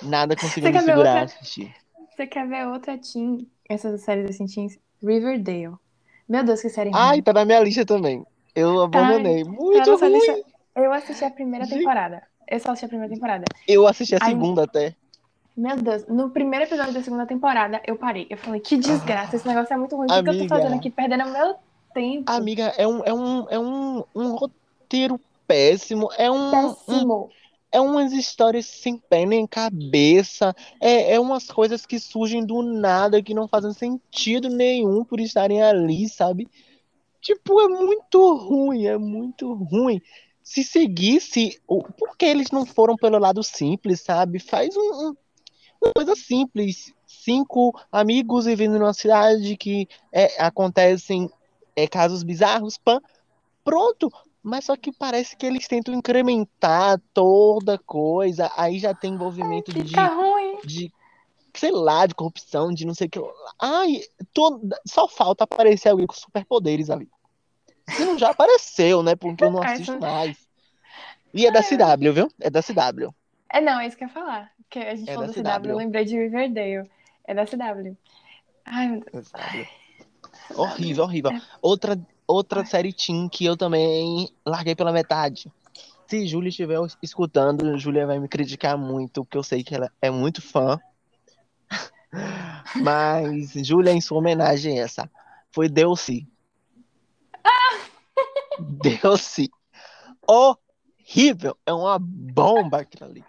Nada 0.01 0.35
conseguiu 0.35 0.71
me 0.71 0.79
segurar 0.79 1.21
outra? 1.21 1.23
assistir. 1.23 1.75
Você 2.15 2.27
quer 2.27 2.47
ver 2.47 2.67
outra 2.67 2.97
teen, 2.97 3.47
essas 3.69 4.01
séries 4.01 4.29
assim, 4.29 4.45
teens? 4.47 4.79
Riverdale. 5.01 5.75
Meu 6.27 6.43
Deus, 6.43 6.61
que 6.61 6.69
série 6.69 6.91
Ai, 6.91 7.17
ruim. 7.17 7.21
tá 7.21 7.31
na 7.33 7.45
minha 7.45 7.59
lista 7.61 7.85
também. 7.85 8.25
Eu 8.57 8.81
abandonei. 8.81 9.43
tá 9.43 9.49
Muito 9.51 9.95
ruim. 9.97 10.13
lista. 10.13 10.43
Eu 10.75 10.91
assisti 10.91 11.23
a 11.23 11.29
primeira 11.29 11.67
temporada. 11.67 12.23
Eu 12.47 12.59
só 12.59 12.71
assisti 12.71 12.85
a 12.85 12.87
primeira 12.89 13.13
temporada. 13.13 13.45
Eu 13.67 13.87
assisti 13.87 14.15
a 14.15 14.19
Aí- 14.21 14.31
segunda 14.31 14.63
até. 14.63 14.95
Meu 15.55 15.75
Deus, 15.75 16.05
no 16.07 16.29
primeiro 16.29 16.65
episódio 16.65 16.93
da 16.93 17.01
segunda 17.01 17.25
temporada, 17.25 17.81
eu 17.85 17.95
parei. 17.95 18.27
Eu 18.29 18.37
falei, 18.37 18.59
que 18.59 18.77
desgraça, 18.77 19.35
esse 19.35 19.47
negócio 19.47 19.73
é 19.73 19.77
muito 19.77 19.95
ruim. 19.95 20.05
O 20.05 20.23
que, 20.23 20.29
eu 20.29 20.37
tô 20.39 20.47
fazendo 20.47 20.75
aqui? 20.75 20.89
Perdendo 20.89 21.25
meu 21.25 21.55
tempo. 21.93 22.31
Amiga, 22.31 22.73
é 22.77 22.87
um, 22.87 23.03
é 23.03 23.13
um, 23.13 23.47
é 23.49 23.59
um, 23.59 24.03
um 24.15 24.35
roteiro 24.35 25.19
péssimo. 25.47 26.09
É 26.17 26.29
um, 26.29 26.47
um 26.47 26.51
Péssimo. 26.51 27.29
é 27.71 27.81
umas 27.81 28.11
histórias 28.11 28.65
sem 28.67 28.97
pé 28.97 29.25
nem 29.25 29.47
cabeça. 29.47 30.55
É, 30.79 31.13
é 31.13 31.19
umas 31.19 31.47
coisas 31.47 31.85
que 31.87 31.99
surgem 31.99 32.45
do 32.45 32.61
nada, 32.61 33.21
que 33.21 33.33
não 33.33 33.47
fazem 33.47 33.73
sentido 33.73 34.49
nenhum 34.49 35.03
por 35.03 35.19
estarem 35.19 35.61
ali, 35.63 36.07
sabe? 36.07 36.47
Tipo, 37.27 37.59
é 37.59 37.67
muito 37.67 38.35
ruim, 38.37 38.85
é 38.85 38.97
muito 38.97 39.53
ruim. 39.53 40.01
Se 40.41 40.63
seguisse, 40.63 41.59
por 41.67 42.15
que 42.17 42.25
eles 42.25 42.51
não 42.51 42.65
foram 42.65 42.95
pelo 42.95 43.17
lado 43.19 43.43
simples, 43.43 43.99
sabe? 43.99 44.39
Faz 44.39 44.77
um, 44.77 44.79
um- 45.09 45.15
uma 45.83 45.91
coisa 45.93 46.15
simples. 46.15 46.93
Cinco 47.05 47.77
amigos 47.91 48.45
vivendo 48.45 48.79
numa 48.79 48.93
cidade 48.93 49.57
que 49.57 49.89
é, 50.09 50.41
acontecem 50.41 51.29
é, 51.75 51.85
casos 51.85 52.23
bizarros, 52.23 52.77
pã, 52.77 53.01
pronto. 53.61 54.09
Mas 54.41 54.63
só 54.63 54.77
que 54.77 54.93
parece 54.93 55.35
que 55.35 55.45
eles 55.45 55.67
tentam 55.67 55.93
incrementar 55.93 56.97
toda 57.13 57.77
coisa. 57.77 58.49
Aí 58.55 58.79
já 58.79 58.93
tem 58.93 59.15
envolvimento 59.15 59.73
de 59.73 59.83
Fica 59.83 60.07
ruim. 60.15 60.59
de, 60.63 60.93
sei 61.53 61.71
lá, 61.71 62.05
de 62.05 62.15
corrupção, 62.15 62.73
de 62.73 62.85
não 62.85 62.93
sei 62.93 63.07
o 63.07 63.09
que. 63.09 63.19
Ai, 63.59 63.99
toda, 64.33 64.79
só 64.87 65.09
falta 65.09 65.43
aparecer 65.43 65.89
alguém 65.89 66.07
com 66.07 66.13
superpoderes 66.15 66.89
ali. 66.89 67.09
Se 67.89 68.05
não 68.05 68.17
já 68.17 68.31
apareceu, 68.31 69.01
né? 69.01 69.15
Porque 69.15 69.43
eu 69.43 69.51
não 69.51 69.61
assisto 69.61 69.93
Essa- 69.93 69.99
mais. 69.99 70.37
E 71.33 71.45
é 71.45 71.51
da 71.51 71.61
CW, 71.61 72.13
viu? 72.13 72.31
É 72.39 72.49
da 72.49 72.61
CW. 72.61 73.13
É, 73.49 73.61
não, 73.61 73.79
é 73.79 73.87
isso 73.87 73.97
que 73.97 74.03
eu 74.03 74.07
ia 74.07 74.13
falar. 74.13 74.51
Que 74.69 74.79
a 74.79 74.95
gente 74.95 75.09
É 75.09 75.13
falou 75.13 75.27
da 75.27 75.33
CW, 75.33 75.43
CW. 75.61 75.69
eu 75.71 75.77
lembrei 75.77 76.05
de 76.05 76.17
Riverdale. 76.17 76.89
É 77.25 77.33
da 77.33 77.45
CW. 77.45 77.95
Ai, 78.65 78.87
meu 78.87 79.03
Deus. 79.11 79.31
Horrível, 80.55 81.03
horrível. 81.03 81.31
Outra, 81.61 81.97
outra 82.25 82.65
série 82.65 82.93
teen 82.93 83.29
que 83.29 83.45
eu 83.45 83.55
também 83.55 84.29
larguei 84.45 84.75
pela 84.75 84.91
metade. 84.91 85.51
Se 86.07 86.25
Júlia 86.25 86.49
estiver 86.49 86.79
escutando, 87.01 87.77
Júlia 87.77 88.07
vai 88.07 88.17
me 88.19 88.27
criticar 88.29 88.77
muito, 88.77 89.23
porque 89.25 89.37
eu 89.37 89.43
sei 89.43 89.63
que 89.63 89.75
ela 89.75 89.91
é 90.01 90.09
muito 90.09 90.41
fã. 90.41 90.79
Mas, 92.81 93.51
Júlia, 93.55 93.91
em 93.91 94.01
sua 94.01 94.17
homenagem 94.17 94.79
a 94.79 94.83
essa, 94.83 95.11
foi 95.51 95.67
Delcy. 95.69 96.27
Delcy. 98.59 99.49
Horrível. 100.27 101.57
É 101.65 101.73
uma 101.73 101.97
bomba 101.99 102.79
aquilo 102.79 103.09
ali. 103.09 103.25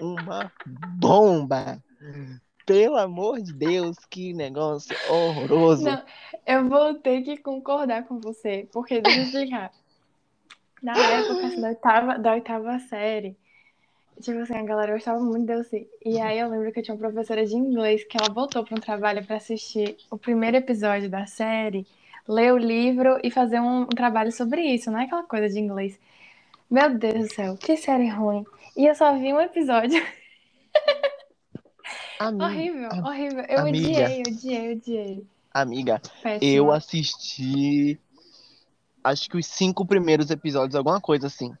Uma 0.00 0.52
bomba. 0.98 1.82
Pelo 2.64 2.96
amor 2.96 3.40
de 3.40 3.52
Deus, 3.52 3.96
que 4.10 4.32
negócio 4.34 4.94
horroroso. 5.10 5.84
Não, 5.84 6.02
eu 6.46 6.68
vou 6.68 6.94
ter 6.94 7.22
que 7.22 7.38
concordar 7.38 8.04
com 8.06 8.20
você, 8.20 8.68
porque 8.72 9.00
deixa 9.00 9.20
eu 9.20 9.24
explicar. 9.24 9.72
Na 10.82 10.96
época 10.96 11.46
assim, 11.46 11.60
da, 11.60 11.68
oitava, 11.68 12.18
da 12.18 12.32
oitava 12.32 12.78
série, 12.78 13.36
tipo 14.20 14.38
assim, 14.40 14.54
a 14.54 14.62
galera 14.62 14.92
gostava 14.92 15.18
muito 15.18 15.40
de 15.40 15.46
Delcy. 15.46 15.88
E 16.04 16.20
aí 16.20 16.38
eu 16.38 16.48
lembro 16.48 16.70
que 16.72 16.80
eu 16.80 16.82
tinha 16.82 16.94
uma 16.94 17.00
professora 17.00 17.44
de 17.44 17.54
inglês 17.56 18.04
que 18.04 18.16
ela 18.16 18.32
voltou 18.32 18.64
para 18.64 18.76
um 18.76 18.80
trabalho 18.80 19.24
para 19.26 19.36
assistir 19.36 19.96
o 20.10 20.18
primeiro 20.18 20.56
episódio 20.56 21.08
da 21.08 21.26
série, 21.26 21.86
ler 22.28 22.52
o 22.52 22.58
livro 22.58 23.18
e 23.24 23.30
fazer 23.30 23.60
um, 23.60 23.82
um 23.82 23.86
trabalho 23.86 24.30
sobre 24.30 24.62
isso, 24.62 24.90
não 24.90 25.00
é 25.00 25.04
aquela 25.04 25.24
coisa 25.24 25.48
de 25.48 25.58
inglês. 25.58 25.98
Meu 26.70 26.96
Deus 26.96 27.28
do 27.28 27.34
céu, 27.34 27.56
que 27.56 27.76
série 27.76 28.08
ruim. 28.08 28.44
E 28.76 28.86
eu 28.86 28.94
só 28.94 29.16
vi 29.18 29.32
um 29.32 29.40
episódio. 29.40 30.00
Ami- 32.20 32.44
Horrível, 32.44 32.90
am- 32.92 33.04
horrível. 33.06 33.44
Eu 33.48 33.60
amiga. 33.60 34.04
odiei, 34.04 34.22
odiei, 34.22 34.72
odiei. 34.72 35.26
Amiga, 35.54 36.00
eu 36.40 36.70
assisti 36.72 37.98
acho 39.02 39.28
que 39.30 39.36
os 39.36 39.46
cinco 39.46 39.86
primeiros 39.86 40.30
episódios, 40.30 40.74
alguma 40.74 41.00
coisa 41.00 41.26
assim. 41.28 41.52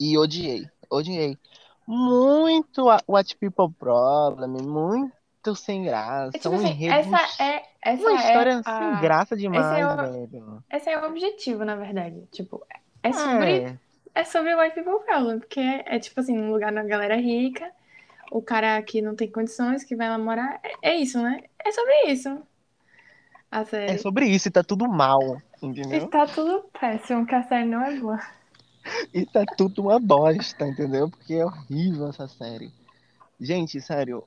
E 0.00 0.18
odiei, 0.18 0.66
odiei. 0.90 1.38
Muito 1.86 2.86
What 3.06 3.36
People 3.36 3.72
Problem, 3.78 4.62
muito 4.62 5.54
sem 5.54 5.84
graça, 5.84 6.36
É, 6.36 6.40
tipo 6.40 6.54
um 6.54 6.58
assim, 6.58 6.88
essa 6.88 7.42
é, 7.42 7.62
essa 7.84 8.02
uma 8.08 8.20
história 8.20 8.50
é 8.50 8.62
a- 8.64 8.92
sem 8.94 9.00
graça 9.02 9.36
demais, 9.36 9.66
esse 9.66 9.80
é 9.80 9.86
o- 9.86 9.96
velho. 9.96 10.64
Esse 10.72 10.90
é 10.90 11.00
o 11.00 11.06
objetivo, 11.06 11.64
na 11.64 11.76
verdade. 11.76 12.26
Tipo, 12.32 12.66
é 13.02 13.12
sobre, 13.12 13.52
É, 13.60 13.78
é 14.14 14.24
sobre 14.24 14.54
white 14.54 14.74
people 14.74 15.04
problem, 15.04 15.38
porque 15.40 15.60
é, 15.60 15.96
é 15.96 15.98
tipo 15.98 16.18
assim, 16.20 16.36
um 16.38 16.50
lugar 16.52 16.72
na 16.72 16.82
galera 16.82 17.16
rica, 17.16 17.70
o 18.30 18.42
cara 18.42 18.82
que 18.82 19.00
não 19.02 19.14
tem 19.14 19.30
condições, 19.30 19.84
que 19.84 19.94
vai 19.94 20.08
lá 20.08 20.18
morar, 20.18 20.60
é, 20.82 20.90
é 20.90 20.96
isso, 20.96 21.22
né? 21.22 21.42
É 21.64 21.70
sobre 21.72 21.94
isso. 22.12 22.42
A 23.50 23.64
série. 23.64 23.92
é 23.92 23.98
sobre 23.98 24.26
isso 24.26 24.48
e 24.48 24.50
tá 24.50 24.64
tudo 24.64 24.88
mal, 24.88 25.20
entendeu? 25.62 26.06
Está 26.06 26.26
tudo 26.26 26.64
péssimo, 26.80 27.24
que 27.24 27.34
a 27.34 27.42
série 27.44 27.66
não 27.66 27.84
é 27.84 27.94
boa. 27.96 28.20
E 29.14 29.24
tá 29.24 29.44
tudo 29.56 29.82
uma 29.82 29.98
bosta, 30.00 30.66
entendeu? 30.66 31.08
Porque 31.08 31.34
é 31.34 31.44
horrível 31.44 32.08
essa 32.08 32.26
série. 32.28 32.72
Gente, 33.40 33.80
sério. 33.80 34.24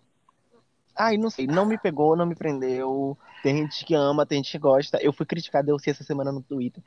Ai, 0.95 1.17
não 1.17 1.29
sei, 1.29 1.45
não 1.45 1.65
me 1.65 1.77
pegou, 1.77 2.15
não 2.15 2.25
me 2.25 2.35
prendeu. 2.35 3.17
Tem 3.43 3.57
gente 3.57 3.85
que 3.85 3.93
ama, 3.93 4.25
tem 4.25 4.37
gente 4.39 4.51
que 4.51 4.57
gosta. 4.57 4.97
Eu 5.01 5.13
fui 5.13 5.25
criticar 5.25 5.63
Delcy 5.63 5.89
essa 5.89 6.03
semana 6.03 6.31
no 6.31 6.41
Twitter. 6.41 6.83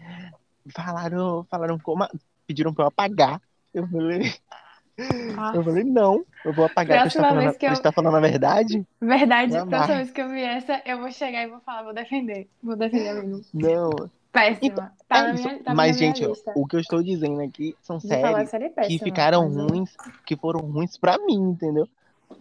Falaram, 0.74 1.44
falaram 1.50 1.78
como. 1.78 2.06
Pediram 2.46 2.74
pra 2.74 2.84
eu 2.84 2.88
apagar. 2.88 3.40
Eu 3.72 3.86
falei, 3.86 4.34
Ah, 5.38 5.52
eu 5.54 5.62
falei, 5.64 5.84
não, 5.84 6.24
eu 6.44 6.52
vou 6.52 6.66
apagar. 6.66 7.08
Você 7.08 7.18
tá 7.18 7.28
falando, 7.28 7.54
que 7.56 7.66
eu- 7.66 7.70
você 7.74 7.82
tá 7.82 7.92
falando 7.92 8.16
a 8.16 8.20
verdade? 8.20 8.86
verdade, 9.00 9.52
Não, 9.54 9.66
próxima 9.66 9.96
vez 9.96 10.10
que 10.10 10.20
eu 10.20 10.28
vi 10.28 10.42
essa, 10.42 10.82
eu 10.84 10.98
vou 10.98 11.10
chegar 11.10 11.42
e 11.42 11.46
vou 11.46 11.60
falar, 11.60 11.84
vou 11.84 11.94
defender. 11.94 12.48
Vou 12.62 12.76
defender, 12.76 13.08
amigo. 13.08 13.40
Não. 13.54 13.90
Péssima. 14.32 14.92
Tá 15.08 15.28
É 15.28 15.32
minha, 15.32 15.58
tá 15.62 15.74
Mas, 15.74 15.96
gente, 15.98 16.24
o 16.54 16.66
que 16.66 16.76
eu 16.76 16.80
estou 16.80 17.02
dizendo 17.02 17.40
aqui 17.40 17.74
são 17.82 17.96
De 17.98 18.06
séries 18.08 18.50
série 18.50 18.68
péssima. 18.68 18.98
que 18.98 19.04
ficaram 19.04 19.44
mas 19.48 19.56
eu- 19.56 19.66
ruins, 19.68 19.96
que 20.26 20.36
foram 20.36 20.60
ruins 20.60 20.96
pra 20.98 21.16
mim, 21.18 21.50
entendeu? 21.50 21.88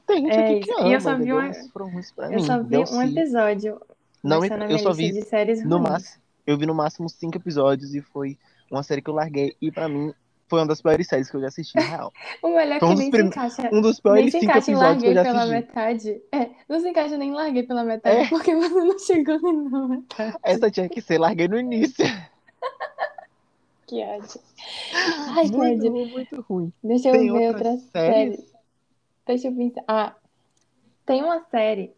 Tem 0.05 0.17
gente 0.25 0.37
É 0.37 0.59
que 0.59 0.69
E 0.69 0.73
ama, 0.73 0.89
eu 0.89 1.01
só 1.01 1.15
vi 1.15 1.31
uma- 1.33 1.41
Mas 1.43 1.67
foram 1.71 1.89
ruins 1.89 2.11
pra 2.11 2.31
Eu 2.31 2.39
só 2.41 2.61
vi 2.61 2.77
um 2.77 3.01
episódio. 3.01 3.81
Não, 4.23 4.39
na 4.41 4.47
eu 4.65 4.67
minha 4.67 4.79
só 4.79 4.91
vi 4.93 5.11
no 5.65 5.79
máximo, 5.79 6.21
eu 6.45 6.57
vi 6.57 6.65
no 6.65 6.75
máximo 6.75 7.09
cinco 7.09 7.37
episódios 7.37 7.93
e 7.95 8.01
foi 8.01 8.37
uma 8.71 8.83
série 8.83 9.01
que 9.01 9.09
eu 9.09 9.13
larguei 9.13 9.55
e 9.61 9.71
pra 9.71 9.87
mim 9.87 10.13
foi 10.47 10.59
uma 10.61 10.65
das 10.67 10.81
piores 10.81 11.07
séries 11.07 11.29
que 11.29 11.37
eu 11.37 11.41
já 11.41 11.47
assisti, 11.47 11.75
na 11.75 11.81
real. 11.83 12.13
O 12.41 12.49
melhor 12.49 12.77
é 12.77 12.79
Foi 12.79 12.79
que 12.79 12.85
um 12.85 12.89
dos 12.95 12.99
nem 12.99 13.11
prim- 13.11 13.21
se 13.23 13.27
encaixa. 13.27 13.69
Um 13.71 13.81
dos 13.81 13.95
Nem 13.97 14.01
piores 14.01 14.25
se 14.25 14.31
cinco 14.39 14.45
encaixa 14.45 14.71
em 14.71 14.73
episódios 14.73 15.03
que 15.03 15.09
eu 15.09 15.13
larguei 15.13 15.13
já 15.13 15.23
pela 15.23 15.43
assisti. 15.43 15.55
metade. 15.55 16.21
É, 16.31 16.49
não 16.67 16.79
se 16.79 16.89
encaixa 16.89 17.17
nem 17.17 17.31
larguei 17.33 17.63
pela 17.63 17.83
metade, 17.83 18.17
É. 18.17 18.27
porque 18.29 18.55
você 18.55 18.73
não 18.83 18.99
chegou 18.99 19.39
nem 19.41 19.69
na 19.69 19.87
metade. 19.87 20.37
Essa 20.43 20.71
tinha 20.71 20.89
que 20.89 21.01
ser, 21.01 21.17
larguei 21.19 21.47
no 21.47 21.59
início. 21.59 22.03
Que 23.87 24.03
ódio. 24.03 24.39
Ai, 25.35 25.49
que 25.49 25.57
muito, 25.57 25.79
ódio. 25.79 25.91
ruim, 25.91 26.11
muito 26.11 26.41
ruim. 26.47 26.73
Deixa 26.83 27.09
eu 27.09 27.13
Tem 27.13 27.33
ver 27.33 27.57
séries? 27.57 27.83
séries. 27.91 28.53
Deixa 29.25 29.47
eu 29.47 29.55
pensar. 29.55 29.83
Ah, 29.87 30.15
tem 31.07 31.23
uma 31.23 31.43
série 31.49 31.91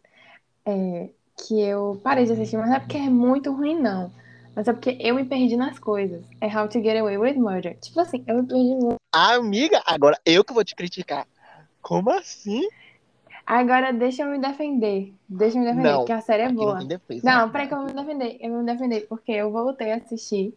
é, 0.64 1.10
que 1.36 1.60
eu 1.60 2.00
parei 2.02 2.24
de 2.24 2.32
assistir, 2.32 2.56
mas 2.56 2.68
não 2.68 2.76
é 2.76 2.80
porque 2.80 2.96
é 2.96 3.08
muito 3.08 3.52
ruim, 3.52 3.80
não. 3.80 4.10
Mas 4.54 4.68
é 4.68 4.72
porque 4.72 4.96
eu 5.00 5.14
me 5.14 5.24
perdi 5.24 5.56
nas 5.56 5.78
coisas. 5.78 6.22
É 6.40 6.46
How 6.46 6.68
to 6.68 6.82
Get 6.82 6.98
Away 6.98 7.16
with 7.16 7.34
Murder. 7.34 7.76
Tipo 7.80 8.00
assim, 8.00 8.22
eu 8.26 8.36
me 8.36 8.46
perdi 8.46 8.74
muito. 8.74 8.96
Amiga, 9.12 9.82
agora 9.86 10.18
eu 10.26 10.44
que 10.44 10.52
vou 10.52 10.64
te 10.64 10.74
criticar. 10.74 11.26
Como 11.80 12.10
assim? 12.10 12.62
Agora 13.46 13.92
deixa 13.92 14.22
eu 14.22 14.30
me 14.30 14.38
defender. 14.38 15.12
Deixa 15.28 15.56
eu 15.56 15.62
me 15.62 15.66
defender, 15.68 15.90
Não, 15.90 15.98
porque 15.98 16.12
a 16.12 16.20
série 16.20 16.42
é 16.44 16.48
boa. 16.52 16.78
não 16.78 16.86
defesa. 16.86 17.22
Não, 17.24 17.50
peraí 17.50 17.66
que 17.66 17.74
eu 17.74 17.78
vou 17.78 17.86
me 17.86 17.92
defender. 17.92 18.36
Eu 18.40 18.50
vou 18.50 18.60
me 18.60 18.66
defender, 18.66 19.06
porque 19.08 19.32
eu 19.32 19.50
voltei 19.50 19.92
a 19.92 19.96
assistir. 19.96 20.54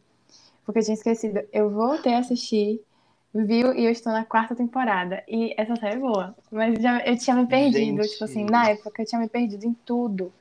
Porque 0.66 0.80
eu 0.80 0.84
tinha 0.84 0.96
esquecido. 0.96 1.42
Eu 1.52 1.70
voltei 1.70 2.14
a 2.14 2.20
assistir, 2.20 2.82
viu? 3.34 3.74
E 3.74 3.86
eu 3.86 3.92
estou 3.92 4.12
na 4.12 4.26
quarta 4.26 4.56
temporada. 4.56 5.24
E 5.28 5.54
essa 5.58 5.76
série 5.78 5.96
é 5.96 6.00
boa. 6.00 6.36
Mas 6.52 6.82
já, 6.82 7.00
eu 7.06 7.18
tinha 7.18 7.36
me 7.36 7.48
perdido. 7.48 8.04
Gente. 8.04 8.12
Tipo 8.12 8.24
assim, 8.26 8.46
na 8.46 8.70
época 8.70 9.02
eu 9.02 9.06
tinha 9.06 9.20
me 9.20 9.28
perdido 9.28 9.66
em 9.66 9.74
tudo. 9.86 10.32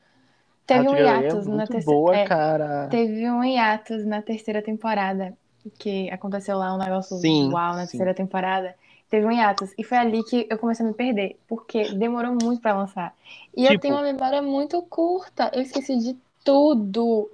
Teve 0.66 0.87
How 0.88 0.94
um 0.94 0.96
Away 0.96 1.03
hiatus 1.24 1.46
é 1.46 1.50
na 1.50 1.66
terceira. 1.66 1.85
boa, 2.00 2.16
é, 2.16 2.24
cara. 2.27 2.88
teve 2.90 3.31
um 3.31 3.44
hiatus 3.44 4.05
na 4.07 4.22
terceira 4.22 4.62
temporada. 4.62 5.37
Que 5.79 6.11
aconteceu 6.11 6.59
lá 6.59 6.74
um 6.74 6.79
negócio 6.79 7.16
Sim, 7.16 7.50
uau 7.50 7.72
na 7.74 7.87
sim. 7.87 7.92
terceira 7.92 8.12
temporada. 8.14 8.74
Teve 9.09 9.27
um 9.27 9.31
hiatus. 9.33 9.72
E 9.79 9.85
foi 9.85 9.96
ali 9.96 10.22
que 10.24 10.46
eu 10.50 10.59
comecei 10.59 10.85
a 10.85 10.88
me 10.88 10.94
perder. 10.94 11.38
Porque 11.48 11.90
demorou 11.94 12.37
muito 12.42 12.61
pra 12.61 12.74
lançar. 12.74 13.14
E 13.57 13.64
eu 13.64 13.70
Tipo- 13.70 13.81
tenho 13.83 13.94
uma 13.94 14.03
memória 14.03 14.42
muito 14.42 14.83
curta. 14.83 15.50
Eu 15.55 15.62
esqueci 15.62 15.96
de 15.98 16.16
tudo. 16.44 17.31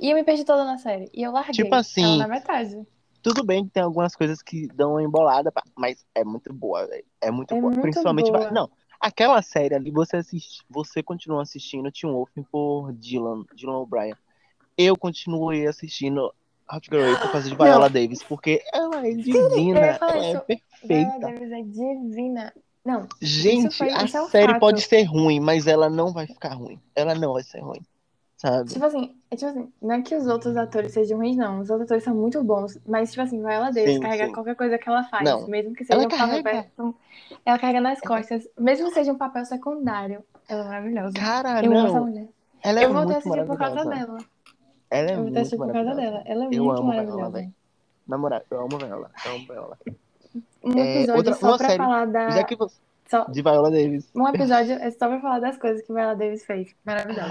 E 0.00 0.10
eu 0.10 0.14
me 0.16 0.24
perdi 0.24 0.44
toda 0.44 0.64
na 0.64 0.78
série. 0.78 1.10
E 1.12 1.22
eu 1.22 1.30
larguei. 1.32 1.52
Tipo 1.52 1.74
assim, 1.74 2.16
na 2.18 2.26
metade. 2.28 2.86
Tudo 3.22 3.44
bem 3.44 3.64
que 3.64 3.70
tem 3.70 3.82
algumas 3.82 4.14
coisas 4.14 4.40
que 4.40 4.66
dão 4.68 4.92
uma 4.92 5.02
embolada, 5.02 5.52
mas 5.76 6.06
é 6.14 6.24
muito 6.24 6.52
boa, 6.54 6.86
velho. 6.86 7.04
É 7.20 7.30
muito 7.30 7.52
É 7.52 7.60
boa. 7.60 7.70
muito 7.70 7.82
Principalmente. 7.82 8.30
boa. 8.30 8.44
pra- 8.44 8.50
Não, 8.52 8.70
aquela 9.00 9.40
série 9.42 9.74
ali, 9.74 9.90
você 9.90 10.16
assiste, 10.16 10.62
você 10.68 11.02
continua 11.02 11.42
assistindo 11.42 11.90
Teen 11.90 12.12
Wolf 12.12 12.30
por 12.50 12.92
Dylan, 12.92 13.44
Dylan 13.54 13.78
O'Brien. 13.78 14.14
Eu 14.76 14.96
continuei 14.96 15.66
assistindo 15.66 16.32
Get 16.72 16.92
Away 16.92 17.16
por 17.16 17.32
causa 17.32 17.48
de 17.48 17.54
Viola 17.56 17.88
Davis, 17.88 18.22
porque 18.22 18.62
ela 18.72 19.06
é 19.06 19.12
divina, 19.12 19.94
falar 19.94 20.12
ela 20.16 20.24
é 20.26 20.32
isso. 20.32 20.42
Viola 20.44 20.44
perfeita. 20.46 21.18
Davis 21.20 21.52
é 21.52 21.62
divina. 21.62 22.54
Não, 22.84 23.06
Gente, 23.20 23.76
foi- 23.76 23.90
a 23.90 24.00
é 24.00 24.22
um 24.22 24.28
série 24.28 24.52
fato. 24.52 24.60
pode 24.60 24.80
ser 24.82 25.02
ruim, 25.02 25.40
mas 25.40 25.66
ela 25.66 25.90
não 25.90 26.12
vai 26.12 26.26
ficar 26.26 26.54
ruim. 26.54 26.80
Ela 26.94 27.14
não 27.14 27.34
vai 27.34 27.42
ser 27.42 27.60
ruim, 27.60 27.80
sabe? 28.38 28.70
tipo 28.70 28.84
assim, 28.86 29.14
é 29.30 29.36
tipo 29.36 29.50
assim, 29.50 29.70
não 29.82 29.94
é 29.96 30.00
que 30.02 30.14
os 30.14 30.26
outros 30.26 30.56
atores 30.56 30.92
sejam 30.92 31.18
ruins, 31.18 31.36
não. 31.36 31.60
Os 31.60 31.68
outros 31.68 31.86
atores 31.86 32.04
são 32.04 32.14
muito 32.14 32.42
bons. 32.42 32.78
Mas, 32.86 33.10
tipo 33.10 33.22
assim, 33.22 33.38
Viola 33.40 33.70
Davis 33.70 33.94
Sim, 33.96 34.00
carrega 34.00 34.26
sim. 34.28 34.32
qualquer 34.32 34.54
coisa 34.56 34.78
que 34.78 34.88
ela 34.88 35.04
faz. 35.04 35.24
Não, 35.24 35.46
Mesmo 35.46 35.74
que 35.74 35.84
seja 35.84 35.98
ela 36.00 36.06
um 36.06 36.08
carrega. 36.08 36.42
papel. 36.76 36.94
Ela 37.44 37.58
carrega 37.58 37.80
nas 37.82 38.00
costas. 38.00 38.48
Mesmo 38.58 38.88
que 38.88 38.94
seja 38.94 39.12
um 39.12 39.18
papel 39.18 39.44
secundário. 39.44 40.24
Ela 40.48 40.62
é 40.62 40.64
maravilhosa. 40.64 41.14
Cara, 41.14 41.62
eu 41.62 41.70
amo 41.72 41.86
essa 41.86 41.94
não. 42.00 42.06
mulher. 42.06 42.28
Ela 42.64 42.80
é 42.80 42.84
eu 42.86 42.90
a 42.90 42.92
muito 42.94 43.10
assistir 43.12 43.44
por 43.46 43.58
causa 43.58 43.84
dela. 43.84 44.18
Ela 44.90 45.10
é 45.10 45.14
Eu 45.14 45.18
a 45.18 45.22
muito 45.22 45.36
assistir 45.36 45.56
por 45.58 45.66
causa 45.72 45.84
maravilhosa. 45.90 46.10
dela. 46.10 46.22
Ela 46.26 46.44
é 46.44 46.46
Eu 46.46 46.50
muito 46.50 46.62
Viola, 46.62 46.82
maravilhosa. 46.82 47.30
velho. 47.30 47.54
Na 48.08 48.16
moral, 48.18 48.42
eu 48.50 48.60
amo 48.60 48.78
Viola. 48.78 49.10
Eu 49.26 49.32
amo 49.34 49.46
Viola. 49.46 49.78
Um 50.64 50.72
É, 50.78 50.96
episódio 50.98 51.16
outra- 51.18 51.34
só 51.34 51.46
uma 51.48 51.58
pra 51.58 51.66
série- 51.68 51.78
falar 51.82 52.04
da. 52.06 52.30
Já 52.30 52.44
que 52.44 52.56
você. 52.56 52.76
só- 53.08 53.24
De 53.26 53.42
Viola 53.42 53.70
Davis. 53.70 54.10
Um 54.14 54.26
episódio 54.28 54.72
é 54.74 54.90
só 54.90 55.08
pra 55.08 55.20
falar 55.20 55.38
das 55.40 55.56
coisas 55.58 55.82
que 55.86 55.92
Viola 55.92 56.16
Davis 56.16 56.44
fez. 56.44 56.74
Maravilhosa. 56.84 57.30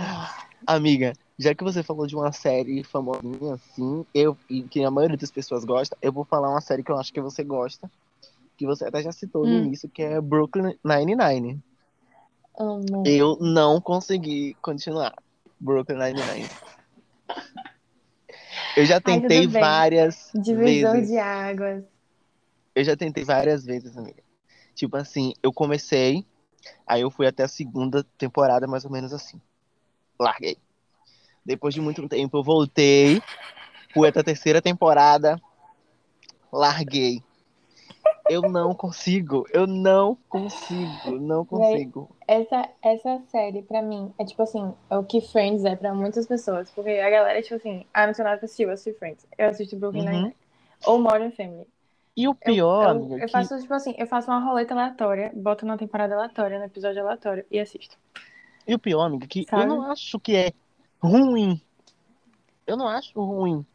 Amiga, 0.67 1.13
já 1.39 1.55
que 1.55 1.63
você 1.63 1.81
falou 1.81 2.05
de 2.05 2.13
uma 2.13 2.33
série 2.33 2.83
famosinha 2.83 3.53
assim, 3.53 4.05
eu, 4.13 4.37
e 4.49 4.63
que 4.63 4.83
a 4.83 4.91
maioria 4.91 5.15
das 5.15 5.31
pessoas 5.31 5.63
gosta, 5.63 5.97
eu 6.01 6.11
vou 6.11 6.25
falar 6.25 6.49
uma 6.49 6.59
série 6.59 6.83
que 6.83 6.91
eu 6.91 6.97
acho 6.97 7.13
que 7.13 7.21
você 7.21 7.41
gosta, 7.41 7.89
que 8.57 8.65
você 8.65 8.83
até 8.83 9.01
já 9.01 9.13
citou 9.13 9.45
no 9.45 9.53
Hum. 9.53 9.65
início, 9.67 9.87
que 9.89 10.01
é 10.03 10.19
Brooklyn 10.19 10.77
Nine-Nine. 10.83 11.63
Amo. 12.59 13.03
Eu 13.05 13.37
não 13.39 13.79
consegui 13.79 14.55
continuar 14.61 15.13
Brooklyn 15.57 15.95
Nine-Nine. 15.99 16.49
Eu 18.75 18.85
já 18.85 18.99
tentei 18.99 19.47
bem. 19.47 19.61
várias 19.63 20.31
Divisor 20.35 20.91
vezes. 20.91 21.07
de 21.07 21.17
águas. 21.17 21.85
Eu 22.75 22.83
já 22.83 22.97
tentei 22.97 23.23
várias 23.23 23.63
vezes, 23.63 23.95
amiga. 23.97 24.21
Tipo 24.75 24.97
assim, 24.97 25.33
eu 25.41 25.53
comecei, 25.53 26.27
aí 26.85 27.01
eu 27.01 27.09
fui 27.09 27.25
até 27.25 27.43
a 27.43 27.47
segunda 27.47 28.03
temporada, 28.17 28.67
mais 28.67 28.83
ou 28.83 28.91
menos 28.91 29.13
assim. 29.13 29.41
Larguei. 30.19 30.57
Depois 31.45 31.73
de 31.73 31.81
muito 31.81 32.07
tempo, 32.09 32.37
eu 32.37 32.43
voltei, 32.43 33.21
fui 33.93 34.07
até 34.07 34.19
a 34.19 34.23
terceira 34.23 34.61
temporada, 34.61 35.39
larguei. 36.51 37.23
Eu 38.29 38.41
não 38.41 38.75
consigo, 38.75 39.47
eu 39.53 39.65
não 39.65 40.17
consigo, 40.27 41.17
não 41.19 41.45
consigo. 41.45 42.09
Essa, 42.27 42.69
essa 42.81 43.21
série, 43.29 43.61
pra 43.61 43.81
mim, 43.81 44.13
é 44.19 44.25
tipo 44.25 44.43
assim, 44.43 44.73
é 44.89 44.97
o 44.97 45.03
que 45.03 45.21
Friends 45.21 45.63
é 45.63 45.75
pra 45.77 45.93
muitas 45.93 46.27
pessoas. 46.27 46.69
Porque 46.71 46.89
a 46.89 47.09
galera, 47.09 47.41
tipo 47.41 47.55
assim, 47.55 47.85
ah, 47.93 48.05
não 48.05 48.13
sei 48.13 48.25
nada 48.25 48.37
pra 48.37 48.45
assistir, 48.45 48.63
eu 48.63 48.71
assisto 48.71 48.99
Friends. 48.99 49.25
Eu 49.37 49.47
assisto 49.47 49.77
Brooklyn 49.77 50.03
Uhum. 50.03 50.11
Nine-Nine. 50.11 50.35
Ou 50.85 50.99
Modern 50.99 51.31
Family. 51.31 51.67
E 52.17 52.27
o 52.27 52.35
pior, 52.35 52.83
eu, 52.83 52.89
amiga, 52.89 53.15
eu 53.15 53.27
que 53.27 53.31
faço, 53.31 53.61
tipo 53.61 53.73
assim, 53.73 53.95
eu 53.97 54.07
faço 54.07 54.29
uma 54.29 54.39
roleta 54.39 54.73
aleatória, 54.73 55.31
boto 55.35 55.65
na 55.65 55.77
temporada 55.77 56.15
aleatória, 56.15 56.59
no 56.59 56.65
episódio 56.65 57.01
aleatório 57.01 57.45
e 57.49 57.59
assisto. 57.59 57.95
E 58.67 58.75
o 58.75 58.79
pior, 58.79 59.05
amiga, 59.05 59.27
que 59.27 59.41
eu 59.41 59.45
Sabe? 59.49 59.67
não 59.67 59.81
acho 59.83 60.19
que 60.19 60.35
é 60.35 60.51
ruim. 61.01 61.61
Eu 62.65 62.75
não 62.75 62.87
acho 62.87 63.19
ruim. 63.19 63.65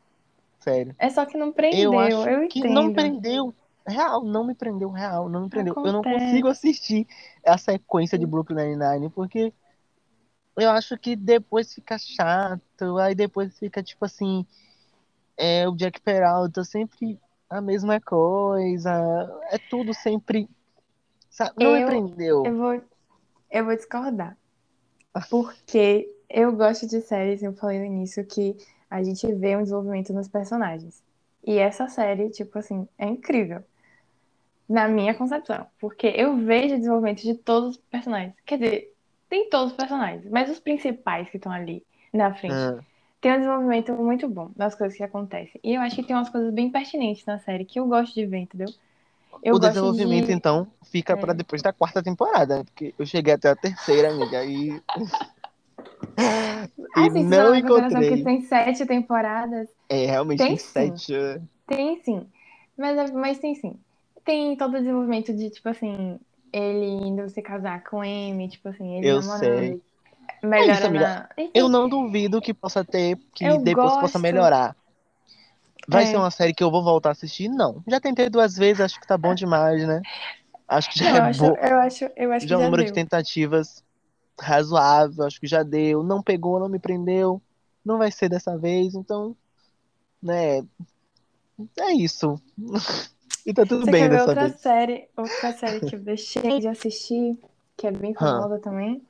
Sério. 0.61 0.95
É 0.99 1.09
só 1.11 1.24
que 1.26 1.36
não 1.36 1.51
Eu 1.51 1.55
prendeu, 1.57 1.99
acho 1.99 2.28
eu 2.28 2.45
que 2.45 2.59
entendo. 2.61 2.74
não 2.74 2.93
prendeu. 2.93 3.55
Real, 3.86 4.22
não 4.24 4.47
me 4.47 4.55
prendeu, 4.55 4.90
real, 4.90 5.28
não 5.28 5.43
me 5.43 5.51
prendeu. 5.51 5.74
Eu 5.82 5.93
não 5.93 6.01
Acontece. 6.01 6.24
consigo 6.24 6.47
assistir 6.49 7.07
a 7.45 7.59
sequência 7.59 8.16
de 8.16 8.24
Brooklyn 8.26 8.76
Nine-Nine, 8.76 9.11
porque 9.11 9.53
eu 10.57 10.70
acho 10.70 10.97
que 10.99 11.16
depois 11.16 11.72
fica 11.74 11.99
chato, 11.99 12.99
aí 12.99 13.14
depois 13.14 13.59
fica 13.59 13.82
tipo 13.82 14.05
assim, 14.05 14.47
é, 15.36 15.68
o 15.68 15.74
Jack 15.76 16.01
Peralta 16.01 16.64
sempre 16.64 17.18
a 17.51 17.61
mesma 17.61 18.01
coisa, 18.01 18.90
é 19.51 19.59
tudo 19.59 19.93
sempre, 19.95 20.49
sabe? 21.30 21.53
Não 21.59 21.72
me 21.72 21.80
Eu- 21.80 21.86
prendeu. 21.86 22.43
Eu 22.45 22.57
vou, 22.57 22.82
eu 23.51 23.64
vou 23.64 23.76
discordar. 23.76 24.36
Porque 25.28 26.08
eu 26.28 26.54
gosto 26.56 26.86
de 26.86 27.00
séries, 27.00 27.42
eu 27.42 27.54
falei 27.54 27.78
no 27.80 27.86
início, 27.86 28.26
que 28.26 28.56
a 28.90 29.02
gente 29.02 29.32
vê 29.34 29.56
um 29.56 29.62
desenvolvimento 29.62 30.12
nos 30.12 30.28
personagens. 30.28 31.02
E 31.44 31.58
essa 31.58 31.88
série, 31.88 32.30
tipo 32.30 32.58
assim, 32.58 32.88
é 32.98 33.06
incrível. 33.06 33.64
Na 34.68 34.88
minha 34.88 35.14
concepção. 35.14 35.66
Porque 35.78 36.06
eu 36.16 36.36
vejo 36.36 36.74
o 36.74 36.78
desenvolvimento 36.78 37.22
de 37.22 37.34
todos 37.34 37.76
os 37.76 37.82
personagens. 37.84 38.34
Quer 38.46 38.58
dizer, 38.58 38.96
tem 39.28 39.48
todos 39.50 39.72
os 39.72 39.76
personagens, 39.76 40.24
mas 40.30 40.50
os 40.50 40.60
principais 40.60 41.28
que 41.30 41.36
estão 41.36 41.52
ali 41.52 41.84
na 42.12 42.34
frente. 42.34 42.70
Ah, 42.70 42.84
Tem 43.20 43.32
um 43.32 43.36
desenvolvimento 43.38 43.92
muito 43.94 44.28
bom 44.28 44.50
das 44.56 44.74
coisas 44.74 44.96
que 44.96 45.02
acontecem. 45.04 45.60
E 45.64 45.74
eu 45.74 45.80
acho 45.82 45.96
que 45.96 46.04
tem 46.04 46.16
umas 46.16 46.30
coisas 46.30 46.52
bem 46.52 46.70
pertinentes 46.70 47.24
na 47.26 47.38
série 47.38 47.64
que 47.64 47.78
eu 47.80 47.86
gosto 47.88 48.14
de 48.14 48.26
ver, 48.26 48.38
entendeu? 48.38 48.74
Eu 49.43 49.55
o 49.55 49.59
desenvolvimento, 49.59 50.26
de... 50.26 50.33
então, 50.33 50.66
fica 50.85 51.14
É. 51.14 51.35
depois 51.35 51.62
da 51.62 51.72
quarta 51.72 52.03
temporada, 52.03 52.64
porque 52.64 52.95
eu 52.99 53.07
cheguei 53.07 53.35
até 53.35 53.51
a 53.51 53.57
terceira, 53.57 54.11
amiga, 54.12 54.39
aí. 54.39 54.80
e 54.80 54.80
Assim, 56.95 57.24
se 57.24 57.24
não 57.24 57.37
levar 57.37 57.57
em 57.57 57.62
consideração 57.62 57.62
encontrei. 57.62 58.16
que 58.18 58.24
tem 58.24 58.41
sete 58.43 58.87
temporadas, 58.87 59.68
É, 59.89 60.07
realmente 60.07 60.39
Tem 60.39 60.45
tem 60.45 60.57
sim. 60.57 60.59
sete. 60.59 61.14
é. 61.14 61.41
tem 61.66 62.01
sim. 62.03 62.26
Mas, 62.76 63.11
mas 63.12 63.39
tem 63.39 63.55
sim. 63.55 63.74
Tem 64.24 64.57
todo 64.57 64.74
o 64.74 64.78
desenvolvimento 64.78 65.33
de, 65.35 65.51
tipo 65.51 65.68
assim, 65.68 66.18
ele 66.53 66.87
indo 66.87 67.28
se 67.28 67.43
casar 67.43 67.83
com 67.85 68.01
Amy, 68.01 68.49
tipo 68.49 68.68
assim, 68.68 68.99
ele 68.99 69.09
Eu 69.09 69.20
namorando, 69.20 69.39
sei. 69.39 69.80
melhorando. 70.43 70.55
É 70.55 70.72
isso, 70.72 70.87
amiga. 70.87 71.28
Enfim, 71.39 71.51
Eu 71.55 71.68
não 71.68 71.89
duvido 71.89 72.41
que 72.41 72.55
possa 72.55 72.85
ter, 72.85 73.18
que 73.35 73.45
Eu 73.45 73.59
depois 73.59 73.93
possa 73.99 74.18
gosto. 74.18 74.18
melhorar. 74.18 74.76
Vai 75.89 76.03
É. 76.03 76.07
ser 76.07 76.16
uma 76.16 76.30
série 76.30 76.55
que 76.55 76.62
eu 76.62 76.70
vou 76.70 76.83
voltar 76.83 77.11
a 77.11 77.12
assistir? 77.12 77.49
Não. 77.49 77.83
Já 77.89 78.01
tentei 78.01 78.28
duas 78.30 78.57
vezes, 78.57 78.80
acho 78.80 79.01
que 79.01 79.07
tá 79.07 79.18
bom 79.18 79.35
demais, 79.35 79.87
né? 79.87 80.01
Acho 80.68 80.91
que 80.91 80.99
já 80.99 81.11
eu 81.11 81.16
é 81.16 81.20
acho, 81.20 81.45
eu 81.45 81.78
acho, 81.78 82.11
eu 82.16 82.33
acho 82.33 82.47
que 82.47 82.51
Já 82.51 82.57
é 82.57 82.59
um 82.59 82.61
já 82.61 82.66
número 82.66 82.83
deu. 82.85 82.87
de 82.87 82.93
tentativas 82.95 83.85
razoável, 84.41 85.24
acho 85.24 85.41
que 85.41 85.47
já 85.47 85.62
deu. 85.62 86.03
Não 86.03 86.22
pegou, 86.22 86.59
não 86.61 86.68
me 86.68 86.78
prendeu. 86.78 87.43
Não 87.85 87.99
vai 87.99 88.11
ser 88.11 88.28
dessa 88.28 88.57
vez, 88.57 88.95
então, 88.95 89.37
né? 90.22 90.62
É 91.78 91.93
isso. 91.93 92.41
E 93.45 93.53
tá 93.53 93.66
tudo 93.66 93.85
Você 93.85 93.91
bem 93.91 94.05
quer 94.05 94.09
ver 94.09 94.14
dessa 94.14 94.30
outra 94.30 94.49
vez. 94.49 94.57
série, 94.61 95.09
outra 95.16 95.53
série 95.53 95.80
que 95.80 95.97
eu 95.97 96.01
deixei 96.01 96.61
de 96.61 96.68
assistir, 96.68 97.37
que 97.76 97.89
é 97.89 97.91
bem 97.91 98.14
famosa 98.14 98.61
também? 98.61 99.03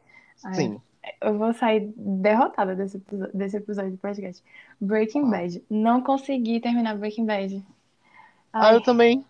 Ai, 0.43 0.55
Sim. 0.55 0.81
Eu 1.21 1.37
vou 1.37 1.53
sair 1.53 1.93
derrotada 1.97 2.75
desse, 2.77 3.03
desse 3.35 3.57
episódio 3.57 3.93
do 3.93 3.99
podcast. 3.99 4.43
Breaking? 4.81 5.29
Bad. 5.31 5.65
Não 5.69 6.01
consegui 6.01 6.61
terminar 6.61 6.97
Breaking 6.97 7.27
Bad. 7.27 7.65
Ah, 8.53 8.69
Ai, 8.69 8.77
eu 8.77 8.83
também. 8.83 9.25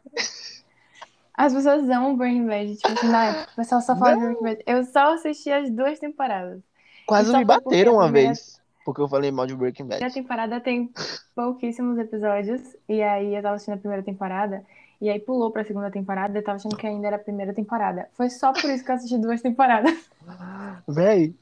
as 1.35 1.53
pessoas 1.55 1.89
amam 1.89 2.17
Breaking 2.17 2.47
Bad. 2.47 2.77
Tipo 2.77 2.89
assim, 2.93 3.15
época, 3.15 3.53
o 3.53 3.57
pessoal 3.57 3.81
só 3.81 3.97
fala 3.97 4.15
de 4.17 4.21
Breaking 4.21 4.43
Bad. 4.45 4.63
Eu 4.67 4.85
só 4.85 5.15
assisti 5.15 5.51
as 5.51 5.71
duas 5.71 5.99
temporadas. 5.99 6.61
Quase 7.07 7.33
E 7.33 7.37
me 7.37 7.45
bateram 7.45 7.93
a 7.93 7.97
uma 7.97 8.05
primeira- 8.05 8.29
vez. 8.29 8.61
Porque 8.85 9.01
eu 9.01 9.09
falei 9.09 9.31
mal 9.31 9.47
de 9.47 9.55
Breaking 9.55 9.85
A 9.85 9.87
Bad. 10.01 10.13
temporada 10.13 10.61
tem 10.61 10.91
pouquíssimos 11.35 11.97
episódios. 11.99 12.61
E 12.89 13.01
aí 13.03 13.35
eu 13.35 13.41
tava 13.43 13.55
assistindo 13.55 13.75
a 13.75 13.79
primeira 13.79 14.03
temporada. 14.03 14.65
E 15.01 15.09
aí 15.09 15.19
pulou 15.21 15.51
pra 15.51 15.65
segunda 15.65 15.91
temporada. 15.91 16.37
Eu 16.39 16.45
tava 16.45 16.57
achando 16.57 16.77
que 16.77 16.87
ainda 16.87 17.07
era 17.07 17.17
a 17.17 17.19
primeira 17.21 17.53
temporada. 17.55 18.09
Foi 18.13 18.29
só 18.29 18.53
por 18.53 18.69
isso 18.71 18.85
que 18.85 18.91
eu 18.91 18.95
assisti 18.97 19.19
duas 19.19 19.41
temporadas. 19.41 19.95
Véi, 20.89 21.35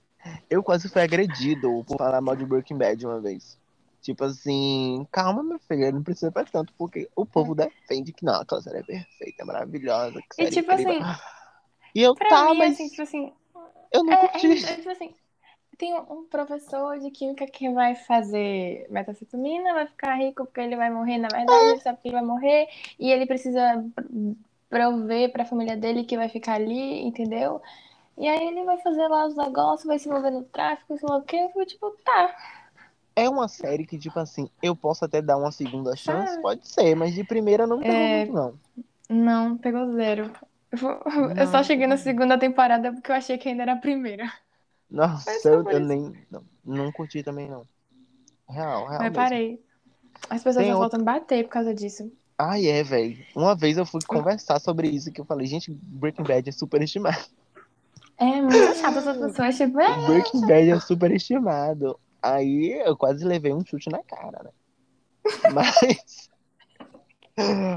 eu 0.48 0.62
quase 0.62 0.88
fui 0.88 1.02
agredido 1.02 1.84
por 1.84 1.96
falar 1.98 2.20
mal 2.20 2.36
de 2.36 2.44
Breaking 2.44 2.76
Bad 2.78 3.06
uma 3.06 3.20
vez. 3.20 3.58
Tipo 4.02 4.24
assim, 4.24 5.06
calma, 5.12 5.42
meu 5.42 5.58
filho, 5.58 5.92
não 5.92 6.02
precisa 6.02 6.32
pra 6.32 6.44
tanto, 6.44 6.72
porque 6.78 7.08
o 7.14 7.26
povo 7.26 7.54
defende 7.54 8.12
que 8.12 8.24
não, 8.24 8.40
aquela 8.40 8.62
série 8.62 8.78
é 8.78 8.82
perfeita, 8.82 9.42
é 9.42 9.44
maravilhosa, 9.44 10.20
que 10.22 10.36
E 10.38 10.44
série 10.44 10.56
tipo 10.56 10.70
incrível. 10.70 10.92
assim, 10.94 11.00
E 11.94 12.02
eu, 12.02 12.14
tá, 12.14 12.54
mas 12.54 12.74
assim, 12.74 12.88
tipo 12.88 13.02
assim, 13.02 13.32
eu 13.92 14.04
não 14.04 14.12
É, 14.12 14.14
curti. 14.16 14.66
é, 14.68 14.72
é 14.72 14.76
tipo 14.76 14.90
assim, 14.90 15.14
tem 15.78 15.94
um 15.94 16.26
professor 16.28 16.98
de 17.00 17.10
química 17.10 17.46
que 17.46 17.70
vai 17.70 17.94
fazer 17.94 18.86
metacetaminas, 18.90 19.74
vai 19.74 19.86
ficar 19.86 20.14
rico 20.16 20.44
porque 20.46 20.60
ele 20.60 20.76
vai 20.76 20.90
morrer, 20.90 21.18
na 21.18 21.28
verdade, 21.30 21.70
ele 21.70 21.80
sabe 21.80 21.98
que 22.02 22.08
ele 22.08 22.16
vai 22.16 22.24
morrer 22.24 22.68
e 22.98 23.10
ele 23.10 23.26
precisa 23.26 23.84
pr- 23.94 24.04
prover 24.68 25.32
pra 25.32 25.44
família 25.44 25.76
dele 25.76 26.04
que 26.04 26.16
vai 26.16 26.28
ficar 26.28 26.54
ali, 26.54 27.02
entendeu? 27.02 27.62
E 28.20 28.28
aí 28.28 28.46
ele 28.48 28.64
vai 28.64 28.78
fazer 28.82 29.08
lá 29.08 29.26
os 29.26 29.34
negócios, 29.36 29.86
vai 29.86 29.98
se 29.98 30.08
envolver 30.08 30.30
no 30.30 30.44
tráfico, 30.44 30.96
sei 30.98 31.08
lá 31.08 31.16
o 31.16 31.22
quê. 31.22 31.36
Eu 31.36 31.50
fui 31.50 31.66
tipo, 31.66 31.90
tá, 32.04 32.36
É 33.16 33.28
uma 33.28 33.48
série 33.48 33.86
que, 33.86 33.98
tipo 33.98 34.18
assim, 34.18 34.48
eu 34.62 34.74
posso 34.76 35.04
até 35.04 35.20
dar 35.20 35.36
uma 35.36 35.50
segunda 35.52 35.96
chance, 35.96 36.28
Sabe? 36.30 36.42
pode 36.42 36.68
ser, 36.68 36.94
mas 36.94 37.14
de 37.14 37.24
primeira 37.24 37.66
não 37.66 37.78
pegou 37.80 37.94
É. 37.94 38.24
muito, 38.26 38.32
não. 38.32 38.54
não, 39.08 39.58
pegou 39.58 39.92
zero. 39.94 40.30
Eu 40.70 40.78
vou- 40.78 41.00
eu 41.36 41.46
só 41.46 41.58
Não, 41.58 41.64
cheguei 41.64 41.86
na 41.86 41.96
não. 41.96 42.02
segunda 42.02 42.38
temporada 42.38 42.92
porque 42.92 43.10
eu 43.10 43.16
achei 43.16 43.36
que 43.38 43.48
ainda 43.48 43.62
era 43.62 43.72
a 43.72 43.76
primeira. 43.76 44.32
Nossa, 44.90 45.48
eu, 45.48 45.64
eu 45.68 45.80
nem. 45.80 46.12
Não, 46.30 46.44
não 46.64 46.92
curti 46.92 47.22
também, 47.22 47.48
não. 47.48 47.66
Real, 48.48 48.86
real 48.86 49.00
Mas 49.02 49.12
parei. 49.14 49.62
As 50.28 50.42
pessoas 50.42 50.66
só 50.66 50.72
outra. 50.78 50.98
faltam 50.98 51.04
bater 51.04 51.44
por 51.44 51.50
causa 51.50 51.74
disso. 51.74 52.12
Ai, 52.38 52.66
é, 52.66 52.82
velho. 52.82 53.18
Uma 53.34 53.54
vez 53.54 53.76
eu 53.78 53.84
fui 53.86 54.00
conversar 54.06 54.60
sobre 54.60 54.88
isso, 54.88 55.12
que 55.12 55.20
eu 55.20 55.24
falei, 55.24 55.46
gente, 55.46 55.70
Breaking 55.70 56.24
Bad 56.24 56.48
é 56.48 56.52
superestimado. 56.52 57.18
É 58.20 58.42
muito 58.42 58.74
chato 58.74 58.98
essas 58.98 59.16
pessoas, 59.18 59.56
tipo, 59.56 59.80
é, 59.80 60.06
Breaking 60.06 60.40
Bad 60.42 60.70
é 60.70 60.80
superestimado. 60.80 61.98
Aí 62.22 62.78
eu 62.84 62.94
quase 62.96 63.24
levei 63.24 63.52
um 63.52 63.64
chute 63.64 63.88
na 63.88 64.02
cara, 64.02 64.42
né? 64.44 64.50
Mas. 65.54 66.28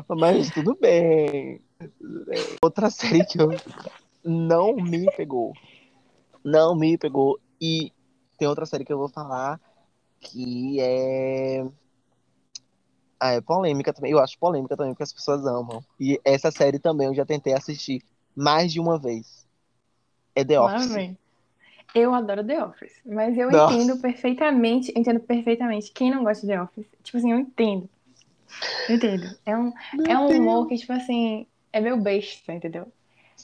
Mas 0.09 0.49
tudo 0.51 0.75
bem. 0.75 1.61
Outra 2.61 2.89
série 2.89 3.25
que 3.25 3.41
eu 3.41 3.49
não 4.23 4.75
me 4.75 5.05
pegou. 5.15 5.53
Não 6.43 6.75
me 6.75 6.97
pegou. 6.97 7.39
E 7.61 7.93
tem 8.37 8.45
outra 8.45 8.65
série 8.65 8.83
que 8.83 8.91
eu 8.91 8.97
vou 8.97 9.07
falar 9.07 9.61
que 10.19 10.79
é. 10.81 11.65
Ah, 13.17 13.31
é 13.31 13.41
polêmica 13.41 13.93
também. 13.93 14.11
Eu 14.11 14.19
acho 14.19 14.37
polêmica 14.37 14.75
também, 14.75 14.91
porque 14.91 15.03
as 15.03 15.13
pessoas 15.13 15.45
amam. 15.45 15.81
E 15.97 16.19
essa 16.25 16.51
série 16.51 16.79
também 16.79 17.07
eu 17.07 17.15
já 17.15 17.25
tentei 17.25 17.53
assistir 17.53 18.03
mais 18.35 18.73
de 18.73 18.81
uma 18.81 18.99
vez. 18.99 19.42
É 20.35 20.43
The 20.43 20.59
Office. 20.59 21.15
Eu 21.95 22.13
adoro 22.13 22.43
The 22.43 22.63
Office, 22.63 22.93
mas 23.05 23.37
eu 23.37 23.51
Nossa. 23.51 23.75
entendo 23.75 24.01
perfeitamente, 24.01 24.91
entendo 24.95 25.19
perfeitamente 25.19 25.91
quem 25.91 26.09
não 26.09 26.23
gosta 26.23 26.41
de 26.41 26.53
The 26.53 26.61
Office. 26.61 26.87
Tipo 27.03 27.17
assim, 27.19 27.31
eu 27.31 27.37
entendo. 27.39 27.87
Eu 28.89 28.95
entendo. 28.95 29.35
É 29.45 29.55
um, 29.57 29.71
Meu 29.93 30.05
é 30.07 30.17
um 30.19 30.27
humor 30.27 30.67
que, 30.67 30.75
tipo 30.77 30.91
assim, 30.93 31.45
é 31.71 31.79
meu 31.79 31.97
besta, 32.01 32.51
entendeu? 32.53 32.91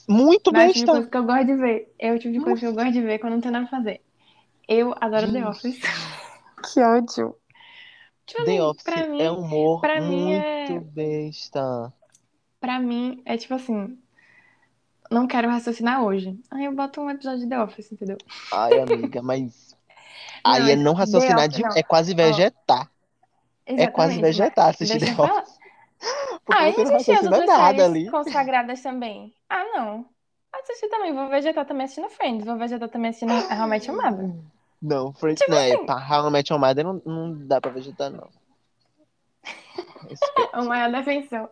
Muito 0.08 0.52
Mas 0.52 0.62
é 0.62 0.70
o 0.70 0.72
tipo 0.72 0.74
de 0.74 0.80
besta. 0.86 0.92
coisa 0.92 1.10
que 1.10 1.16
eu 1.16 1.24
gosto 1.24 1.46
de 1.46 1.54
ver. 1.56 1.94
É 1.98 2.12
o 2.12 2.18
tipo 2.18 2.32
de 2.32 2.40
coisa 2.40 2.60
que 2.60 2.66
eu 2.66 2.74
gosto 2.74 2.92
de 2.92 3.00
ver 3.00 3.18
quando 3.18 3.34
não 3.34 3.40
tem 3.40 3.50
nada 3.52 3.66
pra 3.68 3.78
fazer. 3.78 4.00
Eu 4.66 4.94
adoro 5.00 5.26
The 5.32 5.38
Gente. 5.38 5.48
Office. 5.48 5.80
que 6.72 6.80
ódio. 6.80 7.36
Tipo 8.26 8.44
The 8.44 8.50
assim, 8.50 8.60
Office 8.60 8.82
pra 8.84 9.06
mim, 9.06 9.20
é 9.22 9.30
um 9.32 9.40
humor 9.40 9.80
pra 9.80 10.00
mim 10.00 10.24
muito 10.24 10.42
é- 10.44 10.80
besta. 10.80 11.92
pra 12.60 12.78
mim, 12.80 13.22
é 13.24 13.36
tipo 13.36 13.54
assim. 13.54 13.96
Não 15.10 15.26
quero 15.26 15.48
raciocinar 15.50 16.02
hoje. 16.04 16.38
Aí 16.50 16.64
eu 16.64 16.72
boto 16.74 17.00
um 17.00 17.10
episódio 17.10 17.40
de 17.40 17.48
The 17.48 17.62
Office, 17.62 17.92
entendeu? 17.92 18.16
Ai, 18.52 18.78
amiga, 18.80 19.20
mas. 19.22 19.76
Não, 20.44 20.52
Aí 20.52 20.70
é 20.72 20.76
não 20.76 20.94
raciocinar 20.94 21.48
de. 21.48 21.62
É 21.76 21.82
quase 21.82 22.14
vegetar. 22.14 22.90
É 23.66 23.86
quase 23.86 24.14
Exatamente, 24.14 24.20
vegetar 24.22 24.68
assistir 24.68 24.98
The. 25.16 25.22
Office. 25.22 25.58
Porque 26.46 26.62
Ah, 26.62 26.68
e 26.70 26.80
assistir 26.82 27.12
as 27.12 27.24
outras 27.24 27.50
séries 27.50 27.80
ali. 27.82 28.10
consagradas 28.10 28.80
também. 28.82 29.34
Ah, 29.48 29.64
não. 29.74 30.06
Assistir 30.52 30.88
também. 30.88 31.14
Vou 31.14 31.28
vegetar 31.28 31.64
também 31.66 31.84
assistindo 31.84 32.08
Friends. 32.08 32.44
Vou 32.46 32.56
vegetar 32.56 32.88
também 32.88 33.10
assistindo 33.10 33.32
How 33.32 33.66
I 33.66 33.68
Met 33.68 33.88
Your 33.88 34.02
Mother. 34.02 34.30
Não, 34.82 35.12
Friends, 35.12 35.40
Tipo 35.40 35.50
não, 35.52 35.58
é, 35.58 35.72
assim- 35.74 35.84
pra 35.86 35.94
How 35.96 36.28
I 36.28 36.32
Met 36.32 36.50
Your 36.52 36.58
Mother 36.60 36.84
não, 36.84 37.02
não 37.04 37.46
dá 37.46 37.60
pra 37.60 37.70
vegetar, 37.70 38.10
não. 38.10 38.28
O 40.54 40.64
maior 40.64 40.90
defensor 40.90 41.50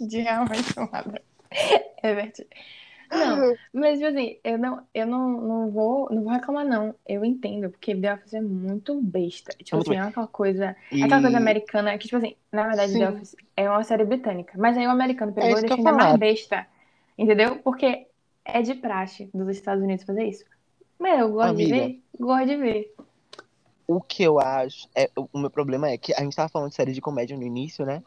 de 0.00 0.18
How 0.22 0.44
I 0.44 0.48
Met 0.50 0.74
Your 0.76 0.90
Mother. 0.92 1.22
É 2.02 2.14
verdade. 2.14 2.46
Não, 3.12 3.58
mas 3.72 3.98
tipo 3.98 4.08
assim, 4.10 4.38
eu 4.44 4.56
não, 4.58 4.86
eu 4.94 5.06
não, 5.06 5.30
não 5.40 5.70
vou, 5.70 6.08
não 6.10 6.22
vou 6.22 6.32
reclamar, 6.32 6.64
não. 6.64 6.94
Eu 7.06 7.24
entendo, 7.24 7.68
porque 7.70 7.94
The 7.94 8.14
Office 8.14 8.34
é 8.34 8.40
muito 8.40 9.00
besta. 9.02 9.52
Tipo 9.58 9.76
Muito 9.76 9.90
assim, 9.92 9.96
é 9.96 10.00
aquela 10.00 10.28
coisa. 10.28 10.76
E- 10.92 11.04
Aquela 11.04 11.20
coisa 11.20 11.36
americana 11.36 11.98
que, 11.98 12.06
tipo 12.06 12.16
assim, 12.18 12.36
na 12.52 12.68
verdade, 12.68 12.92
Sim. 12.92 12.98
The 12.98 13.08
Office 13.10 13.36
é 13.56 13.68
uma 13.68 13.82
série 13.84 14.04
britânica. 14.04 14.54
Mas 14.58 14.76
aí 14.78 14.86
o 14.86 14.90
americano 14.90 15.32
pegou 15.32 15.56
É 15.56 15.58
e 15.58 15.62
deixou 15.62 15.78
ainda 15.78 15.92
mais 15.92 16.18
besta. 16.18 16.66
Entendeu? 17.18 17.56
Porque 17.62 18.06
é 18.44 18.62
de 18.62 18.74
praxe 18.76 19.28
dos 19.34 19.48
Estados 19.48 19.82
Unidos 19.82 20.04
fazer 20.04 20.24
isso. 20.26 20.44
Mas 20.98 21.20
eu 21.20 21.32
gosto 21.32 21.50
Amiga. 21.50 21.68
de 21.74 21.80
ver, 21.80 22.02
gosto 22.18 22.46
de 22.46 22.56
ver. 22.56 22.94
O 23.86 24.00
que 24.00 24.22
eu 24.22 24.38
acho, 24.38 24.88
é, 24.94 25.10
o 25.16 25.38
meu 25.38 25.50
problema 25.50 25.88
é 25.90 25.98
que 25.98 26.14
a 26.14 26.20
gente 26.22 26.36
tava 26.36 26.48
falando 26.48 26.70
de 26.70 26.76
série 26.76 26.92
de 26.92 27.00
comédia 27.00 27.36
no 27.36 27.42
início, 27.42 27.84
né? 27.84 28.02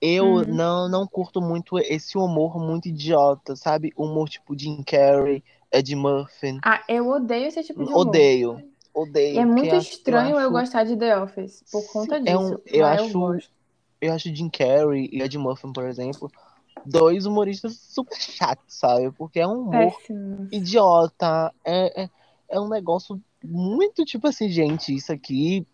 Eu 0.00 0.24
Uhum. 0.26 0.44
não, 0.46 0.88
não 0.88 1.06
curto 1.06 1.40
muito 1.40 1.78
esse 1.78 2.18
humor 2.18 2.58
muito 2.58 2.88
idiota, 2.88 3.56
sabe? 3.56 3.92
Humor 3.96 4.28
tipo 4.28 4.58
Jim 4.58 4.82
Carrey, 4.82 5.42
Ed 5.72 5.94
Murphy. 5.96 6.58
Ah, 6.64 6.82
eu 6.88 7.08
odeio 7.08 7.46
esse 7.46 7.62
tipo 7.62 7.82
de 7.84 7.90
humor. 7.90 8.06
Odeio. 8.08 8.62
Odeio. 8.92 9.34
E 9.34 9.38
é 9.38 9.44
muito 9.46 9.66
eu 9.72 9.78
acho- 9.78 9.90
estranho 9.92 10.30
eu 10.32 10.38
acho- 10.38 10.50
gostar 10.50 10.84
de 10.84 10.96
The 10.96 11.18
Office 11.20 11.64
por 11.72 11.84
conta 11.92 12.20
disso. 12.20 12.30
é 12.32 12.38
um- 12.38 12.58
eu 12.66 12.82
mas 12.86 13.00
acho- 13.00 13.18
gosto. 13.18 13.50
Eu 14.00 14.12
acho 14.12 14.34
Jim 14.34 14.50
Carrey 14.50 15.08
e 15.10 15.22
Ed 15.22 15.36
Murphy, 15.38 15.72
por 15.72 15.84
exemplo, 15.88 16.30
dois 16.84 17.24
humoristas 17.26 17.74
super 17.76 18.16
chatos, 18.20 18.74
sabe? 18.78 19.10
Porque 19.12 19.40
é 19.40 19.46
um 19.46 19.62
humor 19.62 19.96
Péssimo. 19.96 20.48
idiota. 20.52 21.52
É, 21.64 22.02
é, 22.04 22.10
é 22.50 22.60
um 22.60 22.68
negócio 22.68 23.20
muito 23.42 24.04
tipo 24.04 24.28
assim, 24.28 24.48
gente, 24.48 24.94
isso 24.94 25.10
aqui 25.12 25.66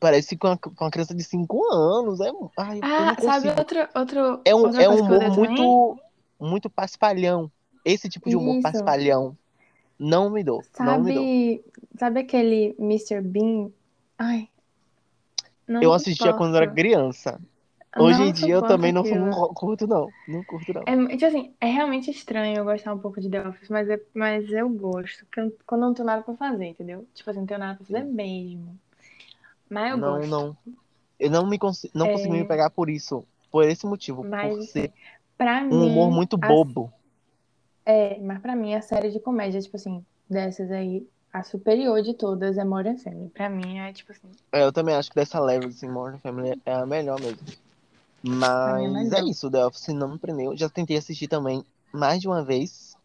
parece 0.00 0.36
com 0.36 0.48
uma, 0.48 0.58
com 0.58 0.84
uma 0.84 0.90
criança 0.90 1.14
de 1.14 1.22
5 1.24 1.62
anos. 1.72 2.20
É, 2.20 2.30
ai, 2.58 2.80
Ah, 2.82 3.14
sabe 3.20 3.48
outro, 3.48 3.88
outro, 3.94 4.40
É 4.44 4.54
um, 4.54 4.68
é 4.80 4.88
um 4.88 5.00
humor 5.00 5.18
também? 5.18 5.36
muito, 5.36 5.98
muito 6.40 6.70
paspalhão. 6.70 7.50
Esse 7.84 8.08
tipo 8.08 8.28
de 8.28 8.36
humor 8.36 8.54
Isso. 8.56 8.62
paspalhão. 8.62 9.36
Não 9.98 10.30
me 10.30 10.42
dou. 10.44 10.62
Não 10.78 11.00
me 11.02 11.12
dou. 11.12 11.24
Sabe, 11.24 11.64
sabe 11.98 12.20
aquele 12.20 12.74
Mr. 12.78 13.20
Bean? 13.20 13.70
Ai, 14.18 14.48
Eu 15.80 15.92
assistia 15.92 16.26
suporto. 16.26 16.38
quando 16.38 16.56
era 16.56 16.70
criança. 16.72 17.40
Hoje 17.96 18.20
Não 18.20 18.28
em 18.28 18.32
dia 18.32 18.54
eu 18.54 18.62
também 18.62 18.92
não, 18.92 19.02
não 19.04 19.48
curto, 19.54 19.86
não. 19.86 20.12
Não 20.26 20.42
curto, 20.44 20.72
não. 20.72 20.82
É, 20.86 21.16
tipo 21.16 21.26
assim, 21.26 21.54
é 21.60 21.66
realmente 21.66 22.10
estranho 22.10 22.58
eu 22.58 22.64
gostar 22.64 22.92
um 22.94 22.98
pouco 22.98 23.20
de 23.20 23.30
The 23.30 23.48
Office, 23.48 23.68
mas, 23.68 23.88
é, 23.88 24.00
mas 24.14 24.50
eu 24.50 24.68
gosto. 24.68 25.26
Quando 25.66 25.82
eu 25.82 25.88
não 25.88 25.94
tenho 25.94 26.06
nada 26.06 26.22
pra 26.22 26.34
fazer, 26.36 26.66
entendeu? 26.66 27.06
Tipo 27.14 27.30
assim, 27.30 27.40
não 27.40 27.46
tenho 27.46 27.60
nada 27.60 27.76
pra 27.76 27.86
fazer 27.86 28.04
mesmo. 28.04 28.78
Mas 29.70 29.90
eu 29.92 29.98
não, 29.98 30.18
gosto. 30.18 30.30
não. 30.30 30.56
Eu 31.18 31.30
não 31.30 31.46
me 31.46 31.58
consigo, 31.58 31.92
não 31.96 32.06
É. 32.06 32.12
consigo 32.12 32.34
me 32.34 32.44
pegar 32.44 32.70
por 32.70 32.90
isso. 32.90 33.24
Por 33.50 33.64
esse 33.64 33.86
motivo. 33.86 34.24
Mas, 34.24 34.54
por 34.54 34.62
ser 34.62 34.92
um 35.70 35.78
mim, 35.78 35.86
humor 35.86 36.10
muito 36.10 36.36
a- 36.40 36.48
bobo. 36.48 36.92
É, 37.86 38.18
mas 38.20 38.40
pra 38.40 38.56
mim 38.56 38.74
a 38.74 38.80
série 38.82 39.10
de 39.10 39.20
comédia, 39.20 39.60
tipo 39.60 39.76
assim, 39.76 40.04
dessas 40.28 40.70
aí, 40.70 41.06
a 41.32 41.42
superior 41.42 42.00
de 42.02 42.14
todas 42.14 42.56
é 42.58 42.64
Modern 42.64 42.96
Family. 42.96 43.28
Pra 43.30 43.48
mim 43.50 43.78
é 43.78 43.92
tipo 43.92 44.12
assim, 44.12 44.30
É, 44.52 44.62
eu 44.64 44.72
também 44.72 44.94
acho 44.94 45.10
que 45.10 45.16
dessa 45.16 45.40
leva, 45.40 45.66
assim, 45.66 45.88
Modern 45.88 46.18
Family 46.18 46.60
é 46.64 46.72
a 46.72 46.86
melhor 46.86 47.20
mesmo. 47.20 47.38
Mas 48.22 48.82
mim 48.92 49.14
é 49.14 49.20
é 49.20 49.24
isso, 49.24 49.50
The 49.50 49.66
Office 49.66 49.88
não 49.88 50.12
me 50.12 50.18
prendeu. 50.18 50.56
Já 50.56 50.68
tentei 50.68 50.96
assistir 50.96 51.28
também 51.28 51.64
mais 51.92 52.20
de 52.20 52.28
uma 52.28 52.42
vez. 52.44 52.96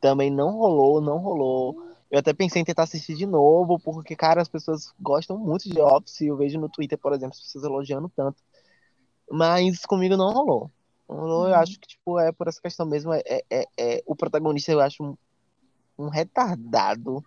Também 0.00 0.30
não 0.30 0.52
rolou, 0.52 1.00
não 1.00 1.18
rolou. 1.18 1.85
Eu 2.10 2.20
até 2.20 2.32
pensei 2.32 2.62
em 2.62 2.64
tentar 2.64 2.84
assistir 2.84 3.14
de 3.16 3.26
novo, 3.26 3.78
porque, 3.80 4.14
cara, 4.14 4.40
as 4.40 4.48
pessoas 4.48 4.92
gostam 5.00 5.36
muito 5.38 5.68
de 5.68 5.80
Office. 5.80 6.20
Eu 6.22 6.36
vejo 6.36 6.58
no 6.58 6.68
Twitter, 6.68 6.96
por 6.98 7.12
exemplo, 7.12 7.34
as 7.34 7.40
pessoas 7.42 7.64
elogiando 7.64 8.10
tanto. 8.14 8.40
Mas 9.30 9.84
comigo 9.84 10.16
não 10.16 10.32
rolou. 10.32 10.70
Não 11.08 11.16
rolou, 11.16 11.44
eu 11.48 11.54
Uhum. 11.54 11.60
acho 11.60 11.78
que, 11.80 11.88
tipo, 11.88 12.18
é 12.18 12.30
por 12.32 12.46
essa 12.48 12.60
questão 12.60 12.86
mesmo. 12.86 13.12
É, 13.12 13.22
é, 13.26 13.44
é- 13.50 13.66
é- 13.76 14.02
o 14.06 14.14
protagonista 14.14 14.70
eu 14.72 14.80
acho 14.80 15.02
um, 15.02 15.16
um 15.98 16.08
retardado. 16.08 17.24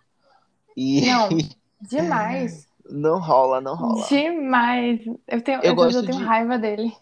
E 0.76 1.02
Não. 1.02 1.28
demais. 1.80 2.66
não 2.88 3.20
rola, 3.20 3.60
não 3.60 3.74
rola. 3.76 4.06
Demais. 4.08 5.00
Eu 5.28 5.42
tenho, 5.42 5.58
Eu 5.62 5.74
vezes 5.76 5.76
gosto 5.76 5.96
eu 5.98 6.06
tenho 6.06 6.18
de- 6.18 6.24
raiva 6.24 6.58
dele. 6.58 6.96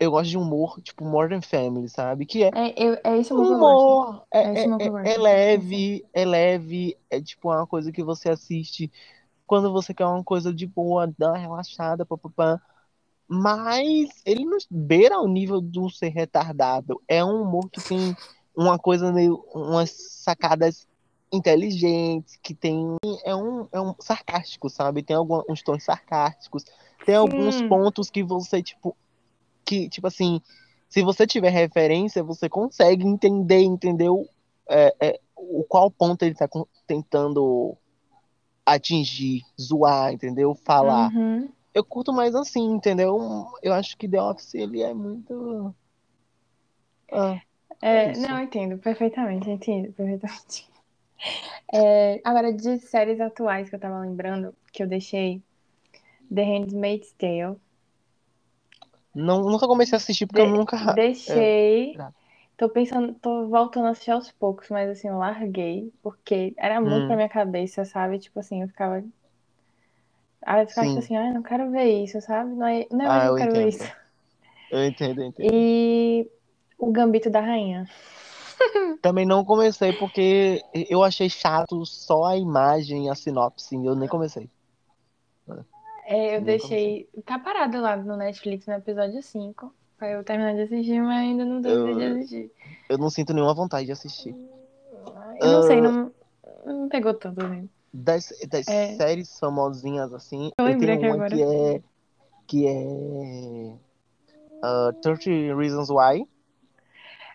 Eu 0.00 0.10
gosto 0.10 0.30
de 0.30 0.36
humor, 0.36 0.80
tipo, 0.82 1.04
Modern 1.04 1.40
Family, 1.42 1.88
sabe? 1.88 2.26
Que 2.26 2.44
é 2.44 2.50
É, 2.54 2.74
eu, 2.82 2.94
é 3.04 3.18
esse 3.18 3.32
humor 3.32 3.76
humor, 3.78 4.26
é, 4.32 4.38
É 4.40 4.52
esse 4.54 4.68
é, 4.78 4.86
é- 4.86 5.14
é 5.14 5.18
leve, 5.18 6.04
é 6.12 6.24
leve, 6.24 6.98
é 7.10 7.20
tipo 7.20 7.48
uma 7.50 7.66
coisa 7.66 7.92
que 7.92 8.02
você 8.02 8.30
assiste 8.30 8.90
quando 9.46 9.72
você 9.72 9.94
quer 9.94 10.06
uma 10.06 10.24
coisa 10.24 10.52
de 10.54 10.66
boa, 10.66 11.12
dar 11.18 11.30
uma 11.30 11.38
relaxada, 11.38 12.06
papapá. 12.06 12.60
Mas 13.28 14.08
ele 14.24 14.44
não 14.44 14.58
beira 14.70 15.20
o 15.20 15.28
nível 15.28 15.60
do 15.60 15.90
ser 15.90 16.08
retardado. 16.08 17.02
É 17.08 17.24
um 17.24 17.42
humor 17.42 17.68
que 17.70 17.80
tem 17.80 18.14
uma 18.56 18.78
coisa 18.78 19.12
meio, 19.12 19.36
umas 19.54 19.90
sacadas 19.90 20.86
inteligentes, 21.32 22.38
que 22.42 22.54
tem, 22.54 22.96
é 23.24 23.34
um, 23.36 23.68
é 23.72 23.80
um 23.80 23.94
sarcástico, 24.00 24.70
sabe? 24.70 25.02
Tem 25.02 25.16
alguns 25.16 25.44
uns 25.48 25.62
tons 25.62 25.84
sarcásticos, 25.84 26.64
tem 27.04 27.14
alguns 27.14 27.56
Sim. 27.58 27.68
pontos 27.68 28.10
que 28.10 28.22
você, 28.24 28.62
tipo, 28.62 28.96
que, 29.68 29.88
tipo 29.88 30.06
assim, 30.06 30.40
se 30.88 31.02
você 31.02 31.26
tiver 31.26 31.50
referência, 31.50 32.22
você 32.22 32.48
consegue 32.48 33.06
entender, 33.06 33.60
entendeu? 33.60 34.26
É, 34.68 34.94
é, 35.00 35.20
o 35.36 35.62
qual 35.64 35.90
ponto 35.90 36.22
ele 36.24 36.34
tá 36.34 36.48
con- 36.48 36.66
tentando 36.86 37.76
atingir, 38.64 39.42
zoar, 39.60 40.12
entendeu? 40.12 40.54
Falar. 40.54 41.12
Uhum. 41.14 41.48
Eu 41.74 41.84
curto 41.84 42.12
mais 42.12 42.34
assim, 42.34 42.64
entendeu? 42.72 43.46
Eu 43.62 43.72
acho 43.74 43.96
que 43.96 44.08
The 44.08 44.20
Office, 44.20 44.54
ele 44.54 44.82
é 44.82 44.94
muito... 44.94 45.74
Ah, 47.12 47.40
É, 47.80 48.10
É 48.10 48.12
não, 48.16 48.42
entendo 48.42 48.78
perfeitamente, 48.78 49.50
entendo 49.50 49.92
perfeitamente. 49.92 50.66
É, 51.72 52.20
agora, 52.24 52.52
de 52.52 52.78
séries 52.78 53.20
atuais 53.20 53.68
que 53.68 53.74
eu 53.74 53.80
tava 53.80 54.00
lembrando, 54.00 54.54
que 54.72 54.82
eu 54.82 54.86
deixei 54.86 55.42
The 56.34 56.42
Handmaid's 56.42 57.12
Tale. 57.12 57.56
Não, 59.18 59.42
nunca 59.42 59.66
comecei 59.66 59.94
a 59.96 59.98
assistir 59.98 60.26
porque 60.26 60.40
eu 60.40 60.46
De- 60.46 60.48
nunca... 60.48 60.76
Deixei. 60.94 61.92
grave. 61.92 62.14
Tô 62.56 62.68
pensando, 62.70 63.14
tô 63.20 63.48
voltando 63.48 63.86
a 63.88 63.90
assistir 63.90 64.12
aos 64.12 64.32
poucos, 64.32 64.68
mas 64.70 64.90
assim, 64.90 65.08
eu 65.08 65.18
larguei, 65.18 65.92
porque 66.02 66.54
era 66.58 66.80
muito 66.80 67.04
Hum. 67.04 67.06
pra 67.06 67.16
minha 67.16 67.28
cabeça, 67.28 67.84
sabe? 67.84 68.18
Tipo 68.20 68.40
assim, 68.40 68.62
eu 68.62 68.68
ficava. 68.68 69.04
Aí 70.44 70.62
eu 70.62 70.68
ficava 70.68 70.86
Sim. 70.86 70.88
tipo 70.88 70.98
assim, 71.00 71.16
ai, 71.16 71.32
não 71.32 71.42
quero 71.44 71.70
ver 71.70 71.84
isso, 72.04 72.20
sabe? 72.20 72.50
Não 72.54 72.66
é, 72.66 72.86
não 72.90 73.04
é 73.04 73.08
Ah, 73.08 73.26
eu 73.26 73.30
eu 73.30 73.36
quero 73.36 73.54
ver 73.54 73.68
entendo. 73.68 73.68
isso. 73.68 73.92
Eu 74.70 74.84
entendo, 74.86 75.20
eu 75.22 75.26
entendo. 75.26 75.52
E 75.52 76.30
o 76.78 76.92
Gambito 76.92 77.30
da 77.30 77.40
Rainha. 77.40 77.86
Também 79.00 79.24
não 79.26 79.44
comecei 79.44 79.92
porque 79.92 80.62
eu 80.72 81.02
achei 81.02 81.28
chato 81.30 81.84
só 81.86 82.24
a 82.24 82.36
imagem 82.36 83.10
a 83.10 83.14
sinopse. 83.14 83.74
Eu 83.76 83.94
nem 83.94 84.08
comecei. 84.08 84.50
É, 86.10 86.36
eu 86.36 86.40
deixei. 86.40 87.06
Tá 87.26 87.38
parado 87.38 87.78
lá 87.82 87.94
no 87.96 88.16
Netflix 88.16 88.66
no 88.66 88.72
episódio 88.74 89.22
5. 89.22 89.74
Pra 89.98 90.10
eu 90.10 90.24
terminar 90.24 90.54
de 90.54 90.62
assistir, 90.62 91.02
mas 91.02 91.18
ainda 91.18 91.44
não 91.44 91.60
deu 91.60 91.88
Eu- 91.88 91.96
de 91.96 92.04
assistir. 92.04 92.50
Eu 92.88 92.96
não 92.96 93.10
sinto 93.10 93.34
nenhuma 93.34 93.52
vontade 93.52 93.84
de 93.84 93.92
assistir. 93.92 94.34
Eu 95.40 95.52
não 95.52 95.62
sei, 95.64 95.78
Ah. 95.78 95.82
não, 95.82 96.12
não 96.64 96.88
pegou 96.88 97.12
tanto, 97.12 97.46
né? 97.46 97.64
Das, 97.92 98.32
das 98.48 98.66
É. 98.68 98.94
séries 98.96 99.38
famosinhas, 99.38 100.12
assim, 100.14 100.50
Eu 100.58 100.68
eu 100.68 100.78
tenho 100.78 100.98
uma 101.00 101.14
agora. 101.14 101.30
que 101.36 101.42
é. 101.42 101.82
Que 102.46 102.66
é. 102.66 103.74
ah, 104.62 104.92
30 105.02 105.54
Reasons 105.56 105.90
Why. 105.90 106.26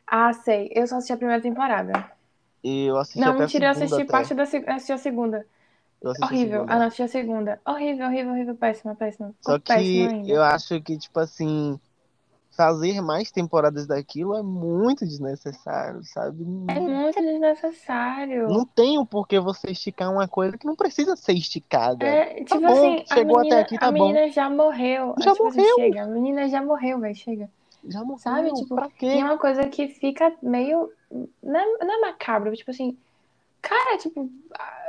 Ah, 0.07 0.34
sei. 0.34 0.71
Eu 0.74 0.88
só 0.88 0.95
assisti 0.97 1.13
a 1.13 1.17
primeira 1.17 1.41
temporada. 1.41 2.11
Eu 2.63 2.97
assisti 2.97 3.19
Não, 3.19 3.38
mentira, 3.38 3.65
eu 3.67 3.71
assisti 3.71 3.93
até. 4.01 4.05
parte 4.05 4.34
da 4.34 4.43
assisti 4.43 4.91
a 4.93 4.97
segunda. 4.97 5.45
Assisti 6.04 6.24
a 6.24 6.28
Horrível. 6.28 6.58
segunda. 6.60 6.74
Ah, 6.74 6.80
não, 6.80 6.86
assisti 6.88 7.04
a 7.04 7.08
segunda. 7.08 7.62
Horrível, 7.66 8.08
horrível, 8.08 8.32
horrível, 8.34 8.56
péssima, 8.56 8.95
péssima. 8.95 9.34
Só 9.41 9.58
péssima 9.60 10.10
que 10.10 10.10
ainda. 10.10 10.34
eu 10.34 10.43
acho 10.43 10.82
que, 10.82 10.97
tipo 10.97 11.20
assim, 11.20 11.80
fazer 12.56 13.01
mais 13.01 13.32
temporadas 13.32 13.88
daquilo 13.88 14.36
é 14.36 14.43
muito 14.43 15.06
desnecessário, 15.06 16.04
sabe? 16.04 16.43
É 16.70 16.80
muito 16.80 17.20
desnecessário. 17.22 18.47
Não 18.49 18.66
tem 18.66 18.97
o 18.97 19.06
porquê 19.06 19.39
você 19.39 19.72
esticar 19.72 20.12
uma 20.12 20.28
coisa 20.28 20.58
que 20.58 20.66
não 20.66 20.76
precisa 20.76 21.16
ser 21.16 21.34
esticada. 21.34 22.06
É, 22.06 22.43
tipo 22.43 22.60
bom, 22.60 22.70
assim, 22.70 23.04
a 23.10 23.16
chegou 23.16 23.38
até 23.38 23.45
menina, 23.45 23.62
aqui, 23.62 23.78
tá 23.78 23.88
a 23.88 23.91
bom. 23.91 23.99
menina 23.99 24.30
já 24.30 24.49
morreu. 24.49 25.16
Já 25.20 25.32
tipo 25.32 25.47
assim, 25.47 25.62
morreu. 25.62 25.76
chega, 25.76 26.04
a 26.04 26.08
menina 26.08 26.47
já 26.49 26.62
morreu, 26.62 26.99
velho, 26.99 27.16
chega. 27.16 27.49
Já 27.88 28.04
morreu, 28.04 28.20
Sabe, 28.20 28.54
tipo, 28.54 28.76
pra 28.76 28.88
E 28.88 28.97
quê? 28.99 29.08
é 29.08 29.24
uma 29.24 29.38
coisa 29.38 29.68
que 29.68 29.88
fica 29.89 30.34
meio. 30.41 30.89
Não 31.41 31.60
é, 31.60 31.86
não 31.86 31.93
é 31.95 32.01
macabro, 32.01 32.56
tipo 32.56 32.72
assim. 32.72 32.97
Cara, 33.64 33.97
tipo, 33.97 34.30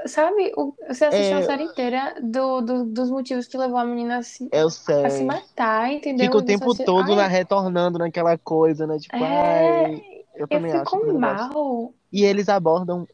sabe? 0.05 0.53
Você 0.89 1.05
assistiu 1.05 1.37
É. 1.37 1.41
a 1.41 1.43
série 1.45 1.62
inteira 1.62 2.16
do, 2.20 2.61
do- 2.61 2.85
dos 2.87 3.09
motivos 3.09 3.47
que 3.47 3.57
levou 3.57 3.79
a 3.79 3.85
menina 3.85 4.18
a 4.18 4.22
se, 4.22 4.49
Eu 4.53 4.66
a 4.66 4.70
se 5.11 5.22
matar, 5.25 5.93
entendeu? 5.93 6.27
Fica 6.27 6.39
o 6.39 6.43
tempo 6.43 6.64
assiste- 6.72 6.85
todo 6.85 7.11
Ai, 7.12 7.16
na, 7.16 7.27
retornando 7.29 7.99
naquela 7.99 8.37
coisa, 8.37 8.85
né? 8.85 8.99
Tipo, 8.99 9.14
É, 9.14 9.85
ai, 9.87 9.95
eu 10.35 10.41
eu 10.41 10.49
também 10.49 10.72
acho, 10.72 10.91
fico 10.91 11.07
não 11.07 11.20
gosto. 11.20 11.55
mal. 11.55 11.95
E 12.12 12.25
eles 12.25 12.49
abordam 12.49 13.07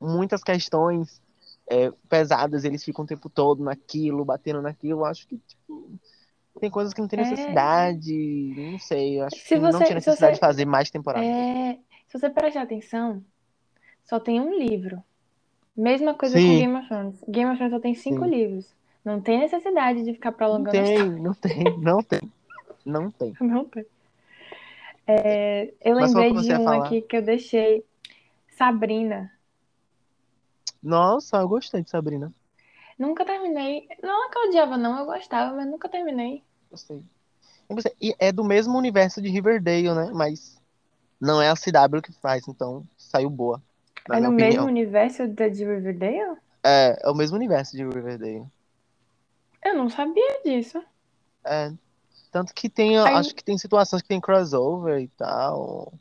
muitas 0.00 0.42
questões 0.42 1.20
é, 1.70 1.90
pesadas, 2.08 2.64
eles 2.64 2.82
ficam 2.82 3.04
o 3.04 3.06
tempo 3.06 3.28
todo 3.30 3.62
naquilo, 3.62 4.24
batendo 4.24 4.60
naquilo. 4.62 5.00
Eu 5.00 5.04
acho 5.04 5.26
que, 5.28 5.38
tipo, 5.46 5.90
tem 6.60 6.70
coisas 6.70 6.92
que 6.94 7.00
não 7.02 7.08
tem 7.08 7.20
É. 7.20 7.22
necessidade, 7.22 8.54
não 8.72 8.78
sei, 8.78 9.20
eu 9.20 9.24
acho 9.26 9.36
Se 9.36 9.44
que 9.48 9.58
não 9.58 9.70
você- 9.70 9.76
tinha 9.78 9.88
se 9.88 9.94
necessidade 9.94 10.32
você- 10.32 10.40
de 10.40 10.40
fazer 10.40 10.64
mais 10.64 10.90
temporadas. 10.90 11.26
É, 11.28 11.78
se 12.08 12.18
você 12.18 12.28
prestar 12.30 12.62
atenção, 12.62 13.22
só 14.04 14.18
tem 14.20 14.40
um 14.40 14.56
livro. 14.58 15.02
Mesma 15.76 16.14
coisa 16.14 16.38
Sim. 16.38 16.46
com 16.46 16.58
Game 16.58 16.76
of 16.76 16.88
Thrones. 16.88 17.24
Game 17.28 17.50
of 17.50 17.56
Thrones 17.56 17.72
só 17.74 17.80
tem 17.80 17.94
cinco 17.94 18.24
Sim. 18.24 18.30
livros. 18.30 18.74
Não 19.04 19.20
tem 19.20 19.38
necessidade 19.38 20.04
de 20.04 20.12
ficar 20.12 20.30
Não 20.30 20.36
prolongando 20.36 20.76
história. 20.76 21.12
tem, 21.12 21.22
não 21.22 21.34
tem, 21.34 21.64
não 21.78 22.02
tem. 22.02 22.32
Não 22.84 23.10
tem. 23.10 23.34
Não 23.40 23.64
tem. 23.64 23.86
É, 25.06 25.72
eu 25.80 25.96
Mas 25.96 26.12
lembrei 26.14 26.32
de 26.32 26.54
um 26.54 26.64
falar? 26.64 26.86
aqui 26.86 27.02
que 27.02 27.16
eu 27.16 27.22
deixei. 27.22 27.84
Sabrina. 28.56 29.32
Nossa, 30.82 31.38
eu 31.38 31.48
gostei 31.48 31.82
de 31.82 31.90
Sabrina. 31.90 32.32
Nunca 32.98 33.24
terminei. 33.24 33.88
Não 34.02 34.26
é 34.26 34.30
que 34.30 34.38
eu 34.38 34.48
odiava, 34.48 34.76
não. 34.76 34.98
Eu 34.98 35.06
gostava, 35.06 35.56
mas 35.56 35.66
nunca 35.66 35.88
terminei. 35.88 36.42
Gostei. 36.70 37.02
E 38.00 38.14
é 38.18 38.30
do 38.30 38.44
mesmo 38.44 38.76
universo 38.76 39.20
de 39.22 39.28
Riverdale, 39.28 39.94
né? 39.94 40.10
Mas 40.12 40.60
não 41.20 41.40
é 41.40 41.48
a 41.48 41.54
CW 41.56 42.02
que 42.02 42.12
faz, 42.12 42.46
então 42.46 42.84
saiu 42.96 43.30
boa. 43.30 43.62
É 44.10 44.20
no 44.20 44.30
opinião. 44.30 44.30
mesmo 44.30 44.66
universo 44.66 45.28
da 45.28 45.48
de 45.48 45.64
Riverdale? 45.64 46.38
É, 46.64 46.98
é 47.06 47.10
o 47.10 47.14
mesmo 47.14 47.36
universo 47.36 47.76
de 47.76 47.84
Riverdale. 47.84 48.46
Eu 49.64 49.74
não 49.76 49.88
sabia 49.88 50.42
disso. 50.44 50.82
É, 51.44 51.72
tanto 52.30 52.54
que 52.54 52.68
tem, 52.68 52.98
Aí- 52.98 53.14
acho 53.14 53.34
que 53.34 53.44
tem 53.44 53.58
situações 53.58 54.02
que 54.02 54.08
tem 54.08 54.20
crossover 54.20 55.00
e 55.00 55.08
tal. 55.08 55.92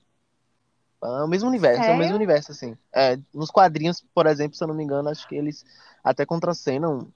É 1.03 1.23
o 1.23 1.27
mesmo 1.27 1.49
universo, 1.49 1.79
é 1.79 1.81
o 1.81 1.85
Sério? 1.85 1.97
mesmo 1.97 2.15
universo, 2.15 2.51
assim. 2.51 2.77
É, 2.93 3.17
nos 3.33 3.49
quadrinhos, 3.49 4.05
por 4.13 4.27
exemplo, 4.27 4.55
se 4.55 4.63
eu 4.63 4.67
não 4.67 4.75
me 4.75 4.83
engano, 4.83 5.09
acho 5.09 5.27
que 5.27 5.35
eles 5.35 5.65
até 6.03 6.25
contracenam 6.25 7.11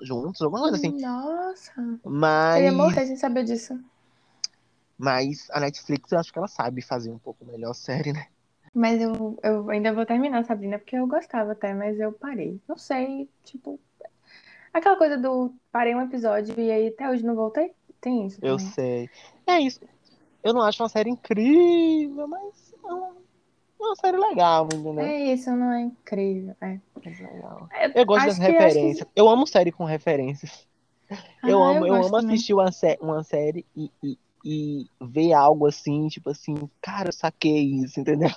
juntos, 0.00 0.40
alguma 0.40 0.62
coisa 0.62 0.76
assim. 0.76 0.96
Nossa. 1.00 1.72
Eu 1.76 2.00
Mas, 2.04 2.62
ia 2.64 2.72
morrer 2.72 3.06
sem 3.06 3.16
saber 3.16 3.44
disso. 3.44 3.78
mas 4.96 5.48
a 5.50 5.60
Netflix, 5.60 6.12
eu 6.12 6.18
acho 6.18 6.32
que 6.32 6.38
ela 6.38 6.48
sabe 6.48 6.80
fazer 6.82 7.10
um 7.10 7.18
pouco 7.18 7.44
melhor 7.44 7.72
a 7.72 7.74
série, 7.74 8.12
né? 8.12 8.28
Mas 8.74 9.00
eu, 9.00 9.38
eu 9.42 9.70
ainda 9.70 9.92
vou 9.92 10.04
terminar, 10.04 10.44
Sabrina, 10.44 10.78
porque 10.78 10.96
eu 10.96 11.06
gostava 11.06 11.52
até, 11.52 11.72
mas 11.72 11.98
eu 12.00 12.12
parei. 12.12 12.60
Não 12.68 12.76
sei, 12.76 13.28
tipo. 13.44 13.78
Aquela 14.72 14.96
coisa 14.96 15.16
do 15.16 15.54
parei 15.70 15.94
um 15.94 16.02
episódio 16.02 16.58
e 16.58 16.70
aí 16.70 16.88
até 16.88 17.08
hoje 17.08 17.24
não 17.24 17.34
voltei. 17.36 17.72
Tem 18.00 18.26
isso 18.26 18.38
Eu 18.42 18.56
também. 18.56 18.72
sei. 18.72 19.10
É 19.46 19.60
isso. 19.60 19.80
Eu 20.42 20.52
não 20.52 20.62
acho 20.62 20.82
uma 20.82 20.88
série 20.88 21.08
incrível, 21.08 22.26
mas 22.26 22.74
é 22.84 22.92
uma, 22.92 23.06
é 23.08 23.82
uma 23.84 23.96
série 23.96 24.16
legal, 24.18 24.66
entendeu? 24.66 25.04
É 25.04 25.32
isso, 25.32 25.50
não 25.52 25.72
é 25.72 25.80
incrível. 25.82 26.56
É. 26.60 26.80
É 27.04 27.08
legal. 27.32 27.68
Eu 27.80 27.90
Eu 27.94 28.06
gosto 28.06 28.26
das 28.26 28.38
acho 28.40 28.46
que- 28.46 28.52
referências. 28.52 29.08
Eu 29.14 29.28
amo 29.28 29.46
série 29.46 29.70
com 29.72 29.84
referências. 29.84 30.66
Eu 31.46 31.62
Ah, 31.62 31.70
amo, 31.70 31.86
eu 31.86 31.94
gosto 31.94 32.08
amo 32.08 32.20
também. 32.20 32.34
assistir 32.34 32.54
uma, 32.54 32.72
sé- 32.72 32.98
uma 33.00 33.22
série 33.22 33.64
e, 33.76 33.90
e, 34.02 34.18
e 34.44 34.86
ver 35.00 35.32
algo 35.32 35.66
assim, 35.66 36.08
tipo 36.08 36.30
assim, 36.30 36.54
cara, 36.80 37.08
eu 37.08 37.12
saquei 37.12 37.62
isso, 37.82 37.98
entendeu? 37.98 38.30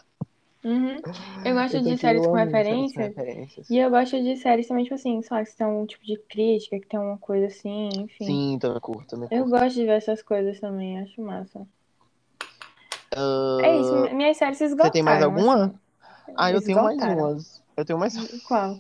Uhum. 0.64 0.98
Eu 1.46 1.54
gosto 1.54 1.78
Eu 1.78 1.84
de 1.84 1.98
séries 1.98 2.26
eu 2.26 2.32
com 2.32 2.36
referência. 2.38 3.10
referências. 3.10 3.70
E 3.70 3.78
eu 3.78 3.90
gosto 3.90 4.22
de 4.22 4.36
séries 4.38 4.68
também, 4.68 4.84
tipo 4.86 4.96
assim, 4.96 5.22
lá, 5.30 5.44
que 5.44 5.56
tem 5.56 5.68
um 5.68 5.86
tipo 5.86 6.06
de 6.06 6.18
crítica, 6.30 6.80
que 6.80 6.88
tem 6.88 7.00
uma 7.00 7.18
coisa 7.18 7.48
assim, 7.48 7.90
enfim. 8.00 8.26
Sim, 8.26 8.60
também 8.60 8.80
curto, 8.80 9.08
também 9.08 9.30
Eu 9.30 9.40
curto. 9.40 9.52
gosto 9.52 9.76
de 9.76 9.86
ver 9.86 9.98
essas 9.98 10.24
coisas 10.24 10.60
também, 10.60 11.00
acho 11.00 11.22
massa. 11.22 11.68
Ah, 13.16 13.62
É 13.66 13.80
isso, 13.80 13.94
mi- 13.96 14.14
minhas 14.14 14.38
séries 14.38 14.62
esgotaram. 14.62 14.90
Você 14.90 14.94
tem 14.94 15.04
mais 15.04 15.22
alguma? 15.22 15.66
assim. 15.66 15.80
Ah, 16.38 16.52
eu 16.52 16.62
tenho 16.62 16.82
mais 16.84 16.98
umas. 16.98 17.64
Eu 17.76 17.86
tenho 17.86 18.00
mais. 18.00 18.14
Qual? 18.48 18.80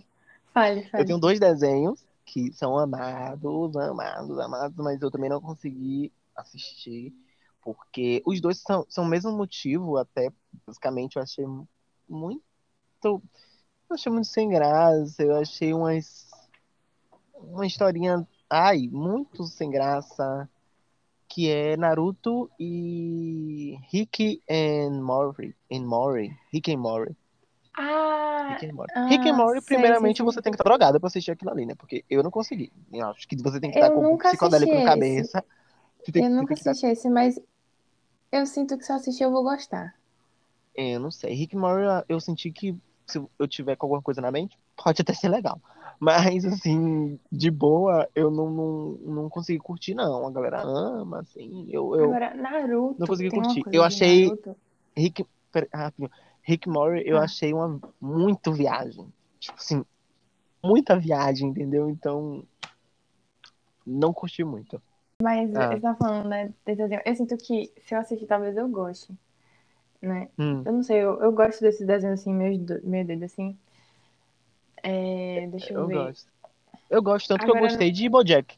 Fale, 0.54 0.84
Eu 0.84 0.90
fale. 0.92 1.06
tenho 1.06 1.20
dois 1.20 1.40
desenhos 1.40 2.06
que 2.26 2.52
são 2.54 2.78
amados, 2.78 3.76
amados, 3.78 4.38
amados, 4.40 4.78
mas 4.78 5.02
eu 5.02 5.10
também 5.10 5.30
não 5.30 5.40
consegui 5.42 6.12
assistir, 6.38 7.14
porque 7.62 8.22
os 8.26 8.40
dois 8.40 8.62
são, 8.62 8.86
são 8.88 9.04
o 9.04 9.08
mesmo 9.08 9.32
motivo, 9.32 9.98
até 9.98 10.32
basicamente 10.66 11.18
eu 11.18 11.22
achei 11.22 11.46
muito. 12.08 12.42
Eu 13.04 13.22
achei 13.92 14.12
muito 14.12 14.28
sem 14.28 14.50
graça, 14.50 15.24
eu 15.24 15.36
achei 15.36 15.74
umas. 15.74 16.30
Uma 17.34 17.66
historinha. 17.66 18.28
Ai, 18.50 18.88
muito 18.90 19.44
sem 19.46 19.70
graça. 19.70 20.50
Que 21.28 21.52
é 21.52 21.76
Naruto 21.76 22.50
e 22.58 23.78
Rick 23.92 24.42
and 24.50 25.02
Morty. 25.02 25.54
And 25.70 25.86
Morty. 25.86 26.34
Rick 26.54 26.74
and 26.74 26.78
Morty. 26.78 27.18
Ah, 27.78 28.48
Rick 28.54 28.66
and 28.66 28.74
Morty. 28.74 28.94
ah, 28.96 29.06
Rick 29.08 29.30
and 29.30 29.36
Morty, 29.36 29.62
sei, 29.62 29.76
primeiramente, 29.76 30.18
sei, 30.18 30.26
você 30.26 30.42
tem 30.42 30.52
que 30.52 30.56
estar 30.56 30.64
drogada 30.64 31.00
pra 31.00 31.08
assistir 31.08 31.32
aquilo 31.32 31.52
ali, 31.52 31.66
né? 31.66 31.76
Porque 31.76 32.06
eu 32.10 32.24
não 32.24 32.32
consegui. 32.32 32.72
Eu 32.92 33.08
acho 33.08 33.28
que 33.28 33.36
você 33.36 33.60
tem 33.60 33.70
que 33.70 33.78
Eu 33.78 33.84
estar 33.84 33.94
com 33.94 34.18
psicodélico 34.18 34.74
na 34.74 34.86
cabeça. 34.86 35.44
Tem, 36.12 36.24
eu 36.26 36.30
nunca 36.30 36.54
tem 36.54 36.64
que 36.64 36.70
assisti 36.70 36.86
esse, 36.88 37.10
mas 37.10 37.40
eu 38.32 38.46
sinto 38.46 38.78
que 38.78 38.84
se 38.86 38.92
eu 38.92 38.96
assistir 38.96 39.24
eu 39.24 39.32
vou 39.32 39.44
gostar. 39.44 39.96
É, 40.76 40.96
Eu 40.96 41.00
não 41.00 41.12
sei. 41.12 41.34
Rick 41.34 41.56
Morty, 41.56 42.06
eu 42.08 42.20
senti 42.20 42.52
que 42.52 42.76
se 43.06 43.22
eu 43.40 43.48
tiver 43.48 43.76
com 43.76 43.86
alguma 43.86 44.02
coisa 44.02 44.22
na 44.22 44.32
mente, 44.32 44.58
pode 44.76 45.02
até 45.02 45.14
ser 45.14 45.30
legal. 45.30 45.60
Mas, 46.00 46.46
assim, 46.46 47.20
de 47.32 47.50
boa, 47.50 48.08
eu 48.14 48.30
não, 48.30 48.50
não, 48.52 48.92
não 49.02 49.30
consegui 49.30 49.58
curtir, 49.60 49.96
não. 49.96 50.28
A 50.28 50.32
galera 50.32 50.62
ama, 50.62 51.22
assim. 51.22 51.68
Eu, 51.72 51.96
eu... 51.96 52.06
Agora, 52.06 52.36
Naruto, 52.36 53.00
não 53.00 53.08
consegui 53.08 53.32
curtir. 53.32 53.64
Eu 53.72 53.84
achei- 53.84 54.26
Naruto. 54.26 54.56
Rick, 54.96 55.26
pera- 55.52 55.68
rapidinho. 55.74 56.12
Rick 56.44 56.70
Mori, 56.70 57.02
eu 57.06 57.18
Ah. 57.18 57.24
achei 57.24 57.52
uma 57.54 57.80
muito 58.00 58.52
viagem. 58.54 59.12
Tipo 59.40 59.58
assim, 59.58 59.84
muita 60.64 61.00
viagem, 61.00 61.50
entendeu? 61.50 61.90
Então, 61.90 62.44
não 63.86 64.14
curti 64.14 64.44
muito. 64.44 64.82
Mas 65.22 65.54
Ah. 65.56 65.70
você 65.70 65.80
tá 65.80 65.96
falando, 65.96 66.30
né, 66.30 66.54
desse 66.66 66.78
desenho. 66.78 67.02
Eu 67.04 67.16
sinto 67.16 67.38
que 67.38 67.72
se 67.86 67.96
eu 67.96 68.00
assistir, 68.00 68.28
talvez 68.28 68.56
eu 68.56 68.68
goste, 68.70 69.12
né? 70.02 70.30
Hum, 70.38 70.62
Eu 70.66 70.74
não 70.74 70.84
sei, 70.84 70.98
eu, 70.98 71.20
eu 71.22 71.32
gosto 71.32 71.60
desses 71.62 71.86
desenhos 71.88 72.20
assim, 72.22 72.32
meio, 72.34 72.64
meio 72.84 73.06
doido 73.08 73.24
assim. 73.26 73.58
É, 74.84 75.48
deixa 75.48 75.74
eu, 75.74 75.82
eu 75.82 75.88
ver. 75.88 75.94
gosto. 75.96 76.32
Eu 76.90 77.02
gosto 77.02 77.28
tanto 77.28 77.40
que 77.44 77.50
eu 77.50 77.56
Agora- 77.56 77.68
gostei 77.72 77.92
de 77.92 78.08
BoJack. 78.08 78.58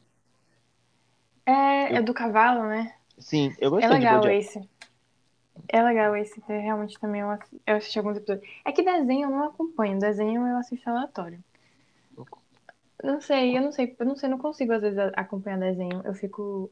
É, 1.46 1.92
Eu- 1.92 1.96
é 1.96 2.02
do 2.02 2.12
cavalo, 2.12 2.68
né? 2.68 2.94
Sim, 3.18 3.54
eu 3.58 3.68
É 3.68 3.70
gostei 3.70 3.88
de 3.90 3.96
legal 3.96 4.20
BoJack. 4.20 4.38
esse. 4.38 4.70
É 5.68 5.82
legal 5.82 6.14
esse, 6.16 6.42
é, 6.48 6.58
realmente 6.58 6.98
também 7.00 7.22
eu 7.22 7.30
assisti, 7.30 7.60
eu 7.66 7.76
assisti 7.76 7.98
alguns 7.98 8.16
episódios. 8.18 8.48
É 8.64 8.70
que 8.72 8.82
desenho 8.82 9.26
eu 9.26 9.30
não 9.30 9.44
acompanho, 9.48 9.98
desenho 9.98 10.46
eu 10.46 10.56
assisto 10.58 10.88
aleatório. 10.90 11.42
Não 13.02 13.20
sei, 13.20 13.56
eu 13.56 13.62
não 13.62 13.72
sei, 13.72 13.96
eu 13.98 14.06
não 14.06 14.16
sei, 14.16 14.28
não 14.28 14.38
consigo 14.38 14.72
às 14.72 14.82
vezes 14.82 14.98
acompanhar 15.14 15.58
desenho. 15.58 16.02
Eu 16.04 16.14
fico. 16.14 16.70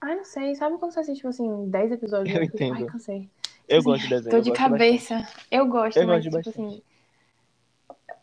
Ai, 0.00 0.16
não 0.16 0.24
sei, 0.24 0.54
sabe 0.54 0.76
quando 0.78 0.92
você 0.92 1.00
assiste, 1.00 1.18
tipo 1.18 1.28
assim, 1.28 1.70
10 1.70 1.92
episódios? 1.92 2.34
Eu 2.34 2.42
fico, 2.42 2.56
tipo, 2.58 2.72
Ai, 2.72 2.80
entendo. 2.80 2.92
cansei. 2.92 3.30
Eu 3.68 3.78
assim, 3.78 3.84
gosto 3.88 4.02
de 4.02 4.08
desenho. 4.08 4.30
Tô 4.30 4.36
eu 4.36 4.42
de 4.42 4.52
cabeça. 4.52 5.28
Eu 5.50 5.66
gosto, 5.66 5.96
Eu 5.96 6.06
mas, 6.06 6.24
gosto 6.24 6.42
tipo 6.42 6.50
bastante. 6.50 6.66
assim. 6.74 6.82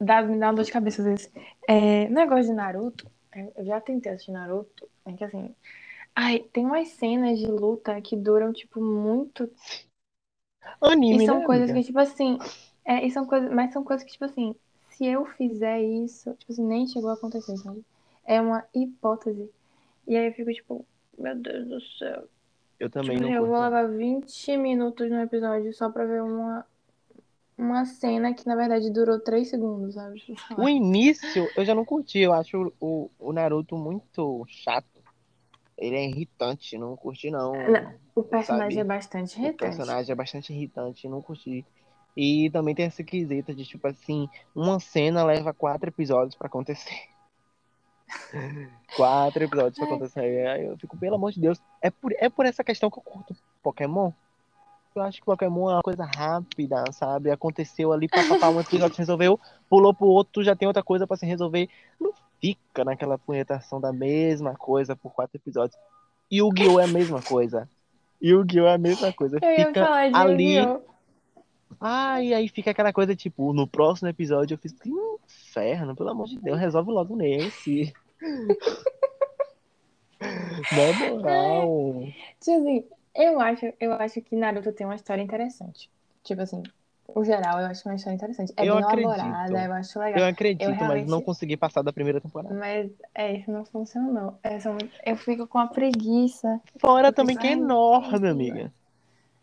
Dá, 0.01 0.21
me 0.21 0.37
dá 0.39 0.47
uma 0.47 0.53
dor 0.53 0.65
de 0.65 0.71
cabeça 0.71 1.01
às 1.01 1.07
vezes. 1.07 1.31
É, 1.67 2.07
negócio 2.09 2.45
de 2.45 2.53
Naruto, 2.53 3.09
eu 3.35 3.53
eu 3.57 3.65
já 3.65 3.81
tentei 3.81 4.11
assistir 4.11 4.31
Naruto, 4.31 4.87
é 5.05 5.13
que 5.13 5.23
assim. 5.23 5.55
Ai, 6.15 6.39
tem 6.51 6.65
umas 6.65 6.89
cenas 6.89 7.39
de 7.39 7.47
luta 7.47 7.99
que 8.01 8.15
duram, 8.15 8.51
tipo, 8.51 8.81
muito 8.81 9.47
bastante. 9.47 9.89
Anime, 10.81 11.23
E 11.23 11.25
são 11.25 11.39
né, 11.39 11.45
coisas 11.45 11.69
amiga? 11.69 11.79
que, 11.79 11.85
tipo 11.87 11.99
assim, 11.99 12.37
é, 12.85 13.05
e 13.05 13.11
são 13.11 13.25
coisas, 13.25 13.51
mas 13.51 13.71
são 13.71 13.83
coisas 13.83 14.05
que, 14.05 14.11
tipo 14.11 14.25
assim, 14.25 14.55
se 14.99 15.05
eu 15.07 15.25
fizer 15.25 15.81
isso, 15.81 16.33
tipo 16.35 16.51
assim, 16.51 16.65
nem 16.65 16.87
chegou 16.87 17.09
a 17.09 17.13
acontecer, 17.13 17.57
sabe? 17.57 17.83
É 18.25 18.41
uma 18.41 18.65
hipótese. 18.75 19.49
E 20.07 20.17
aí 20.17 20.27
eu 20.27 20.33
fico, 20.33 20.53
tipo, 20.53 20.85
meu 21.17 21.35
Deus 21.35 21.67
do 21.67 21.81
céu. 21.81 22.27
Eu 22.79 22.89
também 22.89 23.17
Tipo, 23.17 23.25
não 23.25 23.33
eu 23.33 23.45
vou 23.47 23.57
curto. 23.57 23.63
levar 23.63 23.87
20 23.89 24.57
minutos 24.57 25.09
no 25.09 25.21
episódio 25.21 25.73
só 25.73 25.89
pra 25.89 26.05
ver 26.05 26.21
uma, 26.23 26.65
uma 27.57 27.85
cena 27.85 28.33
que, 28.33 28.47
na 28.47 28.55
verdade, 28.55 28.91
durou 28.91 29.19
3 29.19 29.49
segundos, 29.49 29.95
sabe? 29.95 30.23
O 30.57 30.67
início 30.69 31.45
eu 31.55 31.65
já 31.65 31.73
não 31.75 31.85
curti. 31.85 32.19
Eu 32.19 32.33
acho 32.33 32.73
o, 32.79 33.09
o 33.19 33.33
Naruto 33.33 33.77
muito 33.77 34.45
chato. 34.47 34.87
Ele 35.77 35.95
é 35.95 36.05
irritante, 36.05 36.77
não 36.77 36.95
curti 36.97 37.31
não. 37.31 37.53
O 38.15 38.23
personagem 38.23 38.79
sabe? 38.79 38.79
é 38.81 38.83
bastante 38.83 39.39
O 39.39 39.43
irritante. 39.43 39.75
personagem 39.77 40.11
é 40.11 40.15
bastante 40.15 40.53
irritante, 40.53 41.07
não 41.07 41.21
curti. 41.21 41.65
E 42.15 42.49
também 42.49 42.75
tem 42.75 42.85
essa 42.85 43.03
quesita 43.03 43.53
de, 43.53 43.65
tipo 43.65 43.87
assim, 43.87 44.27
uma 44.55 44.79
cena 44.79 45.23
leva 45.23 45.53
quatro 45.53 45.89
episódios 45.89 46.35
pra 46.35 46.47
acontecer. 46.47 47.09
Quatro 48.95 49.43
episódios 49.43 49.77
pra 49.77 49.85
acontecer. 49.85 50.47
Aí 50.47 50.65
eu 50.65 50.77
fico, 50.77 50.97
pelo 50.97 51.15
amor 51.15 51.31
de 51.31 51.39
Deus. 51.39 51.61
É 51.81 51.91
por, 51.91 52.11
é 52.17 52.27
por 52.27 52.45
essa 52.45 52.63
questão 52.63 52.89
que 52.89 52.97
eu 52.97 53.03
curto 53.03 53.35
Pokémon. 53.61 54.11
Eu 54.95 55.03
acho 55.03 55.19
que 55.19 55.25
Pokémon 55.25 55.69
é 55.69 55.73
uma 55.75 55.83
coisa 55.83 56.03
rápida, 56.03 56.83
sabe? 56.91 57.29
Aconteceu 57.29 57.93
ali, 57.93 58.07
papapá, 58.07 58.49
um 58.49 58.59
episódio 58.59 58.95
se 58.95 59.01
resolveu, 59.01 59.39
pulou 59.69 59.93
pro 59.93 60.07
outro, 60.07 60.43
já 60.43 60.55
tem 60.55 60.67
outra 60.67 60.81
coisa 60.81 61.05
pra 61.05 61.15
se 61.15 61.25
resolver. 61.25 61.69
Não 62.01 62.11
fica 62.41 62.83
naquela 62.83 63.17
punhetação 63.17 63.79
da 63.79 63.93
mesma 63.93 64.55
coisa 64.55 64.95
por 64.95 65.13
quatro 65.13 65.37
episódios. 65.37 65.79
Yu-Gi-Oh! 66.31 66.79
é 66.79 66.85
a 66.85 66.87
mesma 66.87 67.21
coisa. 67.21 67.69
Yu-Gi-Oh! 68.21 68.67
é 68.67 68.73
a 68.73 68.77
mesma 68.77 69.13
coisa. 69.13 69.37
Eu 69.41 69.51
ia 69.51 69.67
Fica 69.67 69.85
falar 69.85 70.09
de 70.09 70.15
ali. 70.15 70.55
Ah, 71.79 72.21
e 72.21 72.33
aí 72.33 72.47
fica 72.49 72.71
aquela 72.71 72.91
coisa, 72.93 73.15
tipo, 73.15 73.53
no 73.53 73.67
próximo 73.67 74.09
episódio 74.09 74.55
eu 74.55 74.57
fiz, 74.57 74.73
que 74.73 74.89
inferno, 74.89 75.95
pelo 75.95 76.09
amor 76.09 76.27
de 76.27 76.39
Deus, 76.39 76.59
resolve 76.59 76.91
logo 76.91 77.15
nesse. 77.15 77.93
Na 80.71 80.93
moral. 80.93 82.03
Tipo 82.41 82.59
assim, 82.61 82.83
eu 83.15 83.39
acho, 83.39 83.73
eu 83.79 83.93
acho 83.93 84.21
que 84.21 84.35
Naruto 84.35 84.71
tem 84.73 84.85
uma 84.85 84.95
história 84.95 85.21
interessante. 85.21 85.89
Tipo 86.23 86.41
assim, 86.41 86.61
o 87.07 87.23
geral, 87.23 87.59
eu 87.59 87.67
acho 87.67 87.87
uma 87.87 87.95
história 87.95 88.15
interessante. 88.15 88.53
É 88.57 88.67
Eu 88.67 88.75
bem 88.75 88.83
acredito. 88.83 89.07
elaborada, 89.09 89.63
eu 89.65 89.73
acho 89.73 89.99
legal. 89.99 90.19
Eu 90.19 90.25
acredito, 90.27 90.61
Eu 90.63 90.69
mas 90.71 90.79
realmente- 90.79 91.09
não 91.09 91.21
consegui 91.21 91.55
passar 91.57 91.81
da 91.81 91.93
primeira 91.93 92.19
temporada. 92.19 92.53
Mas 92.53 92.91
é, 93.15 93.37
isso 93.37 93.51
não 93.51 93.65
funcionou. 93.65 94.37
É, 94.43 94.59
são- 94.59 94.77
eu 95.05 95.15
fico 95.15 95.47
com 95.47 95.57
a 95.57 95.67
preguiça. 95.67 96.59
Fora 96.77 97.07
Eu 97.07 97.13
também 97.13 97.37
que 97.37 97.47
é 97.47 97.53
enorme, 97.53 98.27
amiga. 98.27 98.73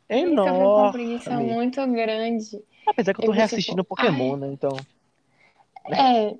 É 0.08 0.20
Isso, 0.20 0.34
eu 0.34 0.70
uma 0.70 0.92
preguiça 0.92 1.30
enorme. 1.30 1.52
muito 1.52 1.86
grande. 1.88 2.62
Apesar 2.86 3.12
que 3.12 3.20
eu 3.20 3.24
tô 3.24 3.30
Eu 3.32 3.34
reassistindo 3.36 3.82
tipo, 3.82 3.96
Pokémon, 3.96 4.36
né? 4.36 4.48
Então, 4.52 4.70
É. 5.90 6.36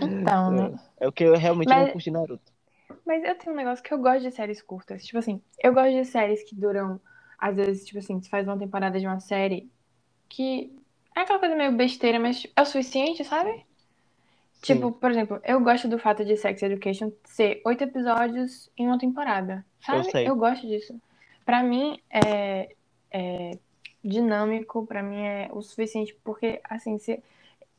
Então, 0.00 0.50
né? 0.50 0.78
é 0.98 1.06
o 1.06 1.12
que 1.12 1.24
eu 1.24 1.36
realmente 1.36 1.68
Mas- 1.68 1.84
não 1.86 1.92
curti 1.92 2.10
Naruto. 2.10 2.52
Mas 3.06 3.22
eu 3.22 3.34
tenho 3.36 3.52
um 3.52 3.56
negócio 3.56 3.84
que 3.84 3.92
eu 3.92 3.98
gosto 3.98 4.22
de 4.22 4.30
séries 4.30 4.62
curtas. 4.62 5.04
Tipo 5.04 5.18
assim, 5.18 5.40
eu 5.62 5.72
gosto 5.74 5.90
de 5.92 6.04
séries 6.04 6.42
que 6.42 6.54
duram, 6.54 7.00
às 7.38 7.54
vezes, 7.54 7.84
tipo 7.84 7.98
assim, 7.98 8.20
você 8.20 8.28
faz 8.28 8.46
uma 8.46 8.58
temporada 8.58 8.98
de 8.98 9.06
uma 9.06 9.20
série 9.20 9.70
que 10.28 10.72
é 11.14 11.20
aquela 11.20 11.38
coisa 11.38 11.54
meio 11.54 11.72
besteira, 11.72 12.18
mas 12.18 12.46
é 12.56 12.62
o 12.62 12.64
suficiente, 12.64 13.22
sabe? 13.24 13.64
Tipo, 14.62 14.90
por 14.92 15.10
exemplo, 15.10 15.38
eu 15.44 15.60
gosto 15.60 15.86
do 15.86 15.98
fato 15.98 16.24
de 16.24 16.36
Sex 16.36 16.62
Education 16.62 17.12
ser 17.24 17.60
oito 17.66 17.84
episódios 17.84 18.70
em 18.78 18.86
uma 18.86 18.98
temporada, 18.98 19.64
sabe? 19.80 20.10
sei. 20.10 20.26
gosto 20.36 20.66
disso. 20.66 20.98
Pra 21.44 21.62
mim 21.62 22.00
é, 22.10 22.68
é 23.10 23.58
dinâmico, 24.02 24.86
pra 24.86 25.02
mim 25.02 25.20
é 25.22 25.48
o 25.52 25.62
suficiente, 25.62 26.14
porque 26.24 26.60
assim, 26.68 26.98
se 26.98 27.22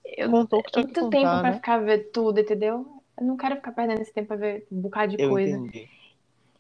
eu 0.06 0.30
Contou 0.32 0.62
que 0.64 0.78
muito 0.82 0.94
tempo 0.94 1.32
contar, 1.32 1.42
pra 1.42 1.52
né? 1.52 1.56
ficar 1.56 1.78
ver 1.80 2.12
tudo, 2.12 2.40
entendeu? 2.40 3.02
Eu 3.20 3.26
não 3.26 3.38
quero 3.38 3.56
ficar 3.56 3.72
perdendo 3.72 4.02
esse 4.02 4.14
tempo 4.14 4.28
pra 4.30 4.38
ver 4.38 4.68
um 4.72 4.82
bocado 4.82 5.12
de 5.12 5.24
Eu 5.24 5.30
coisa. 5.30 5.58
entendi. 5.58 5.90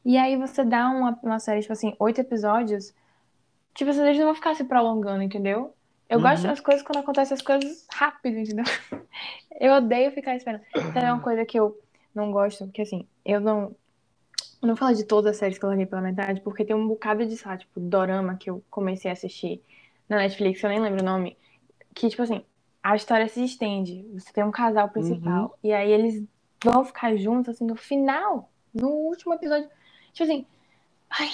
E 0.04 0.18
aí 0.18 0.38
você 0.38 0.64
dá 0.64 0.90
uma, 0.90 1.20
uma 1.24 1.40
série, 1.40 1.62
tipo 1.62 1.74
assim, 1.74 1.96
oito 2.00 2.22
episódios, 2.22 2.94
tipo, 3.74 3.92
assim, 3.92 4.02
eles 4.02 4.18
não 4.18 4.28
vão 4.28 4.36
ficar 4.36 4.56
se 4.56 4.64
prolongando, 4.64 5.24
entendeu? 5.24 5.74
Eu 6.10 6.20
Uhum. 6.20 6.24
gosto 6.24 6.44
das 6.48 6.60
coisas 6.60 6.84
quando 6.84 7.00
acontecem 7.00 7.34
as 7.36 7.42
coisas 7.42 7.86
rápido, 7.92 8.38
entendeu? 8.40 8.66
Eu 9.60 9.74
odeio 9.74 10.12
ficar 10.12 10.36
esperando. 10.36 10.64
Então 10.92 11.04
é 11.04 11.14
uma 11.14 11.22
coisa 11.22 11.46
que 11.46 11.58
eu 11.60 11.80
não 12.14 12.32
gosto, 12.32 12.66
porque 12.66 12.82
assim, 12.82 13.08
eu 13.26 13.40
não. 13.40 13.76
Eu 14.66 14.70
não 14.70 14.76
falo 14.76 14.96
de 14.96 15.04
todas 15.04 15.30
as 15.34 15.38
séries 15.38 15.60
que 15.60 15.64
eu 15.64 15.70
larguei 15.70 15.86
pela 15.86 16.02
metade, 16.02 16.42
porque 16.42 16.66
tem 16.66 16.76
um 16.76 16.88
bocado 16.88 17.24
de, 17.24 17.40
lá, 17.46 17.56
tipo, 17.56 17.80
dorama 17.80 18.36
que 18.36 18.50
eu 18.50 18.64
comecei 18.72 19.12
a 19.12 19.14
assistir 19.14 19.62
na 20.10 20.18
Netflix, 20.18 20.64
eu 20.64 20.70
nem 20.72 20.80
lembro 20.80 21.02
o 21.04 21.06
nome, 21.06 21.38
que, 21.94 22.10
tipo 22.10 22.24
assim, 22.24 22.44
a 22.82 22.96
história 22.96 23.28
se 23.28 23.44
estende. 23.44 24.04
Você 24.16 24.34
tem 24.34 24.44
um 24.44 24.50
casal 24.50 24.90
principal, 24.90 25.44
Uhum. 25.44 25.50
e 25.64 25.72
aí 25.72 25.92
eles 25.92 26.24
vão 26.64 26.84
ficar 26.84 27.16
juntos, 27.16 27.50
assim, 27.54 27.64
no 27.64 27.76
final, 27.76 28.50
no 28.74 28.90
último 28.90 29.36
episódio. 29.36 29.70
Tipo 30.14 30.24
assim, 30.24 30.46
ai. 31.12 31.30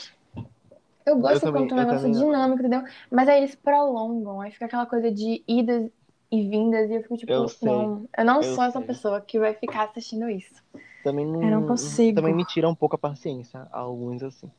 Eu 1.05 1.17
gosto 1.17 1.39
também- 1.39 1.69
quando 1.69 1.79
eu 1.79 1.85
negócio 1.85 2.11
dinâmico, 2.11 2.59
entendeu? 2.59 2.83
Mas 3.09 3.29
aí 3.29 3.37
eles 3.37 3.55
prolongam, 3.55 4.41
aí 4.41 4.51
fica 4.51 4.65
aquela 4.65 4.85
coisa 4.85 5.09
de 5.09 5.41
idas 5.47 5.89
e 6.29 6.49
vindas, 6.49 6.89
e 6.89 6.95
eu 6.95 7.01
fico 7.01 7.15
tipo, 7.15 7.31
Eu 7.31 7.47
não, 7.61 8.09
eu 8.17 8.25
não 8.25 8.41
eu 8.41 8.55
sou 8.55 8.63
essa 8.65 8.79
sei. 8.79 8.87
pessoa 8.87 9.21
que 9.21 9.39
vai 9.39 9.53
ficar 9.53 9.85
assistindo 9.85 10.29
isso. 10.29 10.61
Também 11.03 11.25
não, 11.25 11.41
Eu 11.43 11.49
não 11.61 11.67
consigo. 11.67 12.15
Também 12.15 12.33
me 12.33 12.45
tira 12.45 12.67
um 12.69 12.75
pouco 12.75 12.95
a 12.95 12.99
paciência, 12.99 13.67
alguns 13.71 14.21
assim. 14.23 14.51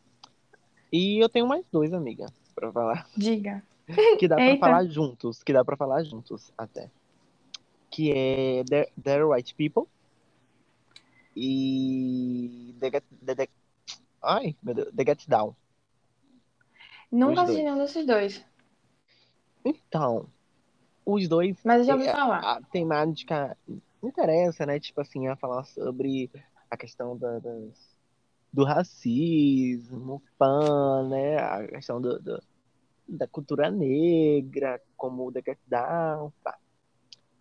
E 0.93 1.22
eu 1.22 1.28
tenho 1.28 1.47
mais 1.47 1.64
dois, 1.70 1.93
amiga, 1.93 2.26
pra 2.55 2.70
falar. 2.72 3.07
Diga. 3.16 3.62
Que 4.18 4.26
dá 4.28 4.36
pra 4.36 4.57
falar 4.59 4.84
juntos, 4.86 5.43
que 5.43 5.53
dá 5.53 5.64
pra 5.64 5.76
falar 5.76 6.03
juntos 6.05 6.53
até. 6.57 6.90
Que 7.90 8.12
é 8.12 8.64
The, 8.64 8.90
The 9.03 9.24
Right 9.24 9.55
People 9.55 9.86
e 11.36 12.74
The 12.78 12.90
Get, 12.90 13.05
The, 13.24 13.34
The- 13.34 13.49
ai, 14.22 14.57
meu 14.62 14.74
Deus, 14.74 14.88
The 14.95 15.05
Get 15.05 15.28
Down. 15.28 15.55
Nunca 17.11 17.43
assisti 17.43 17.62
nenhum 17.62 17.78
desses 17.78 18.07
dois. 18.07 18.45
Então, 19.64 20.26
os 21.05 21.28
dois 21.28 21.57
Mas 21.64 21.80
eu 21.80 21.84
já 21.84 21.95
ouvi 21.95 22.07
É, 22.07 22.12
falar. 22.12 22.38
a 22.40 22.61
temática 22.62 23.57
interessa, 24.09 24.66
né? 24.66 24.78
Tipo 24.80 25.00
assim, 25.00 25.28
a 25.28 25.36
falar 25.36 25.64
sobre 25.64 26.30
a 26.70 26.76
questão 26.76 27.16
da, 27.16 27.38
das- 27.38 27.96
do 28.53 28.64
racismo, 28.64 30.22
pan, 30.38 31.09
né? 31.09 31.38
A 31.38 31.66
questão 31.68 32.00
do, 32.00 32.18
do- 32.20 32.42
da 33.09 33.26
cultura 33.26 33.70
negra, 33.70 34.80
como 34.96 35.26
o 35.26 35.32
The 35.32 35.42
Get 35.46 35.59
Down. 35.66 36.32
pá. 36.42 36.59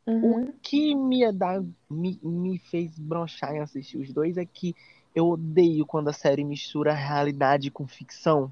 Uhum. 0.07 0.45
O 0.45 0.53
que 0.61 0.95
me, 0.95 1.31
dá, 1.31 1.61
me, 1.89 2.19
me 2.23 2.57
fez 2.59 2.97
bronchar 2.97 3.55
em 3.55 3.59
assistir 3.59 3.97
os 3.97 4.11
dois 4.11 4.37
é 4.37 4.45
que 4.45 4.75
eu 5.15 5.27
odeio 5.27 5.85
quando 5.85 6.09
a 6.09 6.13
série 6.13 6.43
mistura 6.43 6.93
realidade 6.93 7.69
com 7.69 7.87
ficção. 7.87 8.51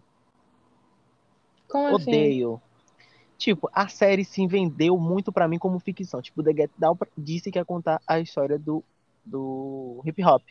Como 1.68 1.96
assim? 1.96 2.44
Tipo, 3.40 3.70
a 3.74 3.88
série 3.88 4.26
se 4.26 4.46
vendeu 4.46 4.98
muito 5.00 5.32
pra 5.32 5.48
mim 5.48 5.58
como 5.58 5.80
ficção. 5.80 6.22
Tipo, 6.22 6.44
The 6.44 6.52
Get 6.54 6.72
Down 6.78 6.98
disse 7.18 7.50
que 7.50 7.58
ia 7.58 7.64
contar 7.64 8.02
a 8.06 8.20
história 8.20 8.60
do, 8.60 8.84
do 9.26 10.02
hip 10.06 10.22
hop. 10.26 10.44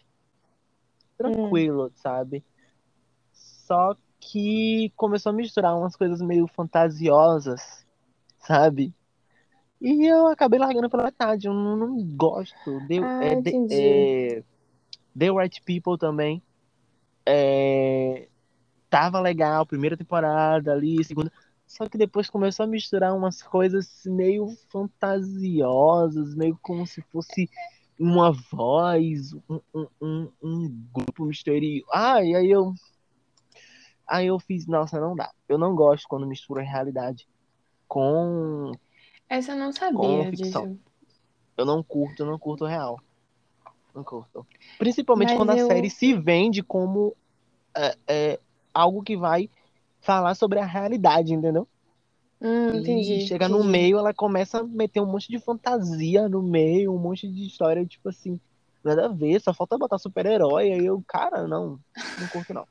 Tranquilo, 1.19 1.93
sabe? 1.97 2.43
Só 3.31 3.95
que 4.19 4.91
começou 4.97 5.31
a 5.31 5.35
misturar 5.35 5.77
umas 5.77 5.95
coisas 5.97 6.23
meio 6.23 6.47
fantasiosas, 6.47 7.87
sabe? 8.39 8.95
E 9.79 10.07
eu 10.07 10.27
acabei 10.29 10.59
largando 10.59 10.89
pela 10.89 11.05
metade. 11.05 11.47
Eu 11.47 11.53
não, 11.53 11.77
não 11.77 12.03
gosto. 12.17 12.81
The, 12.89 12.99
Ah, 13.01 13.25
é, 13.25 13.43
The- 13.43 13.67
é, 13.71 14.43
The 15.17 15.31
Right 15.31 15.61
People 15.63 15.99
também. 15.99 16.43
É, 17.27 18.29
tava 18.89 19.21
legal, 19.21 19.67
primeira 19.67 19.95
temporada 19.95 20.73
ali, 20.73 21.05
segunda. 21.05 21.31
Só 21.69 21.87
que 21.87 21.99
depois 21.99 22.31
começou 22.31 22.65
a 22.65 22.67
misturar 22.67 23.15
umas 23.15 23.43
coisas 23.43 24.03
meio 24.07 24.49
fantasiosas, 24.71 26.35
meio 26.35 26.59
como 26.63 26.87
se 26.87 27.03
fosse 27.03 27.49
uma 28.01 28.33
voz, 28.33 29.35
um, 29.49 29.61
um, 29.75 29.87
um, 30.01 30.33
um 30.43 30.87
grupo 30.93 31.27
misterioso. 31.27 31.87
Ah, 31.93 32.25
e 32.25 32.35
aí 32.35 32.51
eu. 32.51 32.73
Aí 34.07 34.27
eu 34.27 34.39
fiz, 34.41 34.67
nossa, 34.67 34.99
não 34.99 35.15
dá. 35.15 35.31
Eu 35.47 35.59
não 35.59 35.75
gosto 35.77 36.09
quando 36.09 36.27
mistura 36.27 36.63
realidade 36.63 37.29
com. 37.87 38.73
Essa 39.29 39.53
eu 39.53 39.59
não 39.59 39.71
sabia 39.73 40.31
ficção. 40.31 40.63
disso. 40.73 40.81
Eu 41.57 41.67
não 41.67 41.83
curto, 41.83 42.23
eu 42.23 42.27
não 42.27 42.39
curto 42.39 42.65
real. 42.65 42.99
Não 43.95 44.03
curto. 44.03 44.47
Principalmente 44.79 45.31
Mas 45.31 45.37
quando 45.37 45.51
a 45.51 45.57
eu- 45.59 45.67
série 45.67 45.91
se 45.91 46.15
vende 46.15 46.63
como 46.63 47.15
é, 47.77 47.95
é, 48.07 48.41
algo 48.73 49.03
que 49.03 49.17
vai 49.17 49.51
falar 50.01 50.35
sobre 50.35 50.59
a 50.59 50.65
realidade, 50.67 51.33
entendeu? 51.33 51.67
Hum, 52.41 52.77
entendi. 52.77 53.15
E 53.15 53.21
chega 53.27 53.49
no 53.49 53.59
entendi. 53.59 53.73
meio, 53.73 53.99
ela 53.99 54.15
começa 54.15 54.61
a 54.61 54.65
meter 54.65 55.01
um 55.01 55.07
monte 55.07 55.29
de 55.29 55.39
fantasia 55.39 56.29
no 56.29 56.43
meio, 56.43 56.93
um 56.95 56.99
monte 56.99 57.29
de 57.29 57.47
história, 57.47 57.85
tipo 57.85 58.09
assim, 58.09 58.41
nada 58.85 59.07
a 59.07 59.09
ver, 59.09 59.41
só 59.41 59.53
falta 59.53 59.77
botar 59.77 59.99
super-herói. 59.99 60.73
Aí 60.73 60.85
eu, 60.85 61.03
cara, 61.07 61.47
não, 61.47 61.81
não 62.17 62.29
curto 62.29 62.55
não. 62.55 62.67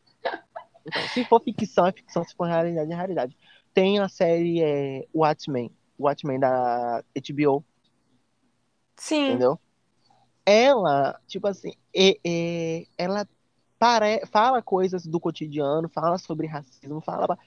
Então, 0.85 1.05
se 1.09 1.25
for 1.25 1.41
ficção, 1.41 1.85
é 1.85 1.91
ficção, 1.91 2.23
se 2.23 2.33
for 2.35 2.47
realidade, 2.47 2.91
é 2.91 2.95
realidade. 2.95 3.37
Tem 3.73 3.99
a 3.99 4.07
série 4.07 4.61
é, 4.63 5.05
Watchmen, 5.13 5.69
Watchmen 5.99 6.39
da 6.39 7.03
HBO, 7.15 7.63
Sim. 8.95 9.33
entendeu? 9.33 9.59
Ela, 10.45 11.19
tipo 11.27 11.47
assim, 11.47 11.73
é- 11.93 12.17
é- 12.25 12.87
ela 12.97 13.27
pare, 13.79 14.25
fala 14.27 14.61
coisas 14.61 15.05
do 15.05 15.19
cotidiano, 15.19 15.89
fala 15.89 16.17
sobre 16.17 16.47
racismo, 16.47 17.01
fala. 17.01 17.37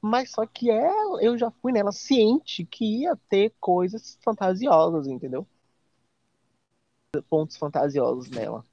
Mas 0.00 0.30
só 0.30 0.46
que 0.46 0.70
ela, 0.70 1.22
eu 1.22 1.38
já 1.38 1.50
fui 1.50 1.72
nela 1.72 1.92
ciente 1.92 2.64
que 2.64 3.02
ia 3.02 3.16
ter 3.28 3.54
coisas 3.60 4.18
fantasiosas, 4.22 5.06
entendeu? 5.06 5.46
Pontos 7.28 7.56
fantasiosos 7.56 8.30
nela, 8.30 8.64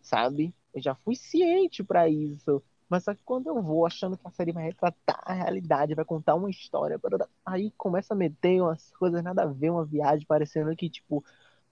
sabe? 0.00 0.54
Eu 0.72 0.80
já 0.80 0.94
fui 0.94 1.14
ciente 1.16 1.82
pra 1.82 2.08
isso. 2.08 2.62
Mas 2.88 3.04
só 3.04 3.14
que 3.14 3.22
quando 3.22 3.48
eu 3.48 3.60
vou 3.62 3.84
achando 3.84 4.16
que 4.16 4.26
a 4.26 4.30
série 4.30 4.52
vai 4.52 4.64
retratar 4.64 5.20
a 5.24 5.32
realidade, 5.34 5.94
vai 5.94 6.04
contar 6.04 6.34
uma 6.34 6.48
história, 6.48 6.98
aí 7.44 7.70
começa 7.76 8.14
a 8.14 8.16
meter 8.16 8.62
umas 8.62 8.90
coisas 8.92 9.22
nada 9.22 9.42
a 9.42 9.46
ver, 9.46 9.70
uma 9.70 9.84
viagem, 9.84 10.26
parecendo 10.26 10.74
que, 10.74 10.88
tipo, 10.88 11.22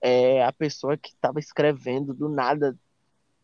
é, 0.00 0.44
a 0.44 0.52
pessoa 0.52 0.96
que 0.96 1.16
tava 1.16 1.38
escrevendo 1.38 2.12
do 2.12 2.28
nada 2.28 2.78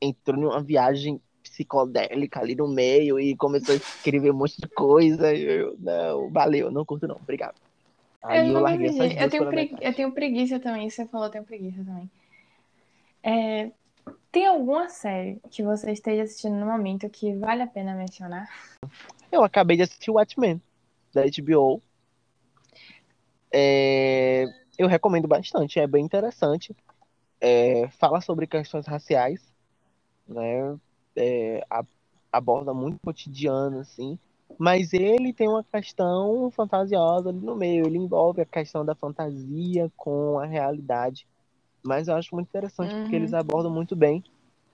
entrou 0.00 0.38
numa 0.38 0.62
viagem 0.62 1.20
psicodélica 1.42 2.40
ali 2.40 2.54
no 2.54 2.68
meio 2.68 3.18
e 3.18 3.36
começou 3.36 3.74
a 3.74 3.76
escrever 3.76 4.30
um 4.30 4.36
monte 4.36 4.60
de 4.60 4.68
coisa. 4.68 5.34
Eu, 5.34 5.76
não, 5.78 6.30
valeu, 6.30 6.70
não 6.70 6.84
curto 6.84 7.06
não, 7.06 7.16
obrigado. 7.16 7.54
Aí 8.22 8.48
eu, 8.48 8.54
eu, 8.54 8.60
larguei 8.60 8.88
essas 8.88 9.16
eu, 9.16 9.30
tenho 9.30 9.48
pregui- 9.48 9.76
eu 9.80 9.94
tenho 9.94 10.12
preguiça 10.12 10.60
também, 10.60 10.88
você 10.88 11.06
falou, 11.06 11.26
eu 11.26 11.30
tenho 11.30 11.44
preguiça 11.44 11.84
também. 11.84 12.10
É, 13.22 13.70
tem 14.30 14.46
alguma 14.46 14.88
série 14.88 15.40
que 15.50 15.62
você 15.62 15.92
esteja 15.92 16.22
assistindo 16.22 16.56
no 16.56 16.66
momento 16.66 17.08
que 17.10 17.34
vale 17.34 17.62
a 17.62 17.66
pena 17.66 17.94
mencionar? 17.94 18.48
Eu 19.30 19.44
acabei 19.44 19.76
de 19.76 19.82
assistir 19.84 20.10
Watchmen, 20.10 20.60
da 21.12 21.22
HBO. 21.22 21.82
É, 23.52 24.46
eu 24.78 24.88
recomendo 24.88 25.28
bastante, 25.28 25.78
é 25.78 25.86
bem 25.86 26.04
interessante. 26.04 26.74
É, 27.40 27.88
fala 27.90 28.20
sobre 28.20 28.46
questões 28.46 28.86
raciais, 28.86 29.40
né? 30.26 30.78
É, 31.16 31.64
a- 31.70 31.84
aborda 32.32 32.72
muito 32.74 32.98
cotidiano, 33.04 33.80
assim. 33.80 34.18
Mas 34.58 34.92
ele 34.92 35.32
tem 35.32 35.48
uma 35.48 35.64
questão 35.64 36.50
fantasiosa 36.50 37.30
ali 37.30 37.40
no 37.40 37.56
meio. 37.56 37.86
Ele 37.86 37.98
envolve 37.98 38.40
a 38.42 38.46
questão 38.46 38.84
da 38.84 38.94
fantasia 38.94 39.90
com 39.96 40.38
a 40.38 40.46
realidade. 40.46 41.26
Mas 41.84 42.08
eu 42.08 42.16
acho 42.16 42.34
muito 42.34 42.48
interessante 42.48 42.96
porque 42.96 43.16
Uhum. 43.16 43.22
eles 43.22 43.34
abordam 43.34 43.72
muito 43.72 43.96
bem. 43.96 44.22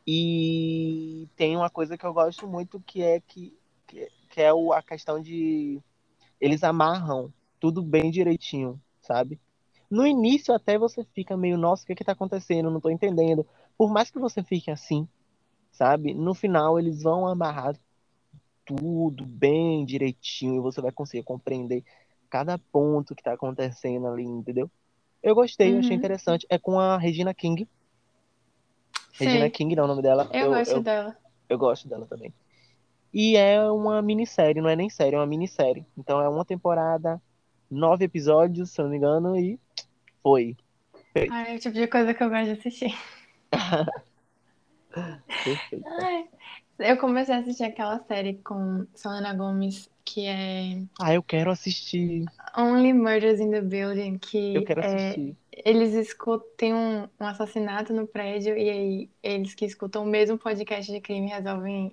E 0.06 1.28
tem 1.36 1.56
uma 1.56 1.70
coisa 1.70 1.96
que 1.98 2.06
eu 2.06 2.14
gosto 2.14 2.48
muito 2.48 2.80
que 2.80 3.02
é 3.02 3.20
que, 3.20 3.56
que, 3.86 4.08
que 4.30 4.40
é 4.42 4.52
o, 4.52 4.72
a 4.72 4.82
questão 4.82 5.20
de 5.20 5.80
eles 6.40 6.62
amarram 6.64 7.32
tudo 7.60 7.82
bem 7.82 8.10
direitinho, 8.10 8.80
sabe? 9.02 9.40
No 9.90 10.06
início 10.06 10.54
até 10.54 10.78
você 10.78 11.04
fica 11.14 11.36
meio, 11.36 11.58
nossa, 11.58 11.84
o 11.84 11.86
que 11.86 11.94
que 11.94 12.04
tá 12.04 12.12
acontecendo? 12.12 12.70
Não 12.70 12.80
tô 12.80 12.90
entendendo. 12.90 13.46
Por 13.76 13.90
mais 13.92 14.10
que 14.10 14.18
você 14.18 14.42
fique 14.42 14.70
assim, 14.70 15.08
sabe? 15.78 16.12
No 16.12 16.34
final 16.34 16.76
eles 16.76 17.02
vão 17.02 17.26
amarrar 17.28 17.76
tudo 18.66 19.24
bem 19.24 19.84
direitinho 19.86 20.56
e 20.56 20.60
você 20.60 20.80
vai 20.80 20.90
conseguir 20.90 21.22
compreender 21.22 21.84
cada 22.28 22.58
ponto 22.58 23.14
que 23.14 23.22
tá 23.22 23.32
acontecendo 23.32 24.08
ali, 24.08 24.24
entendeu? 24.24 24.68
Eu 25.22 25.34
gostei, 25.36 25.72
eu 25.72 25.78
achei 25.78 25.92
Uhum. 25.92 25.96
interessante. 25.96 26.46
É 26.50 26.58
com 26.58 26.78
a 26.80 26.98
Regina 26.98 27.32
King. 27.32 27.66
Regina 29.18 29.48
King 29.48 29.74
não 29.76 29.84
é 29.84 29.86
o 29.86 29.88
nome 29.88 30.02
dela. 30.02 30.28
eu 30.32 30.50
gosto 30.50 30.74
eu, 30.74 30.82
dela. 30.82 31.16
eu 31.48 31.58
gosto 31.58 31.88
dela 31.88 32.06
também. 32.06 32.34
E 33.14 33.36
é 33.36 33.62
uma 33.70 34.02
minissérie, 34.02 34.60
não 34.60 34.68
é 34.68 34.76
nem 34.76 34.90
série, 34.90 35.14
é 35.14 35.18
uma 35.18 35.26
minissérie. 35.26 35.86
Então 35.96 36.20
é 36.20 36.28
uma 36.28 36.44
temporada, 36.44 37.22
nove 37.70 38.04
episódios, 38.04 38.70
se 38.70 38.80
eu 38.80 38.84
não 38.84 38.90
me 38.90 38.96
engano, 38.98 39.36
e 39.38 39.58
foi. 40.22 40.56
Ai, 41.30 41.52
é 41.52 41.56
o 41.56 41.58
tipo 41.58 41.74
de 41.74 41.86
coisa 41.86 42.12
que 42.12 42.22
eu 42.22 42.28
gosto 42.28 42.44
de 42.46 42.50
assistir. 42.50 42.94
Ai, 44.96 46.24
eu 46.78 46.96
comecei 46.98 47.34
a 47.34 47.38
assistir 47.38 47.64
aquela 47.64 47.98
série 48.00 48.34
com 48.44 48.86
Selena 48.94 49.34
Gomez, 49.34 49.88
que 50.04 50.26
é 50.26 50.82
Ah, 51.00 51.14
eu 51.14 51.22
quero 51.22 51.50
assistir. 51.50 52.24
Only 52.56 52.92
Murders 52.92 53.40
in 53.40 53.50
the 53.50 53.60
Building, 53.60 54.14
Eu 54.14 54.18
que 54.20 54.62
quero 54.62 54.80
é, 54.80 54.86
assistir. 55.10 55.36
eles 55.64 55.94
escutam, 55.94 56.46
tem 56.56 56.74
um, 56.74 57.08
um 57.20 57.26
assassinato 57.26 57.92
no 57.92 58.06
prédio 58.06 58.56
e 58.56 58.70
aí 58.70 59.10
eles 59.22 59.54
que 59.54 59.64
escutam 59.64 60.02
o 60.04 60.06
mesmo 60.06 60.38
podcast 60.38 60.90
de 60.90 61.00
crime 61.00 61.28
resolvem. 61.28 61.92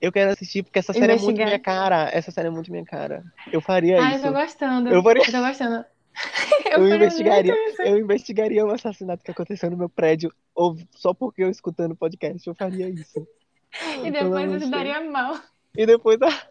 Eu 0.00 0.12
quero 0.12 0.32
assistir 0.32 0.62
porque 0.62 0.78
essa 0.78 0.92
série 0.92 1.04
é 1.12 1.16
muito 1.16 1.22
Investigar. 1.22 1.46
minha 1.46 1.58
cara. 1.58 2.10
Essa 2.12 2.30
série 2.30 2.48
é 2.48 2.50
muito 2.50 2.70
minha 2.70 2.84
cara. 2.84 3.24
Eu 3.50 3.60
faria 3.60 3.96
eu 3.98 4.08
isso. 4.08 4.22
tô 4.22 4.32
gostando. 4.32 4.90
Eu 4.90 5.02
faria- 5.02 5.22
Eu 5.22 5.32
tô 5.32 5.40
gostando. 5.40 5.84
Eu 6.70 6.86
Eu 6.88 6.94
investigaria, 6.96 7.54
eu 7.80 7.98
investigaria 7.98 8.64
um 8.64 8.70
assassinato 8.70 9.22
que 9.24 9.30
aconteceu 9.30 9.70
no 9.70 9.76
meu 9.76 9.88
prédio, 9.88 10.32
ou 10.54 10.76
só 10.92 11.12
porque 11.12 11.42
eu 11.42 11.50
escutando 11.50 11.96
podcast, 11.96 12.46
eu 12.46 12.54
faria 12.54 12.88
isso. 12.88 13.26
E 14.04 14.10
depois 14.10 14.44
eu 14.44 14.50
gostei. 14.52 14.70
daria 14.70 15.00
mal. 15.10 15.36
E 15.76 15.84
depois, 15.84 16.16
ah, 16.22 16.42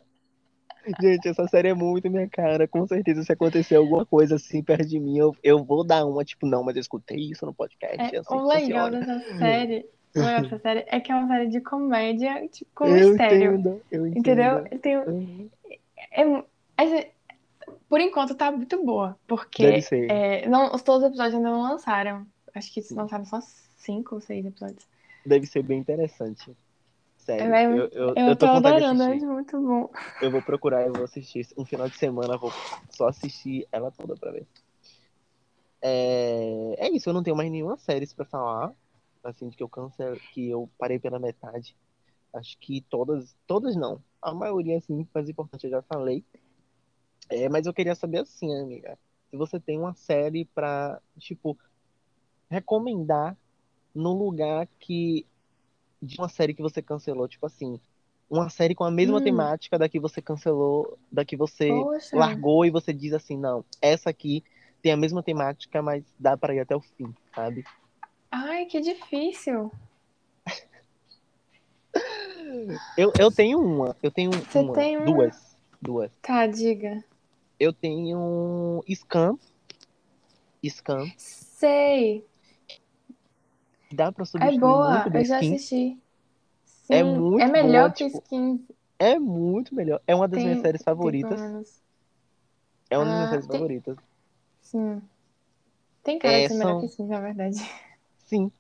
gente, 1.02 1.30
essa 1.30 1.48
série 1.48 1.70
é 1.70 1.74
muito 1.74 2.10
minha 2.10 2.28
cara. 2.28 2.68
Com 2.68 2.86
certeza, 2.86 3.24
se 3.24 3.32
acontecer 3.32 3.76
alguma 3.78 4.06
coisa 4.06 4.36
assim 4.36 4.62
perto 4.62 4.86
de 4.88 5.00
mim, 5.00 5.18
eu, 5.18 5.34
eu 5.42 5.64
vou 5.64 5.86
dar 5.86 6.06
uma, 6.06 6.26
tipo, 6.26 6.46
não, 6.46 6.64
mas 6.64 6.76
eu 6.76 6.82
escutei 6.82 7.18
isso 7.32 7.46
no 7.46 7.54
podcast. 7.54 8.14
É, 8.14 8.20
assim 8.20 8.36
o 8.36 8.46
legal 8.46 8.90
dessa 8.92 9.20
série, 9.38 9.86
dessa 10.14 10.60
série 10.60 10.84
é 10.88 11.00
que 11.00 11.12
é 11.14 11.16
uma 11.16 11.28
série 11.30 11.48
de 11.48 11.62
comédia, 11.62 12.46
tipo, 12.50 12.70
com 12.76 12.86
Eu 12.88 13.10
mistério. 13.12 13.54
entendo, 13.54 13.82
eu 13.90 14.08
entendo. 14.08 14.20
Entendeu? 14.20 14.80
Tem, 14.82 14.98
Uhum. 14.98 15.50
é, 16.12 16.22
é- 16.84 17.12
por 17.90 18.00
enquanto 18.00 18.36
tá 18.36 18.52
muito 18.52 18.84
boa, 18.84 19.18
porque 19.28 19.66
é, 20.10 20.48
não, 20.48 20.74
os- 20.74 20.82
todos 20.82 21.04
os 21.04 21.08
episódios 21.10 21.36
ainda 21.36 21.50
não 21.50 21.62
lançaram. 21.62 22.26
Acho 22.56 22.72
que 22.74 22.82
lançaram 22.94 23.26
só 23.26 23.40
cinco 23.42 24.16
ou 24.16 24.22
seis 24.22 24.46
episódios. 24.46 24.88
Deve 25.26 25.46
ser 25.46 25.64
bem 25.64 25.80
interessante. 25.80 26.56
Sério, 27.18 27.54
É, 27.54 27.66
eu, 27.66 27.88
eu, 27.90 28.10
Eu, 28.16 28.28
eu 28.28 28.36
tô 28.36 28.46
tô 28.48 28.52
de 28.60 28.68
adorando, 28.68 29.04
é 29.04 29.16
muito 29.16 29.62
bom. 29.62 29.90
Eu 30.22 30.30
vou 30.32 30.42
procurar, 30.42 30.86
eu 30.86 30.94
vou 30.94 31.04
assistir. 31.06 31.48
Um 31.58 31.66
final 31.66 31.88
de 31.88 31.98
semana, 31.98 32.34
eu 32.34 32.40
vou 32.40 32.52
só 32.90 33.08
assistir 33.08 33.66
ela 33.72 33.92
toda 33.92 34.16
pra 34.16 34.32
ver. 34.32 34.46
É, 35.82 36.76
é 36.88 36.90
isso, 36.90 37.10
eu 37.10 37.14
não 37.14 37.24
tenho 37.24 37.36
mais 37.36 37.52
nenhuma 37.52 37.78
série 37.78 38.08
pra 38.16 38.26
falar. 38.26 38.74
Assim, 39.24 39.50
que 39.50 39.64
eu 39.64 39.70
cancel, 39.70 40.18
que 40.34 40.50
eu 40.50 40.70
parei 40.78 41.00
pela 41.00 41.18
metade. 41.18 41.78
Acho 42.34 42.58
que 42.60 42.82
todas, 42.90 43.36
todas 43.48 43.76
não. 43.76 44.04
A 44.22 44.34
maioria, 44.34 44.78
assim, 44.78 45.08
mais 45.14 45.30
importante 45.30 45.66
eu 45.66 45.72
já 45.72 45.82
falei. 45.84 46.26
É, 47.30 47.50
mas 47.50 47.66
eu 47.66 47.74
queria 47.74 47.96
saber 47.96 48.20
assim, 48.20 48.54
amiga, 48.60 48.98
se 49.30 49.38
você 49.38 49.60
tem 49.60 49.80
uma 49.80 49.94
série 49.96 50.46
pra, 50.46 51.02
tipo, 51.18 51.58
recomendar 52.50 53.38
no 53.96 54.14
lugar 54.14 54.68
que 54.80 55.26
de 56.02 56.18
uma 56.20 56.30
série 56.30 56.54
que 56.54 56.62
você 56.62 56.82
cancelou, 56.82 57.28
tipo 57.28 57.46
assim, 57.46 57.80
uma 58.30 58.50
série 58.50 58.76
com 58.76 58.84
a 58.84 58.92
mesma 58.92 59.20
Hum. 59.20 59.24
temática 59.24 59.80
da 59.80 59.88
que 59.90 60.00
você 60.00 60.22
cancelou, 60.22 60.98
da 61.12 61.24
que 61.26 61.38
você 61.38 61.68
Poxa. 61.70 62.18
largou 62.18 62.66
e 62.66 62.72
você 62.72 62.94
diz 62.94 63.14
assim, 63.14 63.38
não, 63.38 63.64
essa 63.82 64.10
aqui 64.10 64.44
tem 64.82 64.92
a 64.92 64.98
mesma 64.98 65.24
temática, 65.24 65.82
mas 65.82 66.04
dá 66.20 66.36
pra 66.38 66.54
ir 66.54 66.60
até 66.60 66.76
o 66.76 66.82
fim, 66.82 67.14
sabe? 67.34 67.66
Ai, 68.32 68.66
que 68.66 68.82
difícil. 68.82 69.72
Eu, 72.98 73.12
eu 73.18 73.32
tenho 73.32 73.60
uma, 73.60 73.96
eu 74.04 74.12
tenho 74.12 74.32
Você 74.32 74.60
uma, 74.60 74.76
tem 74.76 74.98
uma? 74.98 75.06
duas, 75.06 75.58
duas. 75.82 76.12
Tá, 76.22 76.48
diga. 76.48 77.04
Eu 77.60 77.74
tenho 77.74 78.84
Scam, 78.88 79.38
Scam, 80.64 81.14
Sei. 81.18 82.26
dá 83.90 84.12
pra 84.12 84.26
É 84.40 84.52
substituir 84.52 84.76
boa, 84.76 85.10
muito 85.10 85.10
eu 85.14 85.26
já 85.26 85.40
Skins. 85.40 85.40
assisti. 85.40 86.00
É 86.90 87.04
Sim, 87.04 87.04
muito 87.04 87.48
é 87.48 87.48
melhor 87.48 87.90
boa, 87.90 87.92
que 87.92 88.06
tipo, 88.06 88.24
Skins. 88.24 88.62
É 89.00 89.20
muito 89.20 89.76
melhor. 89.76 90.02
É 90.08 90.16
uma 90.16 90.28
das 90.28 90.42
Tem, 90.42 90.44
minhas 90.44 90.60
séries 90.60 90.84
favoritas. 90.84 91.54
É 92.90 92.98
uma 92.98 93.06
das 93.06 93.14
minhas 93.14 93.28
Ah, 93.28 93.30
séries 93.30 93.46
tem, 93.50 93.68
favoritas. 93.68 93.98
sim. 94.62 95.02
Tem 96.04 96.20
cara 96.20 96.40
É, 96.40 96.42
de 96.42 96.48
ser 96.48 96.54
melhor 96.54 96.78
que 96.78 96.86
são, 96.86 96.88
Skins, 96.88 97.10
na 97.10 97.20
verdade. 97.20 97.58
sim, 98.18 98.52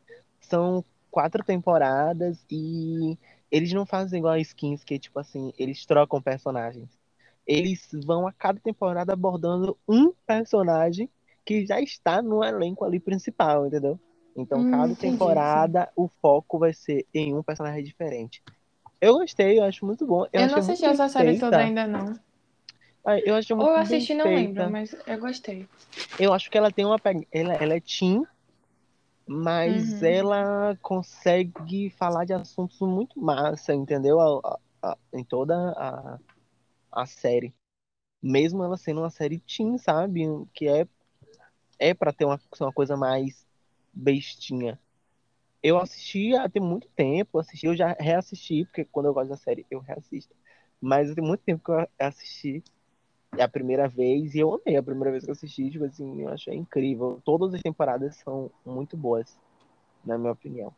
são 0.41 0.83
quatro 1.11 1.43
temporadas 1.43 2.45
e 2.49 3.17
eles 3.51 3.71
não 3.73 3.85
fazem 3.85 4.19
igual 4.19 4.33
a 4.33 4.39
Skins, 4.39 4.83
que 4.83 4.99
tipo 4.99 5.19
assim, 5.19 5.53
eles 5.57 5.85
trocam 5.85 6.21
personagens. 6.21 6.89
Eles 7.45 7.87
vão 8.05 8.27
a 8.27 8.33
cada 8.33 8.59
temporada 8.59 9.13
abordando 9.13 9.77
um 9.87 10.13
personagem 10.25 11.09
que 11.45 11.65
já 11.65 11.81
está 11.81 12.21
no 12.21 12.43
elenco 12.43 12.85
ali 12.85 12.99
principal, 12.99 13.67
entendeu? 13.67 13.99
Então, 14.35 14.59
Hum, 14.59 14.71
cada 14.71 14.95
temporada 14.95 15.91
o 15.95 16.07
foco 16.07 16.57
vai 16.57 16.73
ser 16.73 17.05
em 17.13 17.35
um 17.35 17.43
personagem 17.43 17.83
diferente. 17.83 18.41
Eu 19.01 19.15
gostei, 19.15 19.59
eu 19.59 19.63
acho 19.63 19.85
muito 19.85 20.05
bom. 20.07 20.25
Eu 20.31 20.41
Eu 20.41 20.47
não 20.47 20.57
assisti 20.59 20.85
essa 20.85 21.09
série 21.09 21.37
toda 21.37 21.57
ainda, 21.57 21.85
não. 21.85 22.17
Eu 23.25 23.35
achei 23.35 23.55
Ou 23.55 23.63
muito 23.63 23.71
eu 23.71 23.75
bem 23.75 23.81
assisti, 23.81 24.13
não 24.13 24.25
lembro, 24.25 24.71
mas 24.71 24.95
eu 25.05 25.19
gostei. 25.19 25.67
Eu 26.19 26.33
acho 26.33 26.49
que 26.49 26.57
ela 26.57 26.71
tem 26.71 26.85
uma 26.85 26.99
ela, 27.31 27.53
ela 27.55 27.73
é 27.75 27.81
teen, 27.81 28.23
mas 29.27 30.01
Uhum. 30.01 30.07
ela 30.07 30.77
consegue 30.81 31.89
falar 31.91 32.25
de 32.25 32.33
assuntos 32.33 32.79
muito 32.81 33.19
massa, 33.19 33.73
entendeu? 33.73 34.19
A- 34.19 34.59
a- 34.81 34.91
a- 34.91 34.97
em 35.13 35.23
toda 35.23 35.55
a, 35.77 36.19
a 36.93 37.05
série. 37.05 37.53
Mesmo 38.21 38.63
ela 38.63 38.77
sendo 38.77 39.01
uma 39.01 39.09
série 39.09 39.39
teen, 39.39 39.77
sabe? 39.77 40.23
Que 40.53 40.67
é, 40.67 40.87
é 41.79 41.93
pra 41.93 42.13
ter 42.13 42.25
uma, 42.25 42.39
uma 42.59 42.73
coisa 42.73 42.97
mais 42.97 43.45
bestinha. 43.93 44.79
Eu 45.61 45.77
assisti 45.79 46.35
há 46.35 46.49
tem 46.49 46.61
muito 46.61 46.87
tempo, 46.89 47.39
assisti, 47.39 47.65
eu 47.67 47.75
já 47.75 47.95
reassisti, 47.99 48.65
porque 48.65 48.85
quando 48.85 49.07
eu 49.07 49.13
gosto 49.13 49.29
da 49.29 49.37
série, 49.37 49.65
eu 49.71 49.79
reassisto. 49.79 50.35
Mas 50.81 51.13
tem 51.15 51.23
muito 51.23 51.41
tempo 51.41 51.63
que 51.63 51.71
eu 51.71 51.87
assisti 51.99 52.63
a 53.39 53.47
primeira 53.47 53.87
vez 53.87 54.35
e 54.35 54.39
eu 54.39 54.53
amei 54.53 54.77
a 54.77 54.83
primeira 54.83 55.11
vez 55.11 55.23
que 55.23 55.29
eu 55.29 55.33
assisti, 55.33 55.69
tipo 55.71 55.85
assim, 55.85 56.21
eu 56.21 56.29
achei 56.29 56.55
incrível. 56.55 57.21
Todas 57.23 57.53
as 57.53 57.61
temporadas 57.61 58.17
são 58.17 58.51
muito 58.65 58.97
boas, 58.97 59.37
na 60.05 60.17
minha 60.17 60.33
opinião. 60.33 60.73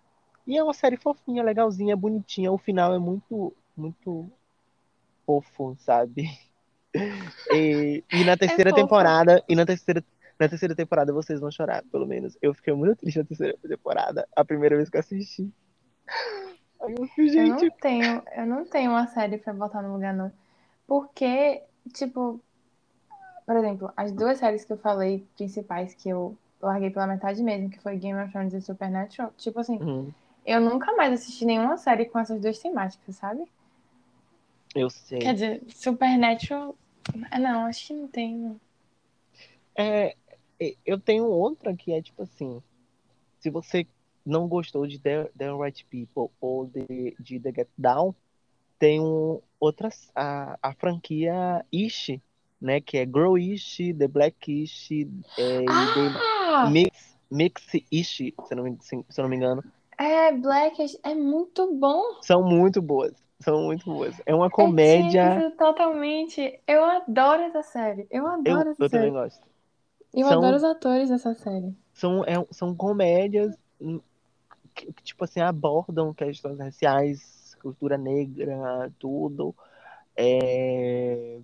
E 0.47 0.57
é 0.57 0.63
uma 0.63 0.73
série 0.73 0.97
fofinha, 0.97 1.43
legalzinha, 1.43 1.95
bonitinha. 1.95 2.51
O 2.51 2.57
final 2.57 2.93
é 2.93 2.99
muito, 2.99 3.53
muito 3.75 4.31
fofo, 5.25 5.75
sabe? 5.79 6.29
E, 7.51 8.03
e 8.11 8.23
na 8.23 8.37
É 8.37 8.37
terceira 8.37 8.69
fofo. 8.69 8.73
temporada, 8.73 9.43
e 9.47 9.55
na 9.55 9.65
terceira, 9.65 10.03
na 10.39 10.49
terceira 10.49 10.75
temporada 10.75 11.13
vocês 11.13 11.39
vão 11.39 11.51
chorar, 11.51 11.83
pelo 11.91 12.05
menos. 12.05 12.37
Eu 12.41 12.53
fiquei 12.53 12.73
muito 12.73 12.97
triste 12.99 13.19
na 13.19 13.25
terceira 13.25 13.57
temporada, 13.61 14.27
a 14.35 14.45
primeira 14.45 14.75
vez 14.77 14.89
que 14.89 14.97
eu 14.97 15.01
assisti. 15.01 15.51
Eu, 16.79 17.09
Eu 17.35 17.47
não 17.47 17.67
gente, 17.67 17.71
tenho, 17.81 18.23
eu 18.35 18.45
não 18.45 18.65
tenho 18.65 18.91
uma 18.91 19.07
série 19.07 19.37
pra 19.37 19.53
botar 19.53 19.81
no 19.81 19.93
lugar, 19.93 20.13
não. 20.13 20.31
Porque, 20.87 21.63
tipo, 21.93 22.41
por 23.45 23.55
exemplo, 23.57 23.91
as 23.95 24.11
duas 24.11 24.37
séries 24.39 24.65
que 24.65 24.73
eu 24.73 24.77
falei 24.77 25.25
principais 25.35 25.93
que 25.93 26.09
eu 26.09 26.35
larguei 26.61 26.89
pela 26.89 27.07
metade 27.07 27.43
mesmo, 27.43 27.69
que 27.69 27.79
foi 27.79 27.97
Game 27.97 28.19
of 28.19 28.31
Thrones 28.31 28.53
e 28.53 28.61
Supernatural, 28.61 29.31
tipo 29.37 29.59
assim, 29.59 29.79
hum, 29.79 30.13
eu 30.45 30.61
nunca 30.61 30.95
mais 30.95 31.13
assisti 31.13 31.45
nenhuma 31.45 31.77
série 31.77 32.05
com 32.05 32.19
essas 32.19 32.41
duas 32.41 32.59
temáticas, 32.59 33.15
sabe? 33.17 33.45
Eu 34.75 34.89
sei. 34.89 35.19
Quer 35.19 35.33
dizer, 35.33 35.63
Supernatural. 35.69 36.75
ah, 37.31 37.39
Não, 37.39 37.65
acho 37.65 37.87
que 37.87 37.93
não 37.93 38.07
tem. 38.07 38.35
não. 38.35 38.59
É, 39.77 40.15
eu 40.85 40.99
tenho 40.99 41.25
outra 41.25 41.75
que 41.75 41.91
é 41.91 42.01
tipo 42.01 42.23
assim, 42.23 42.61
se 43.39 43.49
você 43.49 43.85
não 44.25 44.47
gostou 44.47 44.87
de 44.87 44.99
The, 44.99 45.25
The 45.37 45.51
Right 45.51 45.85
People 45.85 46.33
ou 46.39 46.65
de, 46.65 47.15
de 47.19 47.39
The 47.39 47.51
Get 47.55 47.67
Down, 47.77 48.15
tem 48.79 48.99
um, 48.99 49.41
outras, 49.59 50.09
a, 50.15 50.57
a 50.61 50.73
franquia 50.73 51.65
Ish, 51.71 52.19
né, 52.59 52.79
que 52.81 52.97
é 52.97 53.05
Grow 53.05 53.37
Ish, 53.37 53.77
The 53.97 54.07
Black 54.07 54.63
Ish 54.63 54.91
é, 54.91 54.95
e 54.97 55.67
The 55.67 56.19
Ah! 56.47 56.69
Mix, 56.69 57.17
Mix 57.29 57.63
Ish, 57.91 58.15
se 58.17 58.33
eu 58.51 58.57
não, 58.57 58.63
me- 58.63 58.77
se, 58.81 59.05
se 59.09 59.19
eu 59.19 59.23
não 59.23 59.29
me 59.29 59.35
engano. 59.35 59.63
É, 59.97 60.31
Black 60.31 60.83
é 61.03 61.13
muito 61.15 61.73
bom. 61.75 62.01
São 62.21 62.43
muito 62.43 62.81
boas, 62.81 63.13
são 63.45 63.63
muito 63.63 63.85
boas. 63.85 64.21
É 64.25 64.35
uma 64.35 64.49
Eu 64.57 64.73
tinha 64.75 65.15
comédia, 65.17 65.45
totalmente. 65.57 66.61
Eu 66.67 66.83
adoro 66.83 67.41
essa 67.43 67.63
série. 67.63 68.07
Eu 68.11 68.27
adoro 68.27 68.69
eu, 68.69 68.71
essa 68.71 68.85
eu 68.85 68.89
também 68.89 69.11
série. 69.11 69.13
gosto. 69.13 69.45
Eu 70.13 70.27
São- 70.27 70.39
adoro 70.39 70.57
os 70.57 70.63
atores 70.63 71.09
dessa 71.09 71.35
série. 71.35 71.75
São, 71.93 72.23
é- 72.25 72.45
são 72.51 72.75
comédias 72.75 73.55
hum, 73.79 74.01
que, 74.75 74.91
tipo 75.03 75.23
assim, 75.23 75.41
abordam 75.41 76.13
questões 76.13 76.59
raciais, 76.59 77.55
cultura 77.61 77.97
negra, 77.97 78.91
tudo. 78.99 79.55
É, 80.17 81.39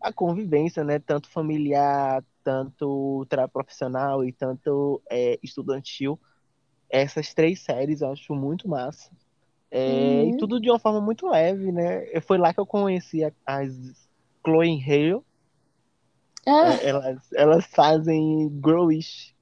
a 0.00 0.12
convivência, 0.12 0.84
né? 0.84 0.98
Tanto 0.98 1.30
familiar, 1.30 2.24
tanto 2.44 3.26
profissional 3.52 4.24
e 4.24 4.32
tanto 4.32 5.02
é, 5.10 5.38
estudantil. 5.42 6.20
Essas 6.90 7.34
três 7.34 7.62
séries 7.62 8.02
eu 8.02 8.12
acho 8.12 8.34
muito 8.34 8.68
massa. 8.68 9.10
É, 9.74 10.24
E 10.26 10.30
Uhum. 10.32 10.36
tudo 10.36 10.60
de 10.60 10.68
uma 10.70 10.78
forma 10.78 11.00
muito 11.00 11.26
leve, 11.26 11.72
né? 11.72 12.20
Foi 12.20 12.36
lá 12.36 12.52
que 12.52 12.60
eu 12.60 12.66
conheci 12.66 13.24
a- 13.24 13.32
as 13.46 13.72
Chloe 14.44 14.78
Hale. 14.86 15.22
Ah, 16.46 16.74
É, 16.82 16.88
Elas, 16.90 17.32
elas 17.32 17.64
fazem 17.66 18.48
Growish. 18.60 19.34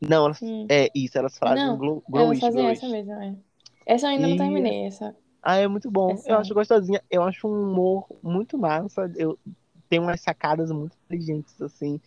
Não, 0.00 0.26
elas, 0.26 0.38
Sim. 0.38 0.66
é 0.68 0.88
isso, 0.94 1.18
elas 1.18 1.36
fazem 1.38 1.64
Não, 1.64 1.76
Grow- 1.76 2.02
elas 2.06 2.08
Growish, 2.08 2.40
fazem 2.40 2.62
Growish. 2.62 2.78
essa 2.84 2.88
mesmo, 2.92 3.12
é. 3.14 3.36
Essa 3.84 4.06
eu 4.06 4.10
ainda 4.10 4.26
não 4.28 4.34
E- 4.34 4.38
terminei, 4.38 4.86
essa. 4.86 5.16
Ah, 5.42 5.56
é 5.56 5.66
muito 5.68 5.90
bom. 5.90 6.10
Essa- 6.10 6.30
Eu 6.30 6.38
acho 6.38 6.54
gostosinha. 6.54 7.02
Eu 7.10 7.22
acho 7.22 7.46
um 7.48 7.62
humor 7.70 8.06
muito 8.22 8.56
massa. 8.58 9.10
Eu 9.16 9.38
tenho 9.88 10.02
umas 10.02 10.20
sacadas 10.20 10.70
muito 10.72 10.96
inteligentes, 11.04 11.60
assim, 11.62 12.00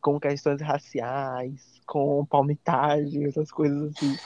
com 0.00 0.18
questões 0.20 0.60
raciais, 0.60 1.80
com 1.86 2.24
palmitagem, 2.26 3.24
essas 3.26 3.50
coisas 3.52 3.92
assim. 3.92 4.16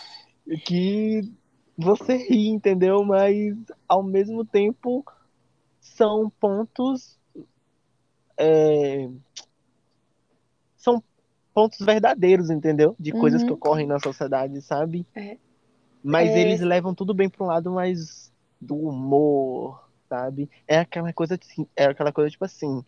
Que 0.65 1.31
você 1.77 2.17
ri, 2.17 2.49
entendeu? 2.49 3.05
Mas 3.05 3.55
ao 3.89 4.03
mesmo 4.03 4.45
tempo 4.45 5.05
são 5.81 6.31
pontos. 6.41 7.19
é, 8.39 9.09
São 10.77 11.03
pontos 11.53 11.79
verdadeiros, 11.85 12.51
entendeu? 12.51 12.95
De 12.99 13.13
coisas 13.13 13.43
que 13.43 13.53
Uhum. 13.53 13.55
ocorrem 13.55 13.87
na 13.87 13.99
sociedade, 13.99 14.61
sabe? 14.63 15.07
É. 15.15 15.39
Mas 16.03 16.35
É. 16.35 16.41
eles 16.41 16.61
levam 16.61 16.95
tudo 16.95 17.15
bem 17.15 17.29
para 17.31 17.45
um 17.45 17.49
lado 17.49 17.73
mais 17.73 18.33
do 18.61 18.77
humor, 18.77 19.89
sabe? 20.09 20.51
É 20.67 20.79
aquela 20.79 21.13
coisa 21.13 21.39
assim, 21.41 21.67
é 21.77 21.87
aquela 21.87 22.13
coisa 22.13 22.31
tipo 22.31 22.45
assim, 22.45 22.85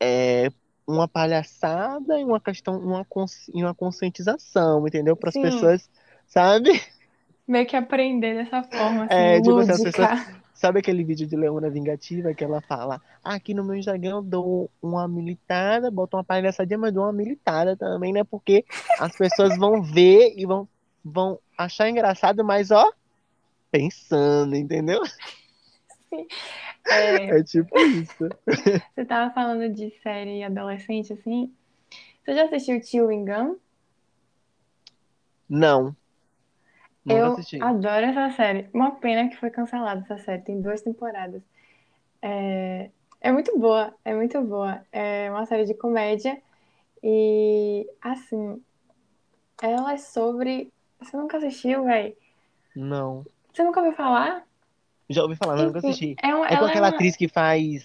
é 0.00 0.48
uma 0.86 1.08
palhaçada 1.08 2.18
e 2.20 2.24
uma 2.24 2.40
questão, 2.40 2.78
uma, 2.78 3.04
cons- 3.04 3.48
uma 3.54 3.74
conscientização, 3.74 4.86
entendeu? 4.86 5.16
Para 5.16 5.30
as 5.30 5.38
pessoas, 5.38 5.90
sabe? 6.26 6.70
Meio 7.46 7.66
que 7.66 7.76
aprender 7.76 8.34
dessa 8.34 8.62
forma, 8.62 9.04
assim, 9.04 9.14
É, 9.14 9.40
tipo 9.40 9.58
assim, 9.58 9.72
as 9.72 9.78
lúdica. 9.78 10.44
Sabe 10.54 10.78
aquele 10.78 11.04
vídeo 11.04 11.26
de 11.26 11.36
Leona 11.36 11.68
Vingativa 11.68 12.32
que 12.32 12.42
ela 12.44 12.60
fala: 12.62 13.02
"Ah, 13.22 13.34
aqui 13.34 13.52
no 13.52 13.64
meu 13.64 13.74
Instagram 13.74 14.10
eu 14.10 14.22
dou 14.22 14.70
uma 14.80 15.06
militada, 15.06 15.90
boto 15.90 16.16
uma 16.16 16.24
palhaçadinha, 16.24 16.78
mas 16.78 16.92
dou 16.92 17.02
uma 17.02 17.12
militada 17.12 17.76
também, 17.76 18.12
né? 18.12 18.24
Porque 18.24 18.64
as 18.98 19.14
pessoas 19.16 19.58
vão 19.58 19.82
ver 19.82 20.32
e 20.36 20.46
vão, 20.46 20.66
vão 21.04 21.38
achar 21.58 21.88
engraçado, 21.90 22.44
mas 22.44 22.70
ó, 22.70 22.90
pensando, 23.70 24.54
entendeu? 24.54 25.02
É, 26.86 27.38
É 27.38 27.42
tipo 27.42 27.76
isso. 27.78 28.28
você 28.94 29.04
tava 29.04 29.34
falando 29.34 29.68
de 29.72 29.90
série 30.02 30.42
adolescente, 30.44 31.12
assim. 31.12 31.52
Você 32.24 32.34
já 32.34 32.44
assistiu 32.44 32.82
Chewing 32.82 33.24
Gum? 33.24 33.56
Não. 35.48 35.94
Nunca 37.04 37.14
Eu 37.14 37.26
assisti. 37.32 37.60
adoro 37.62 38.06
essa 38.06 38.30
série. 38.36 38.68
Uma 38.72 38.92
pena 38.92 39.28
que 39.28 39.36
foi 39.36 39.50
cancelada 39.50 40.00
essa 40.02 40.18
série. 40.18 40.42
Tem 40.42 40.60
duas 40.60 40.80
temporadas. 40.82 41.42
É, 42.22 42.90
é 43.20 43.32
muito 43.32 43.58
boa, 43.58 43.94
é 44.04 44.14
muito 44.14 44.40
boa. 44.42 44.80
É 44.92 45.30
uma 45.30 45.44
série 45.46 45.64
de 45.66 45.74
comédia 45.74 46.40
e, 47.02 47.86
assim, 48.00 48.62
ela 49.62 49.92
é 49.92 49.96
sobre. 49.98 50.72
Você 51.00 51.16
nunca 51.16 51.36
assistiu, 51.36 51.84
velho? 51.84 52.16
Não. 52.74 53.24
Você 53.52 53.62
nunca 53.62 53.80
ouviu 53.80 53.94
falar? 53.94 54.44
Já 55.08 55.22
ouvi 55.22 55.36
falar, 55.36 55.56
mas 55.56 55.66
nunca 55.66 55.78
Enfim, 55.78 55.88
assisti. 55.88 56.16
é, 56.22 56.34
uma, 56.34 56.46
É 56.46 56.48
com 56.48 56.54
ela 56.56 56.68
aquela 56.68 56.86
é 56.86 56.90
uma 56.90 56.94
atriz 56.96 57.16
que 57.16 57.28
faz. 57.28 57.84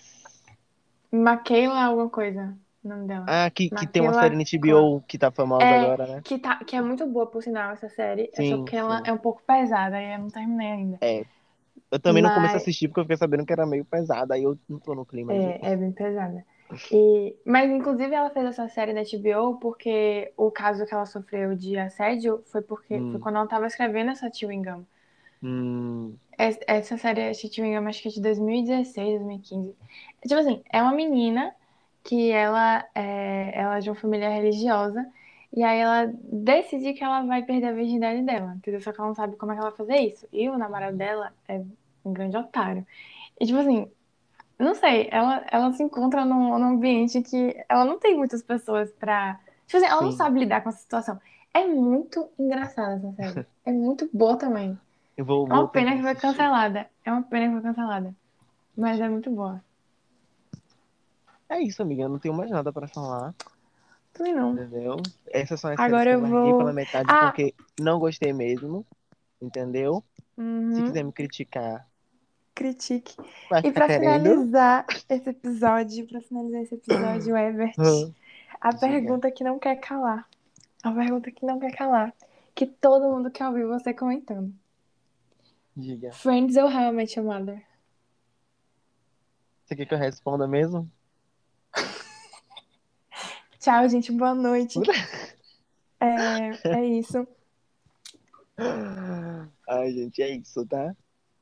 Maquila 1.12 1.84
alguma 1.86 2.10
coisa, 2.10 2.56
o 2.84 2.88
nome 2.90 3.08
dela. 3.08 3.26
Ah, 3.28 3.50
que, 3.52 3.70
que 3.70 3.88
tem 3.88 4.02
uma 4.02 4.14
série 4.14 4.36
na 4.36 4.44
HBO 4.44 5.02
que 5.04 5.18
tá 5.18 5.32
famosa 5.32 5.64
É, 5.66 5.76
agora, 5.76 6.08
né? 6.08 6.24
que, 6.24 6.40
tá, 6.40 6.64
que 6.64 6.76
é 6.76 6.82
muito 6.82 7.06
boa, 7.08 7.28
por 7.30 7.44
sinal, 7.44 7.72
essa 7.74 7.90
série. 7.90 8.30
É 8.34 8.44
só 8.44 8.58
Sim, 8.58 8.66
que 8.66 8.76
ela 8.76 8.98
sim. 8.98 9.04
é 9.06 9.14
um 9.14 9.18
pouco 9.18 9.42
pesada 9.44 10.02
e 10.02 10.14
eu 10.16 10.20
não 10.20 10.30
terminei 10.30 10.72
ainda. 10.72 11.00
Eu 11.92 12.00
também 12.00 12.22
não 12.24 12.32
comecei 12.32 12.58
a 12.58 12.62
Mas- 12.62 12.64
assistir 12.64 12.88
porque 12.88 13.00
eu 13.02 13.04
fiquei 13.06 13.18
sabendo 13.18 13.46
que 13.46 13.54
era 13.54 13.66
meio 13.66 13.86
pesada. 13.86 14.34
Aí 14.36 14.44
eu 14.44 14.58
não 14.68 14.80
tô 14.80 14.94
no 14.96 15.06
clima 15.06 15.34
de. 15.34 15.56
É, 15.62 15.72
é 15.74 15.78
bem 15.78 15.92
pesada. 15.92 16.46
E, 16.92 17.36
mas, 17.46 17.70
inclusive, 17.72 18.14
ela 18.14 18.30
fez 18.30 18.46
essa 18.46 18.68
série 18.70 18.94
da 18.94 19.02
HBO 19.02 19.58
porque 19.60 20.34
o 20.38 20.52
caso 20.52 20.86
que 20.86 20.94
ela 20.94 21.06
sofreu 21.06 21.56
de 21.56 21.78
assédio 21.78 22.44
foi 22.48 22.62
porque 22.62 23.00
Hum. 23.00 23.12
foi 23.12 23.20
quando 23.20 23.36
ela 23.38 23.48
tava 23.48 23.68
escrevendo 23.68 24.12
essa 24.12 24.32
Chewing 24.32 24.64
Gum. 24.64 24.86
Hum, 25.42 26.20
Es- 26.38 26.60
Essa 26.68 26.98
série, 26.98 27.22
essa 27.22 27.48
Chewing 27.48 27.76
Gum, 27.78 27.88
acho 27.88 28.02
que 28.02 28.08
é 28.08 28.12
de 28.12 28.22
2016, 28.22 29.20
2015. 29.20 29.76
É, 30.24 30.28
Tipo 30.28 30.40
assim, 30.40 30.64
é 30.72 30.82
uma 30.82 30.94
menina 30.94 31.54
que 32.10 32.32
ela 32.32 32.84
é, 32.96 33.52
ela 33.54 33.78
é 33.78 33.80
de 33.80 33.90
uma 33.92 33.96
família 33.96 34.30
religiosa 34.30 35.06
e 35.56 35.64
aí 35.64 35.78
ela 35.80 36.12
decide 36.24 36.94
que 36.94 37.04
ela 37.04 37.22
vai 37.24 37.44
perder 37.44 37.68
a 37.68 37.72
virgindade 37.72 38.24
dela, 38.24 38.56
entendeu? 38.58 38.82
Só 38.82 38.92
que 38.92 39.00
ela 39.00 39.10
não 39.10 39.16
sabe 39.16 39.36
como 39.36 39.52
é 39.52 39.56
que 39.56 39.62
ela 39.62 39.70
vai 39.70 39.78
fazer 39.78 39.98
isso. 39.98 40.28
E 40.34 40.50
o 40.50 40.58
namorado 40.58 40.98
dela 40.98 41.32
é 41.48 41.62
um 42.04 42.12
grande 42.12 42.36
otário. 42.36 42.84
E 43.40 43.46
tipo 43.46 43.60
assim, 43.60 43.88
não 44.58 44.74
sei, 44.74 45.08
ela, 45.12 45.46
ela 45.52 45.72
se 45.74 45.84
encontra 45.84 46.26
num, 46.26 46.58
num 46.58 46.70
ambiente 46.76 47.22
que 47.22 47.56
ela 47.70 47.86
não 47.86 48.00
tem 48.00 48.18
muitas 48.18 48.42
pessoas 48.42 48.92
pra. 48.94 49.40
Tipo 49.68 49.78
assim, 49.78 49.86
ela 49.86 50.02
não 50.02 50.12
Sim. 50.12 50.18
sabe 50.18 50.40
lidar 50.40 50.62
com 50.62 50.70
essa 50.70 50.80
situação. 50.80 51.20
É 51.54 51.66
muito 51.68 52.28
engraçada 52.40 52.96
essa 52.96 53.12
série. 53.14 53.46
É 53.66 53.72
muito 53.72 54.10
boa 54.12 54.36
também. 54.36 54.76
eu 55.16 55.24
vou, 55.24 55.46
É 55.46 55.50
uma 55.52 55.58
vou 55.60 55.68
pena 55.68 55.96
que 55.96 56.02
foi 56.02 56.16
cancelada. 56.16 56.90
É 57.06 57.12
uma 57.12 57.22
pena 57.22 57.46
que 57.46 57.54
foi 57.54 57.62
cancelada. 57.62 58.16
Mas 58.76 59.00
é 59.00 59.08
muito 59.08 59.30
boa. 59.30 59.62
É 61.50 61.60
isso, 61.62 61.82
amiga. 61.82 62.04
Eu 62.04 62.10
não 62.10 62.20
tenho 62.20 62.34
mais 62.34 62.50
nada 62.52 62.72
pra 62.72 62.88
falar, 62.88 63.34
Também 64.14 64.34
não. 64.34 64.54
entendeu? 64.54 64.98
Essas 65.28 65.60
são 65.60 65.72
as 65.72 65.80
Agora 65.80 66.12
séries 66.12 66.30
que 66.30 66.34
eu 66.34 66.38
eu 66.38 66.44
vou- 66.52 66.58
pela 66.60 66.74
metade 66.74 67.10
Ah! 67.12 67.28
porque 67.32 67.54
não 67.80 68.00
gostei 68.00 68.32
mesmo, 68.34 68.86
entendeu? 69.42 70.04
Se 70.16 70.42
Uhum. 70.42 70.86
quiser 70.86 71.04
me 71.04 71.12
criticar, 71.12 71.88
Critique. 72.56 73.16
vai 73.50 73.62
E 73.64 73.72
pra 73.72 73.88
querendo. 73.88 74.24
finalizar 74.24 74.86
esse 75.10 75.30
episódio, 75.30 76.06
pra 76.08 76.22
finalizar 76.22 76.62
esse 76.62 76.76
episódio, 76.76 77.36
Ebert, 77.38 77.76
Hum, 77.80 78.14
a 78.60 78.70
diga. 78.70 78.80
pergunta 78.80 79.32
que 79.32 79.44
não 79.44 79.58
quer 79.58 79.78
calar. 79.78 80.28
A 80.84 80.92
pergunta 80.92 81.32
que 81.32 81.46
não 81.46 81.60
quer 81.60 81.74
calar. 81.76 82.14
Que 82.54 82.66
todo 82.66 83.10
mundo 83.10 83.32
quer 83.32 83.48
ouvir 83.48 83.66
você 83.66 83.94
comentando. 83.94 84.54
Diga. 85.76 86.12
Friends 86.12 86.58
ou 86.58 86.66
How 86.68 86.90
I 86.90 86.92
Met 86.92 87.18
Your 87.18 87.26
Mother? 87.28 87.64
Você 89.66 89.76
quer 89.76 89.86
que 89.86 89.94
eu 89.94 89.98
responda 89.98 90.46
mesmo? 90.48 90.90
Tchau, 93.60 93.90
gente. 93.90 94.10
Boa 94.14 94.34
noite. 94.34 94.80
É, 96.00 96.70
é 96.70 96.86
isso. 96.86 97.28
Ai, 99.68 99.92
gente, 99.92 100.22
é 100.22 100.38
isso, 100.38 100.66
tá? 100.66 100.96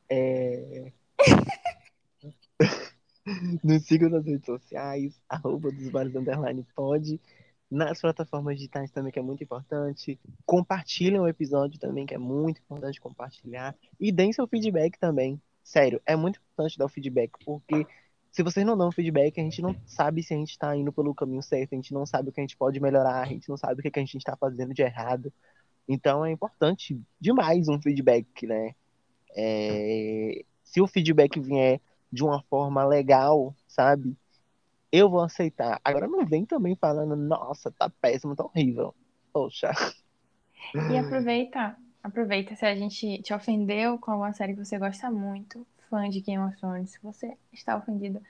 É... 0.10 0.92
Nos 3.64 3.86
sigam 3.86 4.10
nas 4.10 4.26
redes 4.26 4.48
sociais, 4.48 5.22
arroba 5.30 5.72
dos 5.72 5.90
bares 5.90 6.16
underline 6.16 6.66
pod. 6.76 7.22
nas 7.70 8.02
plataformas 8.02 8.56
digitais 8.56 8.90
também, 8.90 9.12
que 9.12 9.20
é 9.20 9.22
muito 9.22 9.44
importante. 9.44 10.20
Compartilhem 10.44 11.20
o 11.20 11.28
episódio 11.28 11.80
também, 11.80 12.08
que 12.08 12.16
é 12.16 12.18
muito 12.18 12.60
importante 12.62 13.00
compartilhar. 13.00 13.76
E 14.00 14.12
deem 14.12 14.34
seu 14.34 14.48
feedback 14.48 14.98
também. 14.98 15.40
Sério, 15.64 16.02
é 16.04 16.16
muito 16.16 16.40
importante 16.40 16.80
dar 16.80 16.86
o 16.86 16.90
feedback, 16.90 17.34
porque 17.46 17.86
se 18.38 18.44
vocês 18.44 18.64
não 18.64 18.78
dão 18.78 18.92
feedback, 18.92 19.42
a 19.42 19.44
gente 19.44 19.64
não 19.64 19.76
sabe 19.88 20.22
se 20.22 20.32
a 20.32 20.38
gente 20.38 20.52
está 20.52 20.78
indo 20.78 20.94
pelo 20.94 21.16
caminho 21.16 21.42
certo, 21.42 21.74
a 21.74 21.76
gente 21.76 21.92
não 21.92 22.06
sabe 22.06 22.30
o 22.30 22.32
que 22.32 22.40
a 22.40 22.44
gente 22.44 22.56
pode 22.56 22.80
melhorar, 22.80 23.24
a 23.24 23.26
gente 23.26 23.50
não 23.50 23.58
sabe 23.58 23.80
o 23.80 23.92
que 23.92 23.98
a 23.98 24.00
gente 24.00 24.16
está 24.16 24.38
fazendo 24.38 24.76
de 24.76 24.84
errado. 24.84 25.34
Então 25.90 26.24
é 26.24 26.30
importante 26.30 27.02
demais 27.20 27.68
um 27.68 27.82
feedback, 27.82 28.46
né? 28.46 28.76
É... 29.36 30.46
Se 30.64 30.80
o 30.80 30.86
feedback 30.86 31.40
vier 31.40 31.82
de 32.14 32.24
uma 32.24 32.44
forma 32.44 32.86
legal, 32.86 33.56
sabe? 33.68 34.16
Eu 34.92 35.10
vou 35.10 35.22
aceitar. 35.22 35.82
Agora 35.84 36.08
não 36.08 36.24
vem 36.24 36.46
também 36.46 36.76
falando, 36.76 37.16
nossa, 37.16 37.72
tá 37.72 37.90
péssimo, 37.90 38.36
tá 38.36 38.44
horrível. 38.44 38.94
Poxa. 39.34 39.72
E 40.92 40.96
aproveita, 40.96 41.76
aproveita 42.04 42.56
se 42.56 42.68
a 42.68 42.76
gente 42.76 43.20
te 43.24 43.34
ofendeu 43.34 43.98
com 43.98 44.12
alguma 44.12 44.32
série 44.32 44.54
que 44.54 44.64
você 44.64 44.78
gosta 44.78 45.10
muito, 45.10 45.66
fã 45.90 46.10
de 46.10 46.22
Game 46.22 46.44
of 46.44 46.56
Thrones, 46.58 46.92
se 46.92 47.00
você 47.02 47.36
está 47.52 47.76
ofendido, 47.78 48.22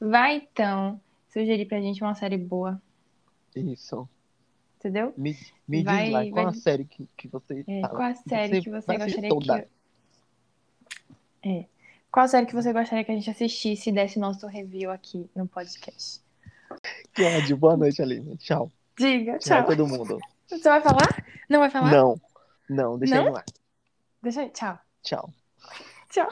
vai 0.00 0.36
então 0.36 1.00
sugerir 1.28 1.66
pra 1.66 1.80
gente 1.80 2.02
uma 2.02 2.14
série 2.14 2.36
boa. 2.38 2.80
Isso. 3.54 4.08
Entendeu? 4.78 5.12
Me, 5.16 5.36
me 5.66 5.82
Vai- 5.82 6.04
diz 6.04 6.12
lá, 6.12 6.22
qual 6.30 6.34
vai- 6.34 6.46
a 6.46 6.52
série 6.54 6.84
que, 6.84 7.08
que 7.16 7.28
você 7.28 7.64
É, 7.66 7.80
fala? 7.80 7.94
qual 7.94 8.08
a 8.10 8.14
série 8.14 8.60
que 8.62 8.70
você 8.70 8.86
vai 8.86 8.96
assistir 8.96 9.28
gostaria 9.28 9.28
toda. 9.28 9.68
que. 11.42 11.48
É. 11.48 11.66
Qual 12.12 12.28
série 12.28 12.46
que 12.46 12.54
você 12.54 12.72
gostaria 12.72 13.04
que 13.04 13.10
a 13.12 13.14
gente 13.14 13.28
assistisse 13.30 13.90
e 13.90 13.92
desse 13.92 14.18
nosso 14.18 14.46
review 14.46 14.90
aqui 14.90 15.28
no 15.34 15.46
podcast? 15.46 16.20
Que 17.14 17.22
ódio. 17.22 17.56
Boa 17.56 17.76
noite, 17.76 18.00
Aline. 18.02 18.36
Tchau. 18.38 18.70
Diga, 18.98 19.38
Tchau, 19.38 19.58
tchau. 19.62 19.66
todo 19.66 19.86
mundo. 19.86 20.18
Você 20.46 20.58
vai 20.68 20.80
falar? 20.80 21.24
Não 21.48 21.58
vai 21.60 21.70
falar? 21.70 21.90
Não. 21.90 22.20
Não, 22.68 22.98
deixa 22.98 23.14
Não? 23.16 23.22
ele 23.24 23.30
lá. 23.32 23.44
Deixa 24.22 24.40
aí. 24.42 24.50
Tchau. 24.50 24.78
Tchau. 25.02 25.30
Tchau. 26.10 26.28